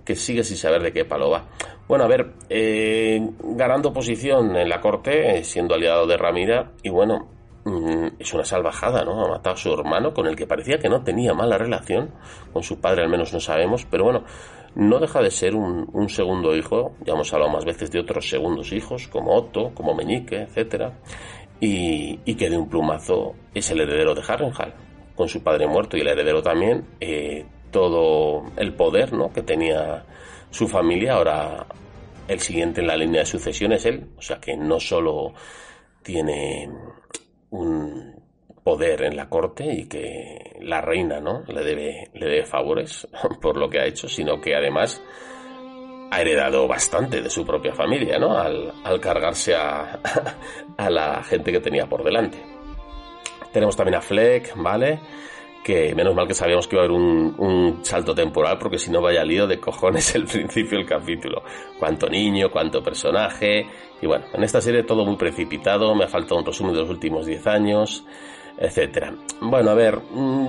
que 0.08 0.16
sigue 0.16 0.42
sin 0.42 0.56
saber 0.56 0.82
de 0.82 0.90
qué 0.90 1.04
palo 1.04 1.28
va. 1.28 1.44
Bueno, 1.86 2.04
a 2.04 2.08
ver, 2.08 2.32
eh, 2.48 3.20
ganando 3.42 3.92
posición 3.92 4.56
en 4.56 4.66
la 4.66 4.80
corte, 4.80 5.36
eh, 5.36 5.44
siendo 5.44 5.74
aliado 5.74 6.06
de 6.06 6.16
Ramira, 6.16 6.72
y 6.82 6.88
bueno, 6.88 7.28
mmm, 7.66 8.06
es 8.18 8.32
una 8.32 8.42
salvajada, 8.42 9.04
¿no? 9.04 9.22
Ha 9.22 9.28
matado 9.28 9.52
a 9.52 9.58
su 9.58 9.70
hermano, 9.70 10.14
con 10.14 10.26
el 10.26 10.34
que 10.34 10.46
parecía 10.46 10.78
que 10.78 10.88
no 10.88 11.04
tenía 11.04 11.34
mala 11.34 11.58
relación, 11.58 12.14
con 12.54 12.62
su 12.62 12.80
padre 12.80 13.02
al 13.02 13.10
menos 13.10 13.34
no 13.34 13.40
sabemos, 13.40 13.84
pero 13.84 14.04
bueno, 14.04 14.24
no 14.76 14.98
deja 14.98 15.20
de 15.20 15.30
ser 15.30 15.54
un, 15.54 15.86
un 15.92 16.08
segundo 16.08 16.56
hijo, 16.56 16.92
ya 17.04 17.12
hemos 17.12 17.30
hablado 17.34 17.52
más 17.52 17.66
veces 17.66 17.90
de 17.90 18.00
otros 18.00 18.30
segundos 18.30 18.72
hijos, 18.72 19.08
como 19.08 19.36
Otto, 19.36 19.72
como 19.74 19.94
Meñique, 19.94 20.40
etcétera, 20.40 21.00
y, 21.60 22.18
y 22.24 22.34
que 22.34 22.48
de 22.48 22.56
un 22.56 22.66
plumazo 22.70 23.34
es 23.52 23.70
el 23.70 23.82
heredero 23.82 24.14
de 24.14 24.22
Harrenhal, 24.26 24.72
con 25.14 25.28
su 25.28 25.42
padre 25.42 25.66
muerto 25.66 25.98
y 25.98 26.00
el 26.00 26.08
heredero 26.08 26.40
también, 26.40 26.86
eh, 26.98 27.44
todo 27.70 28.44
el 28.56 28.74
poder 28.74 29.12
¿no? 29.12 29.32
que 29.32 29.42
tenía 29.42 30.04
su 30.50 30.68
familia. 30.68 31.14
Ahora 31.14 31.66
el 32.26 32.40
siguiente 32.40 32.80
en 32.80 32.86
la 32.86 32.96
línea 32.96 33.20
de 33.20 33.26
sucesión 33.26 33.72
es 33.72 33.86
él. 33.86 34.10
O 34.16 34.22
sea 34.22 34.38
que 34.38 34.56
no 34.56 34.78
solo 34.80 35.32
tiene 36.02 36.68
un 37.50 38.18
poder 38.62 39.04
en 39.04 39.16
la 39.16 39.28
corte 39.28 39.64
y 39.64 39.88
que 39.88 40.56
la 40.60 40.80
reina 40.80 41.20
no 41.20 41.42
le 41.46 41.64
debe, 41.64 42.10
le 42.12 42.26
debe 42.26 42.44
favores 42.44 43.08
por 43.40 43.56
lo 43.56 43.68
que 43.68 43.80
ha 43.80 43.86
hecho, 43.86 44.08
sino 44.08 44.40
que 44.40 44.54
además 44.54 45.02
ha 46.10 46.20
heredado 46.20 46.66
bastante 46.66 47.22
de 47.22 47.30
su 47.30 47.44
propia 47.44 47.74
familia, 47.74 48.18
¿no? 48.18 48.36
Al, 48.36 48.72
al 48.84 49.00
cargarse 49.00 49.54
a, 49.54 50.00
a 50.76 50.90
la 50.90 51.22
gente 51.22 51.52
que 51.52 51.60
tenía 51.60 51.86
por 51.86 52.02
delante. 52.02 52.38
Tenemos 53.52 53.76
también 53.76 53.96
a 53.96 54.00
Fleck, 54.00 54.54
¿vale? 54.56 55.00
Que 55.62 55.94
menos 55.94 56.14
mal 56.14 56.26
que 56.26 56.34
sabíamos 56.34 56.66
que 56.66 56.76
iba 56.76 56.82
a 56.82 56.86
haber 56.86 56.96
un, 56.96 57.34
un, 57.38 57.84
salto 57.84 58.14
temporal, 58.14 58.58
porque 58.58 58.78
si 58.78 58.90
no 58.90 59.02
vaya 59.02 59.24
lío 59.24 59.46
de 59.46 59.60
cojones 59.60 60.14
el 60.14 60.24
principio 60.24 60.78
del 60.78 60.86
capítulo. 60.86 61.42
Cuánto 61.78 62.08
niño, 62.08 62.50
cuánto 62.50 62.82
personaje. 62.82 63.66
Y 64.00 64.06
bueno, 64.06 64.26
en 64.32 64.42
esta 64.44 64.60
serie 64.60 64.84
todo 64.84 65.04
muy 65.04 65.16
precipitado, 65.16 65.94
me 65.94 66.04
ha 66.04 66.08
faltado 66.08 66.40
un 66.40 66.46
resumen 66.46 66.74
de 66.74 66.80
los 66.80 66.90
últimos 66.90 67.26
10 67.26 67.46
años, 67.46 68.04
etcétera. 68.56 69.14
Bueno, 69.40 69.70
a 69.70 69.74
ver, 69.74 70.00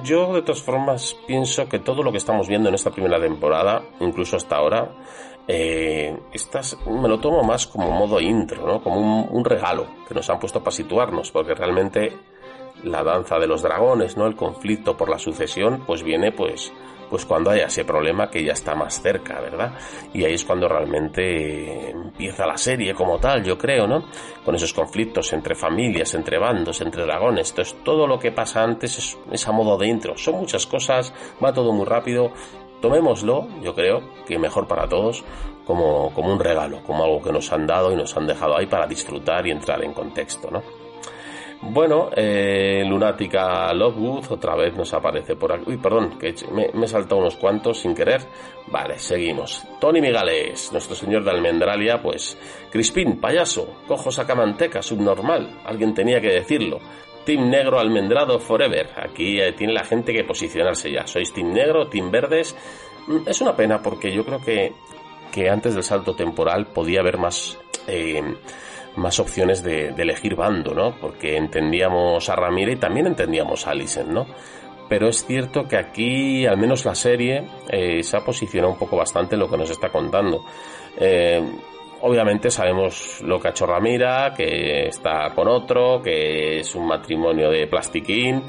yo 0.03 0.33
de 0.33 0.41
todas 0.41 0.61
formas 0.61 1.15
pienso 1.27 1.67
que 1.67 1.79
todo 1.79 2.03
lo 2.03 2.11
que 2.11 2.17
estamos 2.17 2.47
viendo 2.47 2.69
en 2.69 2.75
esta 2.75 2.91
primera 2.91 3.19
temporada, 3.19 3.83
incluso 3.99 4.37
hasta 4.37 4.55
ahora, 4.55 4.95
eh, 5.47 6.15
me 6.87 7.09
lo 7.09 7.19
tomo 7.19 7.43
más 7.43 7.67
como 7.67 7.91
modo 7.91 8.19
intro, 8.21 8.65
¿no? 8.65 8.83
Como 8.83 8.99
un, 8.99 9.27
un 9.31 9.45
regalo 9.45 9.87
que 10.07 10.13
nos 10.13 10.29
han 10.29 10.39
puesto 10.39 10.59
para 10.59 10.71
situarnos, 10.71 11.31
porque 11.31 11.55
realmente 11.55 12.13
la 12.83 13.03
danza 13.03 13.39
de 13.39 13.47
los 13.47 13.61
dragones, 13.61 14.17
¿no? 14.17 14.27
El 14.27 14.35
conflicto 14.35 14.95
por 14.95 15.09
la 15.09 15.19
sucesión, 15.19 15.83
pues 15.85 16.03
viene 16.03 16.31
pues 16.31 16.71
pues 17.09 17.25
cuando 17.25 17.49
haya 17.49 17.65
ese 17.65 17.83
problema 17.85 18.29
que 18.29 18.43
ya 18.43 18.53
está 18.53 18.75
más 18.75 19.01
cerca, 19.01 19.41
¿verdad? 19.41 19.73
Y 20.13 20.23
ahí 20.23 20.33
es 20.33 20.45
cuando 20.45 20.67
realmente 20.67 21.89
empieza 21.89 22.45
la 22.45 22.57
serie 22.57 22.93
como 22.93 23.17
tal, 23.17 23.43
yo 23.43 23.57
creo, 23.57 23.87
¿no? 23.87 24.05
Con 24.45 24.55
esos 24.55 24.73
conflictos 24.73 25.33
entre 25.33 25.55
familias, 25.55 26.13
entre 26.13 26.37
bandos, 26.37 26.81
entre 26.81 27.03
dragones. 27.03 27.49
Entonces, 27.49 27.75
todo 27.83 28.05
lo 28.05 28.19
que 28.19 28.31
pasa 28.31 28.63
antes 28.63 28.97
es, 28.97 29.17
es 29.31 29.47
a 29.47 29.51
modo 29.51 29.77
de 29.77 29.87
intro. 29.87 30.15
Son 30.17 30.35
muchas 30.35 30.67
cosas, 30.67 31.13
va 31.43 31.53
todo 31.53 31.73
muy 31.73 31.85
rápido. 31.85 32.31
Tomémoslo, 32.81 33.47
yo 33.61 33.75
creo, 33.75 34.01
que 34.25 34.39
mejor 34.39 34.67
para 34.67 34.87
todos, 34.87 35.25
como, 35.65 36.13
como 36.13 36.31
un 36.31 36.39
regalo, 36.39 36.81
como 36.83 37.03
algo 37.03 37.21
que 37.21 37.33
nos 37.33 37.51
han 37.51 37.67
dado 37.67 37.91
y 37.91 37.95
nos 37.95 38.15
han 38.15 38.25
dejado 38.25 38.57
ahí 38.57 38.67
para 38.67 38.87
disfrutar 38.87 39.45
y 39.47 39.51
entrar 39.51 39.83
en 39.83 39.93
contexto, 39.93 40.49
¿no? 40.49 40.63
Bueno, 41.61 42.09
eh, 42.15 42.83
Lunática 42.85 43.73
Lovewood 43.73 44.31
otra 44.31 44.55
vez 44.55 44.73
nos 44.77 44.93
aparece 44.93 45.35
por 45.35 45.51
aquí. 45.51 45.63
Uy, 45.67 45.77
perdón, 45.77 46.17
que 46.17 46.33
me, 46.53 46.67
he 46.67 46.87
saltado 46.87 47.19
unos 47.19 47.35
cuantos 47.35 47.79
sin 47.79 47.93
querer. 47.93 48.21
Vale, 48.67 48.97
seguimos. 48.97 49.67
Tony 49.79 49.99
Migales, 49.99 50.71
nuestro 50.71 50.95
señor 50.95 51.25
de 51.25 51.31
Almendralia, 51.31 52.01
pues. 52.01 52.37
Crispín, 52.71 53.19
payaso, 53.19 53.81
cojo 53.87 54.09
sacamanteca, 54.09 54.81
subnormal. 54.81 55.59
Alguien 55.65 55.93
tenía 55.93 56.21
que 56.21 56.29
decirlo. 56.29 56.79
Team 57.25 57.49
Negro 57.49 57.77
Almendrado 57.77 58.39
Forever. 58.39 58.91
Aquí 58.95 59.41
eh, 59.41 59.51
tiene 59.51 59.73
la 59.73 59.83
gente 59.83 60.13
que 60.13 60.23
posicionarse 60.23 60.89
ya. 60.89 61.05
Sois 61.05 61.33
Team 61.33 61.51
Negro, 61.51 61.89
Team 61.89 62.09
Verdes. 62.09 62.55
Mm, 63.07 63.27
es 63.27 63.41
una 63.41 63.55
pena 63.55 63.81
porque 63.81 64.13
yo 64.13 64.23
creo 64.23 64.39
que, 64.39 64.71
que 65.31 65.49
antes 65.49 65.73
del 65.73 65.83
salto 65.83 66.15
temporal 66.15 66.67
podía 66.67 67.01
haber 67.01 67.17
más. 67.17 67.59
Eh, 67.85 68.23
más 68.99 69.19
opciones 69.19 69.63
de, 69.63 69.89
elegir 69.89 70.35
bando, 70.35 70.73
¿no? 70.73 70.95
Porque 70.99 71.37
entendíamos 71.37 72.29
a 72.29 72.35
Ramírez 72.35 72.75
y 72.75 72.79
también 72.79 73.07
entendíamos 73.07 73.65
a 73.65 73.71
Alison, 73.71 74.13
¿no? 74.13 74.27
Pero 74.87 75.07
es 75.07 75.25
cierto 75.25 75.67
que 75.67 75.77
aquí, 75.77 76.45
al 76.45 76.57
menos 76.57 76.85
la 76.85 76.95
serie, 76.95 77.45
eh, 77.69 78.01
se 78.03 78.17
ha 78.17 78.21
posicionado 78.21 78.73
un 78.73 78.79
poco 78.79 78.97
bastante 78.97 79.35
en 79.35 79.39
lo 79.39 79.49
que 79.49 79.57
nos 79.57 79.69
está 79.69 79.89
contando. 79.89 80.43
Eh, 80.97 81.41
obviamente 82.01 82.49
sabemos 82.49 83.21
lo 83.21 83.39
que 83.39 83.49
ha 83.49 83.51
hecho 83.51 83.65
Ramira, 83.65 84.33
que 84.35 84.87
está 84.87 85.33
con 85.35 85.47
otro, 85.47 86.01
que 86.01 86.59
es 86.59 86.75
un 86.75 86.87
matrimonio 86.87 87.49
de 87.49 87.67
plastiquín, 87.67 88.43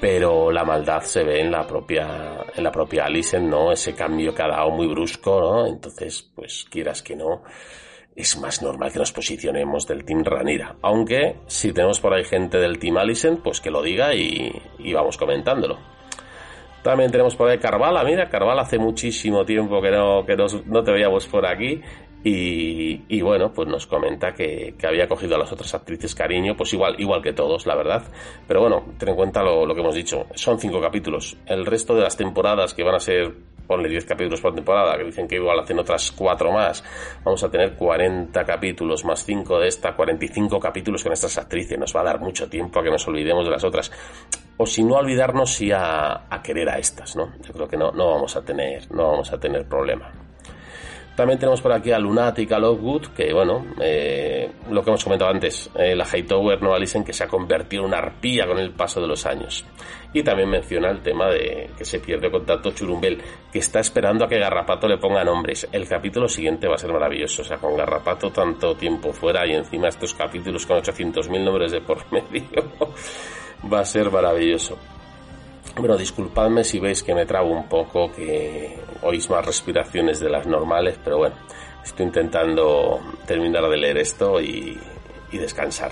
pero 0.00 0.52
la 0.52 0.64
maldad 0.64 1.00
se 1.02 1.24
ve 1.24 1.40
en 1.40 1.50
la 1.50 1.66
propia, 1.66 2.44
en 2.54 2.62
la 2.62 2.70
propia 2.70 3.06
Alison, 3.06 3.48
¿no? 3.48 3.72
Ese 3.72 3.94
cambio 3.94 4.34
que 4.34 4.42
ha 4.42 4.48
dado 4.48 4.70
muy 4.70 4.86
brusco, 4.86 5.40
¿no? 5.40 5.66
Entonces, 5.66 6.30
pues 6.34 6.66
quieras 6.70 7.02
que 7.02 7.16
no, 7.16 7.42
es 8.16 8.38
más 8.38 8.62
normal 8.62 8.92
que 8.92 8.98
nos 8.98 9.12
posicionemos 9.12 9.86
del 9.86 10.04
Team 10.04 10.24
Ranira. 10.24 10.76
Aunque 10.82 11.36
si 11.46 11.72
tenemos 11.72 12.00
por 12.00 12.14
ahí 12.14 12.24
gente 12.24 12.58
del 12.58 12.78
Team 12.78 12.96
Allison, 12.96 13.40
pues 13.42 13.60
que 13.60 13.70
lo 13.70 13.82
diga 13.82 14.14
y, 14.14 14.52
y 14.78 14.92
vamos 14.92 15.16
comentándolo. 15.16 15.78
También 16.82 17.10
tenemos 17.10 17.34
por 17.34 17.48
ahí 17.48 17.58
Carvala, 17.58 18.04
mira, 18.04 18.28
Carvala 18.28 18.62
hace 18.62 18.78
muchísimo 18.78 19.44
tiempo 19.46 19.80
que 19.80 19.90
no, 19.90 20.24
que 20.26 20.36
nos, 20.36 20.66
no 20.66 20.84
te 20.84 20.92
veíamos 20.92 21.26
por 21.26 21.46
aquí. 21.46 21.80
Y, 22.22 23.02
y, 23.08 23.20
bueno, 23.20 23.52
pues 23.52 23.68
nos 23.68 23.86
comenta 23.86 24.32
que, 24.32 24.74
que, 24.78 24.86
había 24.86 25.06
cogido 25.06 25.36
a 25.36 25.38
las 25.38 25.52
otras 25.52 25.74
actrices 25.74 26.14
cariño, 26.14 26.56
pues 26.56 26.72
igual, 26.72 26.98
igual 26.98 27.22
que 27.22 27.34
todos, 27.34 27.66
la 27.66 27.74
verdad. 27.74 28.02
Pero 28.48 28.60
bueno, 28.62 28.84
ten 28.98 29.10
en 29.10 29.14
cuenta 29.14 29.42
lo, 29.42 29.66
lo 29.66 29.74
que 29.74 29.82
hemos 29.82 29.94
dicho. 29.94 30.26
Son 30.34 30.58
cinco 30.58 30.80
capítulos. 30.80 31.36
El 31.46 31.66
resto 31.66 31.94
de 31.94 32.02
las 32.02 32.16
temporadas 32.16 32.72
que 32.72 32.82
van 32.82 32.94
a 32.94 33.00
ser 33.00 33.34
ponle 33.66 33.88
10 33.88 34.04
capítulos 34.04 34.40
por 34.40 34.54
temporada, 34.54 34.96
que 34.96 35.04
dicen 35.04 35.28
que 35.28 35.36
igual 35.36 35.60
hacen 35.60 35.78
otras 35.78 36.12
4 36.12 36.52
más, 36.52 36.84
vamos 37.24 37.42
a 37.42 37.50
tener 37.50 37.74
40 37.74 38.44
capítulos 38.44 39.04
más 39.04 39.24
5 39.24 39.58
de 39.60 39.68
esta, 39.68 39.94
45 39.94 40.60
capítulos 40.60 41.02
con 41.02 41.12
estas 41.12 41.36
actrices, 41.38 41.78
nos 41.78 41.94
va 41.94 42.00
a 42.00 42.04
dar 42.04 42.20
mucho 42.20 42.48
tiempo 42.48 42.80
a 42.80 42.82
que 42.82 42.90
nos 42.90 43.06
olvidemos 43.08 43.44
de 43.44 43.50
las 43.50 43.64
otras, 43.64 43.90
o 44.56 44.66
si 44.66 44.84
no 44.84 44.96
olvidarnos, 44.96 45.52
sí 45.52 45.72
a, 45.72 46.26
a 46.30 46.42
querer 46.42 46.68
a 46.68 46.78
estas, 46.78 47.16
¿no? 47.16 47.32
Yo 47.42 47.52
creo 47.52 47.68
que 47.68 47.76
no, 47.76 47.90
no 47.92 48.10
vamos 48.10 48.36
a 48.36 48.42
tener, 48.42 48.90
no 48.92 49.10
vamos 49.10 49.32
a 49.32 49.38
tener 49.38 49.66
problema. 49.66 50.23
También 51.16 51.38
tenemos 51.38 51.62
por 51.62 51.72
aquí 51.72 51.92
a 51.92 51.98
Lunatic, 51.98 52.50
a 52.52 52.58
que 53.14 53.32
bueno, 53.32 53.64
eh, 53.80 54.50
lo 54.68 54.82
que 54.82 54.90
hemos 54.90 55.04
comentado 55.04 55.30
antes, 55.30 55.70
eh, 55.76 55.94
la 55.94 56.04
Hightower 56.04 56.60
no 56.60 56.76
dicen 56.78 57.04
que 57.04 57.12
se 57.12 57.22
ha 57.22 57.28
convertido 57.28 57.82
en 57.82 57.88
una 57.88 57.98
arpía 57.98 58.46
con 58.46 58.58
el 58.58 58.72
paso 58.72 59.00
de 59.00 59.06
los 59.06 59.24
años. 59.24 59.64
Y 60.12 60.24
también 60.24 60.50
menciona 60.50 60.90
el 60.90 61.02
tema 61.02 61.30
de 61.30 61.70
que 61.78 61.84
se 61.84 62.00
pierde 62.00 62.32
contacto 62.32 62.72
Churumbel, 62.72 63.22
que 63.52 63.60
está 63.60 63.78
esperando 63.78 64.24
a 64.24 64.28
que 64.28 64.40
Garrapato 64.40 64.88
le 64.88 64.98
ponga 64.98 65.22
nombres. 65.22 65.68
El 65.70 65.86
capítulo 65.86 66.28
siguiente 66.28 66.66
va 66.66 66.74
a 66.74 66.78
ser 66.78 66.92
maravilloso, 66.92 67.42
o 67.42 67.44
sea, 67.44 67.58
con 67.58 67.76
Garrapato 67.76 68.30
tanto 68.30 68.74
tiempo 68.74 69.12
fuera 69.12 69.46
y 69.46 69.52
encima 69.52 69.88
estos 69.88 70.14
capítulos 70.14 70.66
con 70.66 70.78
800.000 70.78 71.44
nombres 71.44 71.70
de 71.70 71.80
por 71.80 71.98
medio, 72.12 72.72
va 73.72 73.80
a 73.80 73.84
ser 73.84 74.10
maravilloso. 74.10 74.76
Bueno, 75.76 75.96
disculpadme 75.96 76.62
si 76.62 76.78
veis 76.78 77.02
que 77.02 77.14
me 77.14 77.26
trago 77.26 77.50
un 77.50 77.68
poco, 77.68 78.12
que 78.12 78.78
oís 79.02 79.28
más 79.28 79.44
respiraciones 79.44 80.20
de 80.20 80.30
las 80.30 80.46
normales, 80.46 81.00
pero 81.02 81.18
bueno, 81.18 81.34
estoy 81.82 82.06
intentando 82.06 83.00
terminar 83.26 83.68
de 83.68 83.76
leer 83.76 83.98
esto 83.98 84.40
y, 84.40 84.78
descansar. 85.32 85.90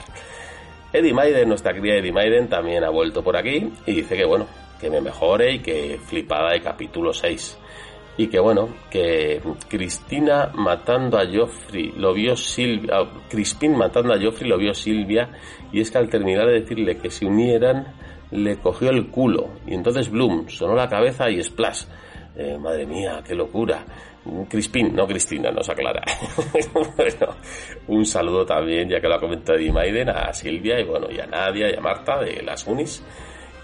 Eddie 0.92 1.12
Maiden, 1.12 1.48
nuestra 1.48 1.74
querida 1.74 1.96
Eddie 1.96 2.12
Maiden, 2.12 2.48
también 2.48 2.84
ha 2.84 2.90
vuelto 2.90 3.24
por 3.24 3.36
aquí 3.36 3.72
y 3.86 3.92
dice 3.92 4.16
que 4.16 4.24
bueno, 4.24 4.46
que 4.80 4.88
me 4.88 5.00
mejore 5.00 5.54
y 5.54 5.58
que 5.58 5.98
flipada 5.98 6.52
de 6.52 6.60
capítulo 6.60 7.12
6. 7.12 7.58
Y 8.18 8.28
que 8.28 8.38
bueno, 8.38 8.68
que 8.88 9.40
Cristina 9.68 10.52
matando 10.54 11.18
a 11.18 11.24
Joffrey 11.26 11.92
lo 11.96 12.14
vio 12.14 12.36
Silvia, 12.36 12.98
Crispin 13.28 13.76
matando 13.76 14.14
a 14.14 14.20
Joffrey 14.22 14.48
lo 14.48 14.58
vio 14.58 14.74
Silvia 14.74 15.28
y 15.72 15.80
es 15.80 15.90
que 15.90 15.98
al 15.98 16.08
terminar 16.08 16.46
de 16.46 16.60
decirle 16.60 16.98
que 16.98 17.10
se 17.10 17.26
unieran 17.26 17.94
le 18.32 18.56
cogió 18.56 18.90
el 18.90 19.08
culo 19.08 19.50
y 19.66 19.74
entonces 19.74 20.10
Bloom 20.10 20.48
sonó 20.48 20.74
la 20.74 20.88
cabeza 20.88 21.30
y 21.30 21.42
splash. 21.42 21.84
Eh, 22.34 22.56
madre 22.58 22.86
mía, 22.86 23.22
qué 23.24 23.34
locura. 23.34 23.84
Crispin, 24.48 24.94
no 24.94 25.06
Cristina, 25.06 25.50
nos 25.50 25.68
aclara. 25.68 26.02
bueno, 26.96 27.36
un 27.88 28.06
saludo 28.06 28.46
también, 28.46 28.88
ya 28.88 29.00
que 29.00 29.08
lo 29.08 29.16
ha 29.16 29.20
comentado 29.20 29.58
Eddie 29.58 29.72
Maiden, 29.72 30.08
a 30.08 30.32
Silvia 30.32 30.80
y 30.80 30.84
bueno, 30.84 31.08
y 31.10 31.18
a 31.18 31.26
Nadia 31.26 31.70
y 31.70 31.76
a 31.76 31.80
Marta 31.80 32.20
de 32.20 32.42
las 32.42 32.66
Unis. 32.66 33.04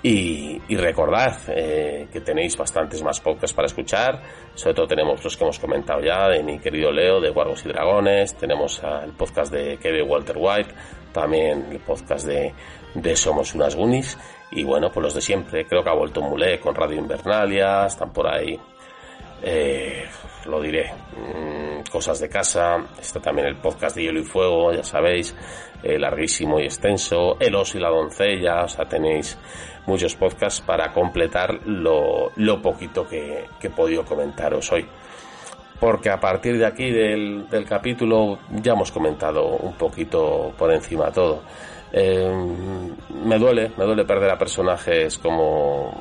Y, 0.03 0.61
y 0.69 0.77
recordad 0.77 1.37
eh, 1.49 2.07
que 2.13 2.21
tenéis 2.21 2.57
bastantes 2.57 3.03
más 3.03 3.21
podcasts 3.21 3.55
para 3.55 3.67
escuchar. 3.67 4.23
Sobre 4.55 4.75
todo 4.75 4.87
tenemos 4.87 5.23
los 5.25 5.37
que 5.37 5.45
hemos 5.45 5.59
comentado 5.59 6.01
ya, 6.01 6.29
de 6.29 6.43
mi 6.43 6.59
querido 6.59 6.93
Leo, 6.93 7.21
de 7.21 7.31
Guargos 7.31 7.65
y 7.65 7.69
Dragones. 7.69 8.35
Tenemos 8.37 8.81
el 9.05 9.13
podcast 9.13 9.53
de 9.53 9.79
Kevin 9.79 10.09
Walter 10.09 10.37
White. 10.39 10.75
También 11.13 11.67
el 11.71 11.81
podcast 11.81 12.27
de, 12.27 12.55
de 12.95 13.17
Somos 13.17 13.55
unas 13.55 13.75
Unis 13.75 14.19
y 14.51 14.65
bueno, 14.65 14.91
pues 14.91 15.03
los 15.05 15.15
de 15.15 15.21
siempre. 15.21 15.67
Creo 15.67 15.83
que 15.83 15.91
ha 15.91 15.95
vuelto 15.95 16.21
Mulé 16.21 16.59
con 16.61 16.75
Radio 16.75 16.99
Invernalia, 16.99 17.87
están 17.87 18.13
por 18.13 18.27
ahí. 18.27 18.59
Eh, 19.43 20.05
lo 20.47 20.61
diré, 20.61 20.93
mm, 20.93 21.91
cosas 21.91 22.19
de 22.19 22.29
casa, 22.29 22.85
está 22.99 23.21
también 23.21 23.47
el 23.47 23.57
podcast 23.57 23.95
de 23.95 24.03
Hielo 24.03 24.21
y 24.21 24.25
Fuego, 24.25 24.73
ya 24.73 24.83
sabéis, 24.83 25.35
eh, 25.83 25.97
larguísimo 25.97 26.59
y 26.59 26.65
extenso, 26.65 27.37
El 27.39 27.55
oso 27.55 27.79
y 27.79 27.81
la 27.81 27.89
doncella, 27.89 28.65
o 28.65 28.69
sea, 28.69 28.87
tenéis 28.87 29.39
muchos 29.87 30.17
podcasts 30.17 30.61
para 30.61 30.93
completar 30.93 31.61
lo, 31.67 32.33
lo 32.35 32.61
poquito 32.61 33.07
que, 33.07 33.45
que 33.61 33.69
he 33.69 33.71
podido 33.71 34.05
comentaros 34.05 34.73
hoy. 34.73 34.87
Porque 35.81 36.11
a 36.11 36.19
partir 36.19 36.59
de 36.59 36.67
aquí 36.67 36.91
del, 36.91 37.49
del 37.49 37.65
capítulo 37.65 38.39
ya 38.63 38.73
hemos 38.73 38.91
comentado 38.91 39.47
un 39.47 39.75
poquito 39.75 40.53
por 40.59 40.73
encima 40.73 41.13
todo. 41.13 41.43
Eh, 41.93 42.31
me 43.25 43.39
duele, 43.39 43.73
me 43.77 43.85
duele 43.85 44.05
perder 44.05 44.31
a 44.31 44.39
personajes 44.39 45.19
como, 45.19 45.93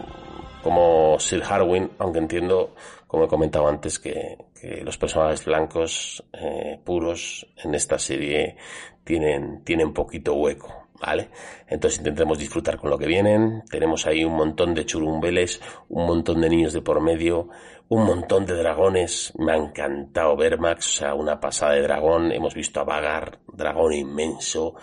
como 0.61 1.17
Sir 1.19 1.43
Harwin, 1.43 1.91
aunque 1.99 2.19
entiendo, 2.19 2.75
como 3.07 3.25
he 3.25 3.27
comentado 3.27 3.67
antes, 3.67 3.99
que, 3.99 4.37
que 4.59 4.83
los 4.83 4.97
personajes 4.97 5.45
blancos 5.45 6.23
eh, 6.33 6.79
puros 6.83 7.47
en 7.63 7.75
esta 7.75 7.97
serie 7.97 8.57
tienen, 9.03 9.63
tienen 9.63 9.93
poquito 9.93 10.33
hueco. 10.33 10.83
¿Vale? 10.99 11.29
Entonces 11.67 11.99
intentemos 11.99 12.39
disfrutar 12.39 12.77
con 12.77 12.89
lo 12.89 12.97
que 12.97 13.05
vienen. 13.05 13.61
Tenemos 13.69 14.07
ahí 14.07 14.25
un 14.25 14.33
montón 14.33 14.73
de 14.73 14.83
churumbeles, 14.83 15.61
un 15.89 16.07
montón 16.07 16.41
de 16.41 16.49
niños 16.49 16.73
de 16.73 16.81
por 16.81 17.01
medio, 17.01 17.49
un 17.89 18.05
montón 18.05 18.45
de 18.45 18.55
dragones. 18.55 19.33
Me 19.37 19.53
ha 19.53 19.55
encantado 19.55 20.35
ver 20.35 20.59
Max, 20.59 20.87
o 20.87 20.97
sea, 20.99 21.13
una 21.13 21.39
pasada 21.39 21.73
de 21.73 21.81
dragón. 21.81 22.31
Hemos 22.31 22.53
visto 22.53 22.79
a 22.79 22.83
Vagar, 22.83 23.39
dragón 23.51 23.93
inmenso. 23.93 24.75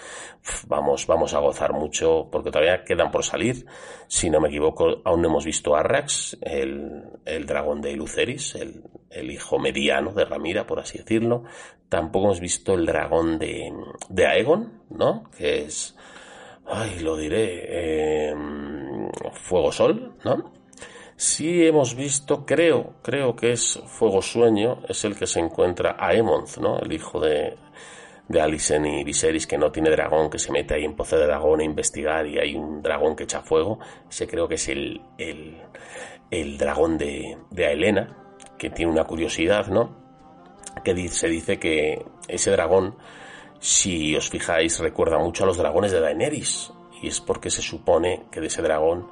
vamos, 0.66 1.06
vamos 1.06 1.34
a 1.34 1.40
gozar 1.40 1.72
mucho 1.72 2.28
porque 2.30 2.50
todavía 2.50 2.84
quedan 2.84 3.10
por 3.10 3.24
salir. 3.24 3.66
Si 4.08 4.30
no 4.30 4.40
me 4.40 4.48
equivoco, 4.48 5.02
aún 5.04 5.22
no 5.22 5.28
hemos 5.28 5.44
visto 5.44 5.76
a 5.76 5.80
Arrax, 5.80 6.38
el, 6.40 7.04
el 7.24 7.46
dragón 7.46 7.80
de 7.82 7.94
Luceris, 7.94 8.54
el, 8.54 8.82
el 9.10 9.30
hijo 9.30 9.58
mediano 9.58 10.12
de 10.12 10.24
Ramira, 10.24 10.66
por 10.66 10.80
así 10.80 10.98
decirlo. 10.98 11.44
Tampoco 11.88 12.26
hemos 12.26 12.40
visto 12.40 12.74
el 12.74 12.86
dragón 12.86 13.38
de, 13.38 13.72
de 14.08 14.26
Aegon, 14.26 14.82
¿no? 14.90 15.30
Que 15.36 15.64
es, 15.64 15.94
ay, 16.66 17.00
lo 17.00 17.16
diré, 17.16 18.30
eh, 18.30 18.34
Fuego 19.32 19.70
Sol, 19.70 20.16
¿no? 20.24 20.63
Sí 21.16 21.64
hemos 21.64 21.94
visto, 21.94 22.44
creo, 22.44 22.94
creo 23.02 23.36
que 23.36 23.52
es 23.52 23.80
Fuego 23.86 24.20
Sueño, 24.20 24.80
es 24.88 25.04
el 25.04 25.16
que 25.16 25.28
se 25.28 25.38
encuentra 25.38 25.96
a 25.98 26.12
Emonth, 26.12 26.58
¿no? 26.58 26.78
El 26.80 26.92
hijo 26.92 27.20
de, 27.20 27.56
de 28.28 28.40
Alicent 28.40 28.86
y 28.86 29.04
Viserys 29.04 29.46
que 29.46 29.56
no 29.56 29.70
tiene 29.70 29.90
dragón, 29.90 30.28
que 30.28 30.40
se 30.40 30.50
mete 30.50 30.74
ahí 30.74 30.84
en 30.84 30.96
Pozo 30.96 31.16
de 31.16 31.26
Dragón 31.26 31.60
a 31.60 31.64
investigar 31.64 32.26
y 32.26 32.38
hay 32.38 32.56
un 32.56 32.82
dragón 32.82 33.14
que 33.14 33.24
echa 33.24 33.42
fuego. 33.42 33.78
Ese 34.10 34.26
creo 34.26 34.48
que 34.48 34.56
es 34.56 34.68
el, 34.68 35.00
el, 35.16 35.62
el 36.32 36.58
dragón 36.58 36.98
de, 36.98 37.38
de 37.50 37.66
Aelena, 37.66 38.16
que 38.58 38.70
tiene 38.70 38.90
una 38.90 39.04
curiosidad, 39.04 39.68
¿no? 39.68 39.96
Que 40.82 41.08
se 41.08 41.28
dice 41.28 41.60
que 41.60 42.04
ese 42.26 42.50
dragón, 42.50 42.96
si 43.60 44.16
os 44.16 44.30
fijáis, 44.30 44.80
recuerda 44.80 45.18
mucho 45.18 45.44
a 45.44 45.46
los 45.46 45.58
dragones 45.58 45.92
de 45.92 46.00
Daenerys. 46.00 46.72
Y 47.02 47.08
es 47.08 47.20
porque 47.20 47.50
se 47.50 47.62
supone 47.62 48.24
que 48.32 48.40
de 48.40 48.48
ese 48.48 48.62
dragón, 48.62 49.08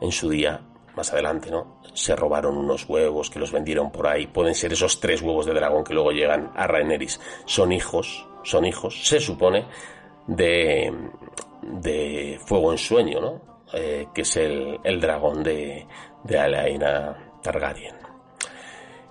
en 0.00 0.12
su 0.12 0.28
día, 0.28 0.60
más 0.96 1.12
adelante, 1.12 1.50
¿no? 1.50 1.80
Se 1.92 2.16
robaron 2.16 2.56
unos 2.56 2.88
huevos 2.88 3.28
que 3.28 3.38
los 3.38 3.52
vendieron 3.52 3.92
por 3.92 4.08
ahí. 4.08 4.26
Pueden 4.26 4.54
ser 4.54 4.72
esos 4.72 4.98
tres 4.98 5.20
huevos 5.20 5.44
de 5.46 5.52
dragón 5.52 5.84
que 5.84 5.94
luego 5.94 6.10
llegan 6.10 6.50
a 6.56 6.66
Rhaenerys. 6.66 7.20
Son 7.44 7.70
hijos, 7.70 8.26
son 8.42 8.64
hijos, 8.64 9.06
se 9.06 9.20
supone, 9.20 9.66
de, 10.26 10.92
de 11.62 12.40
Fuego 12.46 12.72
en 12.72 12.78
Sueño, 12.78 13.20
¿no? 13.20 13.42
Eh, 13.74 14.08
que 14.14 14.22
es 14.22 14.36
el, 14.36 14.80
el 14.82 15.00
dragón 15.00 15.42
de, 15.42 15.86
de 16.24 16.38
Alaina 16.38 17.38
Targaryen. 17.42 18.05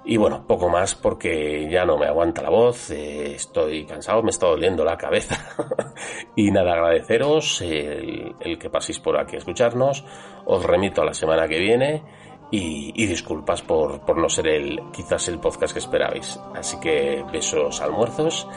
Y 0.07 0.17
bueno, 0.17 0.45
poco 0.45 0.69
más 0.69 0.93
porque 0.93 1.67
ya 1.67 1.83
no 1.83 1.97
me 1.97 2.05
aguanta 2.05 2.43
la 2.43 2.51
voz, 2.51 2.91
eh, 2.91 3.33
estoy 3.33 3.85
cansado, 3.85 4.21
me 4.21 4.29
está 4.29 4.45
doliendo 4.45 4.85
la 4.85 4.97
cabeza. 4.97 5.55
y 6.35 6.51
nada, 6.51 6.73
agradeceros 6.73 7.61
el, 7.61 8.59
que 8.59 8.69
paséis 8.69 8.99
por 8.99 9.19
aquí 9.19 9.35
a 9.35 9.39
escucharnos. 9.39 10.05
Os 10.45 10.63
remito 10.63 11.01
a 11.01 11.05
la 11.05 11.13
semana 11.15 11.47
que 11.47 11.57
viene 11.57 12.03
y, 12.51 12.93
y 12.95 13.07
disculpas 13.07 13.63
por, 13.63 14.01
por, 14.01 14.17
no 14.17 14.29
ser 14.29 14.47
el 14.47 14.79
quizás 14.93 15.27
el 15.27 15.39
podcast 15.39 15.73
que 15.73 15.79
esperabais. 15.79 16.39
Así 16.53 16.79
que 16.79 17.25
besos 17.31 17.81
almuerzos 17.81 18.47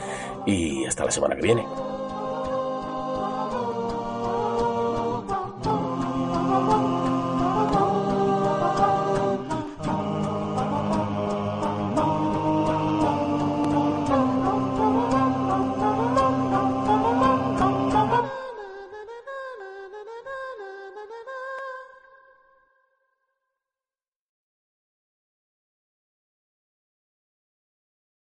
y 0.45 0.85
hasta 0.85 1.07
la 1.07 1.11
semana 1.11 1.35
que 1.35 1.43
viene. 1.43 1.65